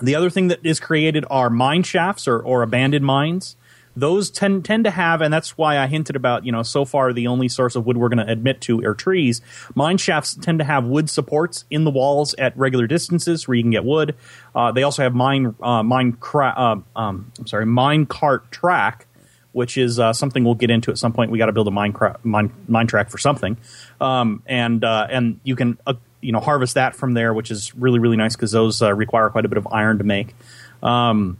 the 0.00 0.14
other 0.14 0.30
thing 0.30 0.48
that 0.48 0.60
is 0.64 0.80
created 0.80 1.24
are 1.30 1.50
mine 1.50 1.82
shafts 1.82 2.26
or, 2.26 2.40
or 2.40 2.62
abandoned 2.62 3.04
mines 3.04 3.56
those 3.94 4.30
tend 4.30 4.64
tend 4.64 4.84
to 4.84 4.90
have, 4.90 5.20
and 5.20 5.32
that's 5.32 5.58
why 5.58 5.78
I 5.78 5.86
hinted 5.86 6.16
about, 6.16 6.46
you 6.46 6.52
know, 6.52 6.62
so 6.62 6.84
far 6.84 7.12
the 7.12 7.26
only 7.26 7.48
source 7.48 7.76
of 7.76 7.86
wood 7.86 7.96
we're 7.96 8.08
going 8.08 8.24
to 8.24 8.30
admit 8.30 8.60
to 8.62 8.82
are 8.84 8.94
trees. 8.94 9.40
Mine 9.74 9.98
shafts 9.98 10.34
tend 10.34 10.58
to 10.60 10.64
have 10.64 10.84
wood 10.84 11.10
supports 11.10 11.64
in 11.70 11.84
the 11.84 11.90
walls 11.90 12.34
at 12.34 12.56
regular 12.56 12.86
distances 12.86 13.46
where 13.46 13.54
you 13.54 13.62
can 13.62 13.70
get 13.70 13.84
wood. 13.84 14.14
Uh, 14.54 14.72
they 14.72 14.82
also 14.82 15.02
have 15.02 15.14
mine 15.14 15.54
uh, 15.62 15.82
mine 15.82 16.12
cra- 16.12 16.54
uh, 16.56 16.98
um, 16.98 17.32
I'm 17.38 17.46
sorry, 17.46 17.66
mine 17.66 18.06
cart 18.06 18.50
track, 18.50 19.06
which 19.52 19.76
is 19.76 19.98
uh, 19.98 20.12
something 20.12 20.44
we'll 20.44 20.54
get 20.54 20.70
into 20.70 20.90
at 20.90 20.98
some 20.98 21.12
point. 21.12 21.30
We 21.30 21.38
got 21.38 21.46
to 21.46 21.52
build 21.52 21.68
a 21.68 21.72
mine, 21.72 21.92
cra- 21.92 22.18
mine 22.22 22.52
mine 22.68 22.86
track 22.86 23.10
for 23.10 23.18
something, 23.18 23.58
um, 24.00 24.42
and 24.46 24.82
uh, 24.84 25.06
and 25.10 25.40
you 25.44 25.54
can 25.54 25.78
uh, 25.86 25.94
you 26.22 26.32
know 26.32 26.40
harvest 26.40 26.74
that 26.74 26.96
from 26.96 27.12
there, 27.12 27.34
which 27.34 27.50
is 27.50 27.74
really 27.74 27.98
really 27.98 28.16
nice 28.16 28.34
because 28.34 28.52
those 28.52 28.80
require 28.80 29.28
quite 29.28 29.44
a 29.44 29.48
bit 29.48 29.58
of 29.58 29.68
iron 29.70 29.98
to 29.98 30.04
make. 30.04 30.34
Um, 30.82 31.38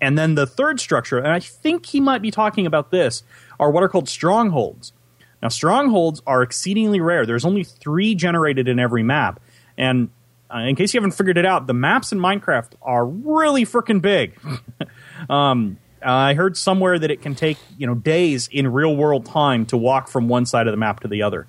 and 0.00 0.18
then 0.18 0.34
the 0.34 0.48
third 0.48 0.80
structure, 0.80 1.18
and 1.18 1.28
I 1.28 1.38
think 1.38 1.86
he 1.86 2.00
might 2.00 2.22
be 2.22 2.32
talking 2.32 2.66
about 2.66 2.90
this, 2.90 3.22
are 3.60 3.70
what 3.70 3.84
are 3.84 3.88
called 3.88 4.08
strongholds. 4.08 4.92
Now, 5.40 5.48
strongholds 5.48 6.20
are 6.26 6.42
exceedingly 6.42 7.00
rare. 7.00 7.24
There's 7.24 7.44
only 7.44 7.62
three 7.62 8.16
generated 8.16 8.66
in 8.66 8.80
every 8.80 9.04
map. 9.04 9.40
And 9.78 10.10
uh, 10.52 10.58
in 10.58 10.74
case 10.76 10.92
you 10.92 10.98
haven't 10.98 11.12
figured 11.12 11.38
it 11.38 11.46
out, 11.46 11.68
the 11.68 11.74
maps 11.74 12.12
in 12.12 12.18
Minecraft 12.18 12.72
are 12.82 13.06
really 13.06 13.64
freaking 13.64 14.02
big. 14.02 14.38
um, 15.30 15.78
I 16.04 16.34
heard 16.34 16.56
somewhere 16.56 16.98
that 16.98 17.10
it 17.10 17.22
can 17.22 17.34
take 17.34 17.58
you 17.78 17.86
know 17.86 17.94
days 17.94 18.48
in 18.50 18.72
real 18.72 18.96
world 18.96 19.26
time 19.26 19.66
to 19.66 19.76
walk 19.76 20.08
from 20.08 20.28
one 20.28 20.46
side 20.46 20.66
of 20.66 20.72
the 20.72 20.76
map 20.76 21.00
to 21.00 21.08
the 21.08 21.22
other. 21.22 21.46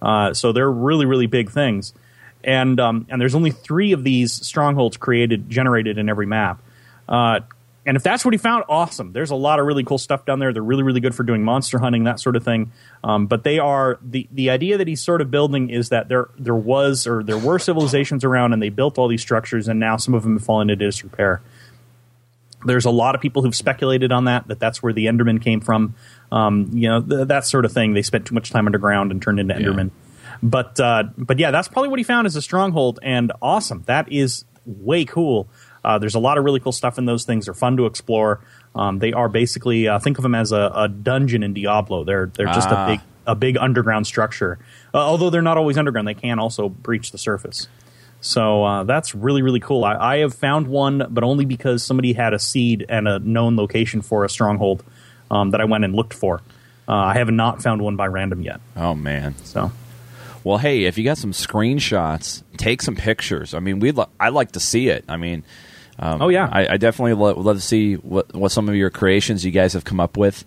Uh, 0.00 0.32
so 0.32 0.52
they're 0.52 0.70
really 0.70 1.06
really 1.06 1.26
big 1.26 1.50
things, 1.50 1.92
and 2.46 2.78
um, 2.78 3.06
and 3.10 3.20
there's 3.20 3.34
only 3.34 3.50
three 3.50 3.92
of 3.92 4.04
these 4.04 4.32
strongholds 4.32 4.96
created 4.96 5.50
generated 5.50 5.98
in 5.98 6.08
every 6.08 6.26
map. 6.26 6.62
Uh, 7.08 7.40
and 7.84 7.96
if 7.96 8.02
that's 8.02 8.24
what 8.24 8.34
he 8.34 8.38
found, 8.38 8.64
awesome. 8.68 9.12
There's 9.12 9.30
a 9.30 9.36
lot 9.36 9.60
of 9.60 9.66
really 9.66 9.84
cool 9.84 9.98
stuff 9.98 10.24
down 10.24 10.40
there. 10.40 10.52
They're 10.52 10.62
really, 10.62 10.82
really 10.82 10.98
good 10.98 11.14
for 11.14 11.22
doing 11.22 11.44
monster 11.44 11.78
hunting, 11.78 12.04
that 12.04 12.18
sort 12.18 12.34
of 12.34 12.44
thing. 12.44 12.72
Um, 13.04 13.26
but 13.26 13.44
they 13.44 13.58
are 13.58 13.98
the 14.02 14.28
the 14.32 14.50
idea 14.50 14.78
that 14.78 14.88
he's 14.88 15.02
sort 15.02 15.20
of 15.20 15.30
building 15.30 15.70
is 15.70 15.90
that 15.90 16.08
there 16.08 16.28
there 16.38 16.54
was 16.54 17.06
or 17.06 17.22
there 17.22 17.38
were 17.38 17.58
civilizations 17.58 18.24
around, 18.24 18.52
and 18.52 18.62
they 18.62 18.70
built 18.70 18.96
all 18.98 19.08
these 19.08 19.22
structures, 19.22 19.68
and 19.68 19.78
now 19.78 19.96
some 19.96 20.14
of 20.14 20.22
them 20.22 20.36
have 20.36 20.44
fallen 20.44 20.70
into 20.70 20.84
disrepair. 20.84 21.42
There's 22.64 22.86
a 22.86 22.90
lot 22.90 23.14
of 23.14 23.20
people 23.20 23.42
who've 23.42 23.54
speculated 23.54 24.10
on 24.10 24.24
that 24.24 24.48
that 24.48 24.58
that's 24.58 24.82
where 24.82 24.92
the 24.92 25.06
Enderman 25.06 25.42
came 25.42 25.60
from. 25.60 25.94
Um, 26.32 26.70
you 26.72 26.88
know 26.88 27.02
th- 27.02 27.28
that 27.28 27.44
sort 27.44 27.64
of 27.64 27.72
thing. 27.72 27.94
They 27.94 28.02
spent 28.02 28.26
too 28.26 28.34
much 28.34 28.50
time 28.50 28.66
underground 28.66 29.12
and 29.12 29.20
turned 29.20 29.38
into 29.38 29.54
yeah. 29.54 29.60
Endermen. 29.60 29.90
But 30.42 30.78
uh, 30.80 31.04
but 31.16 31.38
yeah, 31.38 31.50
that's 31.50 31.68
probably 31.68 31.88
what 31.88 31.98
he 31.98 32.04
found 32.04 32.26
as 32.26 32.36
a 32.36 32.42
stronghold, 32.42 32.98
and 33.02 33.32
awesome. 33.40 33.82
That 33.86 34.10
is 34.12 34.44
way 34.64 35.04
cool. 35.04 35.48
Uh, 35.84 35.98
there's 35.98 36.16
a 36.16 36.18
lot 36.18 36.36
of 36.36 36.44
really 36.44 36.58
cool 36.58 36.72
stuff 36.72 36.98
in 36.98 37.04
those 37.04 37.24
things. 37.24 37.44
They're 37.44 37.54
fun 37.54 37.76
to 37.76 37.86
explore. 37.86 38.40
Um, 38.74 38.98
they 38.98 39.12
are 39.12 39.28
basically 39.28 39.86
uh, 39.86 39.98
think 40.00 40.18
of 40.18 40.22
them 40.22 40.34
as 40.34 40.52
a, 40.52 40.70
a, 40.74 40.88
dungeon 40.88 41.42
in 41.44 41.54
Diablo. 41.54 42.04
They're 42.04 42.26
they're 42.26 42.46
just 42.46 42.68
ah. 42.68 42.84
a 42.84 42.88
big 42.88 43.00
a 43.26 43.34
big 43.34 43.56
underground 43.56 44.06
structure. 44.06 44.58
Uh, 44.92 44.98
although 44.98 45.30
they're 45.30 45.42
not 45.42 45.56
always 45.56 45.78
underground, 45.78 46.08
they 46.08 46.14
can 46.14 46.38
also 46.38 46.68
breach 46.68 47.12
the 47.12 47.18
surface. 47.18 47.68
So 48.20 48.64
uh, 48.64 48.84
that's 48.84 49.14
really 49.14 49.42
really 49.42 49.60
cool. 49.60 49.84
I, 49.84 49.94
I, 49.94 50.18
have 50.18 50.34
found 50.34 50.66
one, 50.66 51.06
but 51.08 51.22
only 51.22 51.44
because 51.44 51.84
somebody 51.84 52.12
had 52.12 52.34
a 52.34 52.38
seed 52.38 52.84
and 52.88 53.06
a 53.06 53.18
known 53.20 53.56
location 53.56 54.02
for 54.02 54.24
a 54.24 54.28
stronghold 54.28 54.82
um, 55.30 55.52
that 55.52 55.60
I 55.60 55.64
went 55.64 55.84
and 55.84 55.94
looked 55.94 56.14
for. 56.14 56.42
Uh, 56.88 56.94
I 56.94 57.14
have 57.14 57.30
not 57.30 57.62
found 57.62 57.82
one 57.82 57.96
by 57.96 58.06
random 58.06 58.42
yet. 58.42 58.60
Oh 58.76 58.94
man! 58.94 59.36
So 59.44 59.70
well, 60.46 60.58
hey, 60.58 60.84
if 60.84 60.96
you 60.96 61.02
got 61.02 61.18
some 61.18 61.32
screenshots, 61.32 62.44
take 62.56 62.80
some 62.80 62.94
pictures. 62.94 63.52
I 63.52 63.58
mean, 63.58 63.80
we 63.80 63.90
would 63.90 64.06
I'd 64.20 64.32
like 64.32 64.52
to 64.52 64.60
see 64.60 64.86
it. 64.86 65.04
I 65.08 65.16
mean, 65.16 65.42
um, 65.98 66.22
oh 66.22 66.28
yeah, 66.28 66.48
I, 66.48 66.74
I 66.74 66.76
definitely 66.76 67.14
lo- 67.14 67.34
love 67.34 67.56
to 67.56 67.60
see 67.60 67.94
what 67.94 68.32
what 68.32 68.52
some 68.52 68.68
of 68.68 68.76
your 68.76 68.88
creations 68.88 69.44
you 69.44 69.50
guys 69.50 69.72
have 69.72 69.82
come 69.82 69.98
up 69.98 70.16
with. 70.16 70.44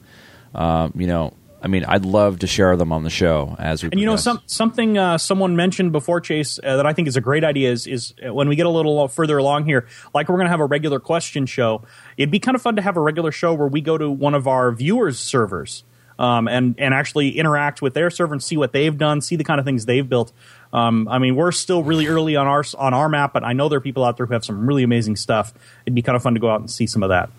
Um, 0.55 0.93
you 0.95 1.05
know, 1.05 1.33
I 1.61 1.67
mean, 1.67 1.83
I'd 1.83 2.05
love 2.05 2.39
to 2.39 2.47
share 2.47 2.77
them 2.77 2.93
on 2.93 3.03
the 3.03 3.09
show 3.09 3.57
as 3.59 3.83
we. 3.83 3.89
And 3.91 3.99
you 3.99 4.05
know, 4.05 4.15
some, 4.15 4.41
something 4.45 4.97
uh, 4.97 5.17
someone 5.17 5.57
mentioned 5.57 5.91
before, 5.91 6.21
Chase, 6.21 6.61
uh, 6.63 6.77
that 6.77 6.85
I 6.85 6.93
think 6.93 7.09
is 7.09 7.17
a 7.17 7.21
great 7.21 7.43
idea 7.43 7.69
is 7.69 7.85
is 7.85 8.13
when 8.23 8.47
we 8.47 8.55
get 8.55 8.67
a 8.67 8.69
little 8.69 9.05
further 9.09 9.37
along 9.37 9.65
here, 9.65 9.85
like 10.13 10.29
we're 10.29 10.37
going 10.37 10.45
to 10.45 10.51
have 10.51 10.61
a 10.61 10.65
regular 10.65 11.01
question 11.01 11.45
show. 11.45 11.83
It'd 12.15 12.31
be 12.31 12.39
kind 12.39 12.55
of 12.55 12.61
fun 12.61 12.77
to 12.77 12.81
have 12.81 12.95
a 12.95 13.01
regular 13.01 13.33
show 13.33 13.53
where 13.53 13.67
we 13.67 13.81
go 13.81 13.97
to 13.97 14.09
one 14.09 14.33
of 14.33 14.47
our 14.47 14.71
viewers' 14.71 15.19
servers 15.19 15.83
um, 16.19 16.49
and 16.49 16.75
and 16.77 16.93
actually 16.93 17.39
interact 17.39 17.81
with 17.81 17.93
their 17.95 18.11
server 18.11 18.33
and 18.33 18.43
see 18.43 18.57
what 18.57 18.73
they've 18.73 18.95
done, 18.95 19.21
see 19.21 19.37
the 19.37 19.43
kind 19.43 19.59
of 19.59 19.65
things 19.65 19.85
they've 19.85 20.07
built. 20.07 20.31
Um, 20.71 21.07
I 21.07 21.17
mean, 21.17 21.35
we're 21.35 21.53
still 21.53 21.81
really 21.81 22.07
early 22.07 22.35
on 22.35 22.45
our 22.45 22.63
on 22.77 22.93
our 22.93 23.09
map, 23.09 23.33
but 23.33 23.43
I 23.43 23.53
know 23.53 23.69
there 23.69 23.77
are 23.77 23.81
people 23.81 24.03
out 24.03 24.17
there 24.17 24.25
who 24.25 24.33
have 24.33 24.45
some 24.45 24.67
really 24.67 24.83
amazing 24.83 25.15
stuff. 25.15 25.53
It'd 25.85 25.95
be 25.95 26.01
kind 26.01 26.15
of 26.15 26.21
fun 26.21 26.33
to 26.35 26.39
go 26.39 26.51
out 26.51 26.59
and 26.59 26.69
see 26.69 26.85
some 26.85 27.01
of 27.01 27.09
that. 27.09 27.29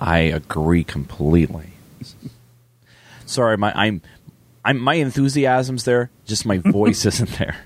I 0.00 0.18
agree 0.20 0.82
completely. 0.82 1.68
Sorry, 3.26 3.56
my 3.56 3.72
I'm, 3.72 4.00
I'm 4.64 4.80
my 4.80 4.94
enthusiasm's 4.94 5.84
there, 5.84 6.10
just 6.26 6.46
my 6.46 6.58
voice 6.58 7.04
isn't 7.06 7.30
there. 7.38 7.56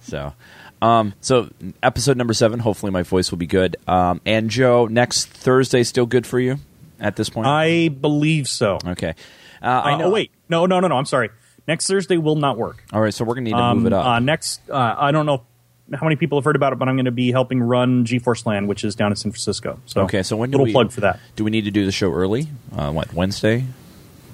So, 0.00 0.34
um, 0.82 1.14
so 1.22 1.48
episode 1.82 2.18
number 2.18 2.34
seven. 2.34 2.60
Hopefully, 2.60 2.92
my 2.92 3.02
voice 3.02 3.30
will 3.30 3.38
be 3.38 3.46
good. 3.46 3.76
Um, 3.88 4.20
and 4.26 4.50
Joe, 4.50 4.86
next 4.86 5.26
Thursday 5.28 5.82
still 5.84 6.06
good 6.06 6.26
for 6.26 6.38
you? 6.38 6.58
At 7.02 7.16
this 7.16 7.28
point? 7.28 7.48
I 7.48 7.88
believe 7.88 8.48
so. 8.48 8.78
Okay. 8.86 9.14
Uh, 9.60 9.66
I 9.66 9.96
know. 9.96 10.06
Oh, 10.06 10.10
wait. 10.10 10.30
No, 10.48 10.66
no, 10.66 10.80
no, 10.80 10.88
no. 10.88 10.96
I'm 10.96 11.04
sorry. 11.04 11.30
Next 11.68 11.86
Thursday 11.86 12.16
will 12.16 12.36
not 12.36 12.56
work. 12.56 12.82
All 12.92 13.00
right, 13.00 13.12
so 13.12 13.24
we're 13.24 13.34
going 13.34 13.44
to 13.44 13.50
need 13.50 13.56
to 13.56 13.62
um, 13.62 13.78
move 13.78 13.86
it 13.88 13.92
up. 13.92 14.04
Uh, 14.06 14.18
next, 14.18 14.60
uh, 14.70 14.94
I 14.98 15.12
don't 15.12 15.26
know 15.26 15.44
how 15.92 16.06
many 16.06 16.16
people 16.16 16.38
have 16.38 16.44
heard 16.44 16.56
about 16.56 16.72
it, 16.72 16.78
but 16.78 16.88
I'm 16.88 16.96
going 16.96 17.04
to 17.04 17.10
be 17.10 17.30
helping 17.30 17.62
run 17.62 18.04
GeForce 18.04 18.46
LAN, 18.46 18.66
which 18.66 18.84
is 18.84 18.94
down 18.94 19.12
in 19.12 19.16
San 19.16 19.30
Francisco. 19.32 19.78
So 19.86 20.02
okay, 20.02 20.22
so 20.22 20.36
when 20.36 20.50
do 20.50 20.54
little 20.54 20.66
we, 20.66 20.72
plug 20.72 20.90
for 20.90 21.02
that? 21.02 21.20
Do 21.36 21.44
we 21.44 21.50
need 21.50 21.64
to 21.64 21.70
do 21.70 21.84
the 21.84 21.92
show 21.92 22.12
early? 22.12 22.48
Uh, 22.74 22.92
what 22.92 23.12
Wednesday, 23.12 23.64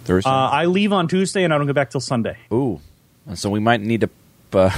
Thursday? 0.05 0.31
Uh, 0.31 0.33
I 0.33 0.66
leave 0.66 0.93
on 0.93 1.09
Tuesday 1.09 1.45
and 1.45 1.53
I 1.53 1.59
don't 1.59 1.66
get 1.66 1.75
back 1.75 1.91
till 1.91 2.01
Sunday. 2.01 2.39
Ooh, 2.53 2.81
so 3.35 3.51
we 3.51 3.61
might 3.61 3.81
need 3.81 4.03
to. 4.03 4.11
Uh, 4.51 4.71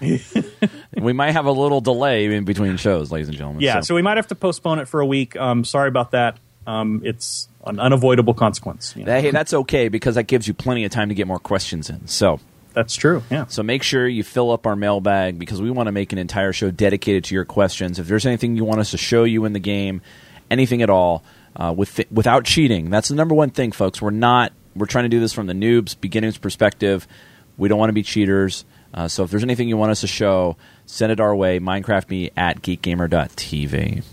we 0.96 1.12
might 1.12 1.32
have 1.32 1.46
a 1.46 1.52
little 1.52 1.80
delay 1.80 2.26
in 2.26 2.44
between 2.44 2.76
shows, 2.76 3.10
ladies 3.10 3.28
and 3.28 3.36
gentlemen. 3.36 3.62
Yeah, 3.62 3.80
so, 3.80 3.88
so 3.88 3.94
we 3.96 4.02
might 4.02 4.16
have 4.16 4.28
to 4.28 4.36
postpone 4.36 4.78
it 4.78 4.86
for 4.86 5.00
a 5.00 5.06
week. 5.06 5.34
Um, 5.34 5.64
sorry 5.64 5.88
about 5.88 6.12
that. 6.12 6.38
Um, 6.68 7.00
it's 7.02 7.48
an 7.64 7.80
unavoidable 7.80 8.34
consequence. 8.34 8.94
You 8.94 9.04
know? 9.04 9.20
Hey, 9.20 9.30
that's 9.30 9.54
okay 9.54 9.88
because 9.88 10.16
that 10.16 10.24
gives 10.24 10.46
you 10.46 10.52
plenty 10.52 10.84
of 10.84 10.90
time 10.90 11.08
to 11.08 11.14
get 11.14 11.26
more 11.26 11.38
questions 11.38 11.88
in. 11.88 12.06
So 12.06 12.40
that's 12.74 12.94
true. 12.94 13.22
Yeah. 13.30 13.46
So 13.46 13.62
make 13.62 13.82
sure 13.82 14.06
you 14.06 14.22
fill 14.22 14.50
up 14.50 14.66
our 14.66 14.76
mailbag 14.76 15.38
because 15.38 15.62
we 15.62 15.70
want 15.70 15.86
to 15.86 15.92
make 15.92 16.12
an 16.12 16.18
entire 16.18 16.52
show 16.52 16.70
dedicated 16.70 17.24
to 17.24 17.34
your 17.34 17.46
questions. 17.46 17.98
If 17.98 18.06
there's 18.06 18.26
anything 18.26 18.54
you 18.54 18.66
want 18.66 18.80
us 18.80 18.90
to 18.90 18.98
show 18.98 19.24
you 19.24 19.46
in 19.46 19.54
the 19.54 19.60
game, 19.60 20.02
anything 20.50 20.82
at 20.82 20.90
all, 20.90 21.24
uh, 21.56 21.72
with 21.74 22.00
without 22.12 22.44
cheating, 22.44 22.90
that's 22.90 23.08
the 23.08 23.14
number 23.14 23.34
one 23.34 23.48
thing, 23.48 23.72
folks. 23.72 24.02
We're 24.02 24.10
not. 24.10 24.52
We're 24.76 24.86
trying 24.86 25.06
to 25.06 25.08
do 25.08 25.20
this 25.20 25.32
from 25.32 25.46
the 25.46 25.54
noobs, 25.54 25.98
beginners 25.98 26.36
perspective. 26.36 27.08
We 27.56 27.68
don't 27.68 27.78
want 27.78 27.88
to 27.88 27.94
be 27.94 28.02
cheaters. 28.02 28.66
Uh, 28.92 29.08
so 29.08 29.24
if 29.24 29.30
there's 29.30 29.42
anything 29.42 29.68
you 29.68 29.78
want 29.78 29.90
us 29.90 30.02
to 30.02 30.06
show, 30.06 30.56
send 30.84 31.12
it 31.12 31.18
our 31.18 31.34
way. 31.34 31.58
MinecraftMe 31.58 32.30
at 32.36 32.62
geekgamer.tv. 32.62 34.04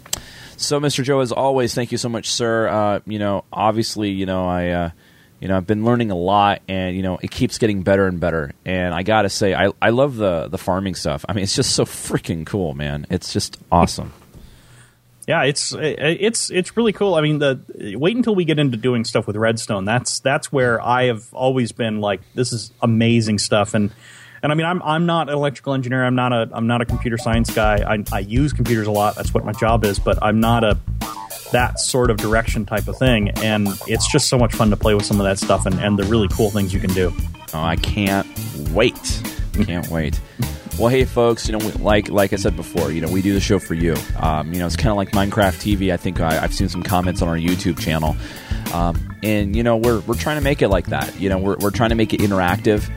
So, 0.57 0.79
Mr. 0.79 1.03
Joe, 1.03 1.19
as 1.19 1.31
always, 1.31 1.73
thank 1.73 1.91
you 1.91 1.97
so 1.97 2.09
much, 2.09 2.31
sir. 2.31 2.67
Uh, 2.67 2.99
you 3.05 3.19
know, 3.19 3.43
obviously, 3.51 4.11
you 4.11 4.25
know, 4.25 4.47
I, 4.47 4.69
uh, 4.69 4.89
you 5.39 5.49
know, 5.49 5.57
I've 5.57 5.67
been 5.67 5.83
learning 5.83 6.11
a 6.11 6.15
lot, 6.15 6.61
and 6.67 6.95
you 6.95 7.03
know, 7.03 7.19
it 7.21 7.29
keeps 7.29 7.57
getting 7.57 7.83
better 7.83 8.07
and 8.07 8.19
better. 8.19 8.53
And 8.65 8.93
I 8.93 9.03
gotta 9.03 9.29
say, 9.29 9.53
I, 9.53 9.71
I 9.81 9.89
love 9.89 10.15
the 10.15 10.47
the 10.47 10.57
farming 10.57 10.95
stuff. 10.95 11.25
I 11.27 11.33
mean, 11.33 11.43
it's 11.43 11.55
just 11.55 11.75
so 11.75 11.85
freaking 11.85 12.45
cool, 12.45 12.73
man. 12.73 13.05
It's 13.09 13.33
just 13.33 13.57
awesome. 13.71 14.13
Yeah, 15.27 15.43
it's 15.43 15.73
it's 15.77 16.51
it's 16.51 16.77
really 16.77 16.93
cool. 16.93 17.15
I 17.15 17.21
mean, 17.21 17.39
the 17.39 17.59
wait 17.97 18.15
until 18.15 18.35
we 18.35 18.45
get 18.45 18.59
into 18.59 18.77
doing 18.77 19.03
stuff 19.03 19.27
with 19.27 19.35
Redstone. 19.35 19.83
That's 19.83 20.19
that's 20.19 20.51
where 20.51 20.79
I 20.81 21.05
have 21.05 21.33
always 21.33 21.71
been 21.71 21.99
like, 21.99 22.21
this 22.35 22.53
is 22.53 22.71
amazing 22.81 23.39
stuff, 23.39 23.73
and 23.73 23.91
and 24.45 24.51
I 24.51 24.55
mean, 24.55 24.67
I'm 24.67 24.79
I'm 24.83 25.07
not 25.07 25.27
an 25.27 25.33
electrical 25.33 25.73
engineer. 25.73 26.05
I'm 26.05 26.13
not 26.13 26.31
a 26.31 26.47
I'm 26.53 26.67
not 26.67 26.79
a 26.79 26.85
computer 26.85 27.17
science 27.17 27.51
guy. 27.51 27.77
I, 27.77 28.03
I 28.13 28.19
use 28.19 28.53
computers 28.53 28.85
a 28.85 28.91
lot. 28.91 29.15
That's 29.15 29.33
what 29.33 29.43
my 29.43 29.53
job 29.53 29.83
is. 29.83 29.97
But 29.97 30.19
I'm 30.21 30.39
not 30.39 30.63
a 30.63 30.77
that 31.51 31.79
sort 31.79 32.11
of 32.11 32.17
direction 32.17 32.63
type 32.63 32.87
of 32.87 32.95
thing. 32.95 33.29
And 33.41 33.67
it's 33.87 34.07
just 34.07 34.29
so 34.29 34.37
much 34.37 34.53
fun 34.53 34.69
to 34.69 34.77
play 34.77 34.93
with 34.93 35.03
some 35.03 35.19
of 35.19 35.25
that 35.25 35.39
stuff 35.39 35.65
and, 35.65 35.79
and 35.79 35.97
the 35.97 36.03
really 36.03 36.27
cool 36.27 36.51
things 36.51 36.75
you 36.75 36.79
can 36.79 36.93
do. 36.93 37.11
Oh, 37.55 37.63
I 37.63 37.75
can't 37.75 38.27
wait! 38.69 39.19
Can't 39.53 39.87
wait. 39.87 40.21
Well, 40.77 40.89
hey, 40.89 41.05
folks. 41.05 41.47
You 41.49 41.57
know, 41.57 41.71
like 41.79 42.09
like 42.09 42.31
I 42.31 42.35
said 42.35 42.55
before, 42.55 42.91
you 42.91 43.01
know, 43.01 43.11
we 43.11 43.23
do 43.23 43.33
the 43.33 43.41
show 43.41 43.57
for 43.57 43.73
you. 43.73 43.95
Um, 44.19 44.53
you 44.53 44.59
know, 44.59 44.67
it's 44.67 44.75
kind 44.75 44.91
of 44.91 44.95
like 44.97 45.09
Minecraft 45.09 45.55
TV. 45.55 45.91
I 45.91 45.97
think 45.97 46.19
I, 46.21 46.35
have 46.35 46.53
seen 46.53 46.69
some 46.69 46.83
comments 46.83 47.23
on 47.23 47.27
our 47.27 47.37
YouTube 47.37 47.79
channel, 47.79 48.15
um, 48.75 49.17
and 49.23 49.55
you 49.55 49.63
know, 49.63 49.75
we're 49.75 50.01
we're 50.01 50.13
trying 50.13 50.37
to 50.37 50.43
make 50.43 50.61
it 50.61 50.67
like 50.67 50.85
that. 50.89 51.19
You 51.19 51.29
know, 51.29 51.39
we're 51.39 51.57
we're 51.57 51.71
trying 51.71 51.89
to 51.89 51.95
make 51.95 52.13
it 52.13 52.19
interactive. 52.19 52.91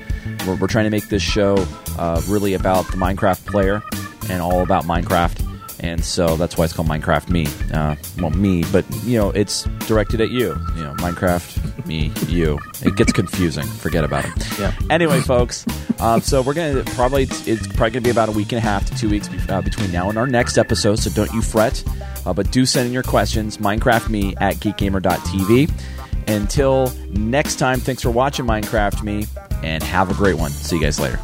We're, 0.47 0.57
we're 0.57 0.67
trying 0.67 0.85
to 0.85 0.91
make 0.91 1.09
this 1.09 1.23
show 1.23 1.67
uh, 1.99 2.21
really 2.27 2.55
about 2.55 2.87
the 2.87 2.97
Minecraft 2.97 3.47
player 3.47 3.83
and 4.31 4.43
all 4.43 4.63
about 4.63 4.85
Minecraft. 4.85 5.45
And 5.81 6.05
so 6.05 6.37
that's 6.37 6.59
why 6.59 6.65
it's 6.65 6.75
called 6.75 6.89
Minecraft 6.89 7.31
Me. 7.31 7.47
Uh, 7.73 7.95
well, 8.19 8.31
me, 8.31 8.65
but 8.73 8.85
you 9.05 9.17
know, 9.17 9.31
it's 9.31 9.63
directed 9.87 10.21
at 10.21 10.31
you. 10.31 10.57
You 10.75 10.83
know, 10.83 10.95
Minecraft 10.99 11.87
Me, 11.87 12.13
you. 12.27 12.59
It 12.83 12.97
gets 12.97 13.13
confusing. 13.13 13.65
Forget 13.65 14.03
about 14.03 14.25
it. 14.25 14.59
Yeah. 14.59 14.73
Anyway, 14.91 15.21
folks. 15.21 15.65
Um, 16.01 16.21
so 16.21 16.43
we're 16.43 16.55
gonna 16.55 16.83
probably 16.85 17.23
it's, 17.25 17.47
it's 17.47 17.67
probably 17.69 17.91
gonna 17.91 18.01
be 18.03 18.11
about 18.11 18.29
a 18.29 18.33
week 18.33 18.51
and 18.51 18.59
a 18.59 18.61
half 18.61 18.87
to 18.87 18.99
two 18.99 19.09
weeks 19.09 19.29
be- 19.29 19.39
uh, 19.49 19.61
between 19.61 19.93
now 19.93 20.09
and 20.09 20.19
our 20.19 20.27
next 20.27 20.59
episode. 20.59 20.99
So 20.99 21.11
don't 21.11 21.33
you 21.33 21.43
fret. 21.43 21.83
Uh, 22.27 22.33
but 22.33 22.51
do 22.51 22.67
send 22.67 22.89
in 22.89 22.93
your 22.93 23.05
questions. 23.05 23.59
Minecraft 23.59 24.09
Me 24.09 24.35
at 24.41 24.57
geekgamer.tv. 24.57 25.71
Until 26.29 26.93
next 27.11 27.57
time, 27.57 27.79
thanks 27.81 28.03
for 28.03 28.11
watching 28.11 28.45
Minecraft 28.45 29.03
Me, 29.03 29.27
and 29.63 29.83
have 29.83 30.11
a 30.11 30.15
great 30.15 30.37
one. 30.37 30.51
See 30.51 30.77
you 30.77 30.83
guys 30.83 30.99
later. 30.99 31.21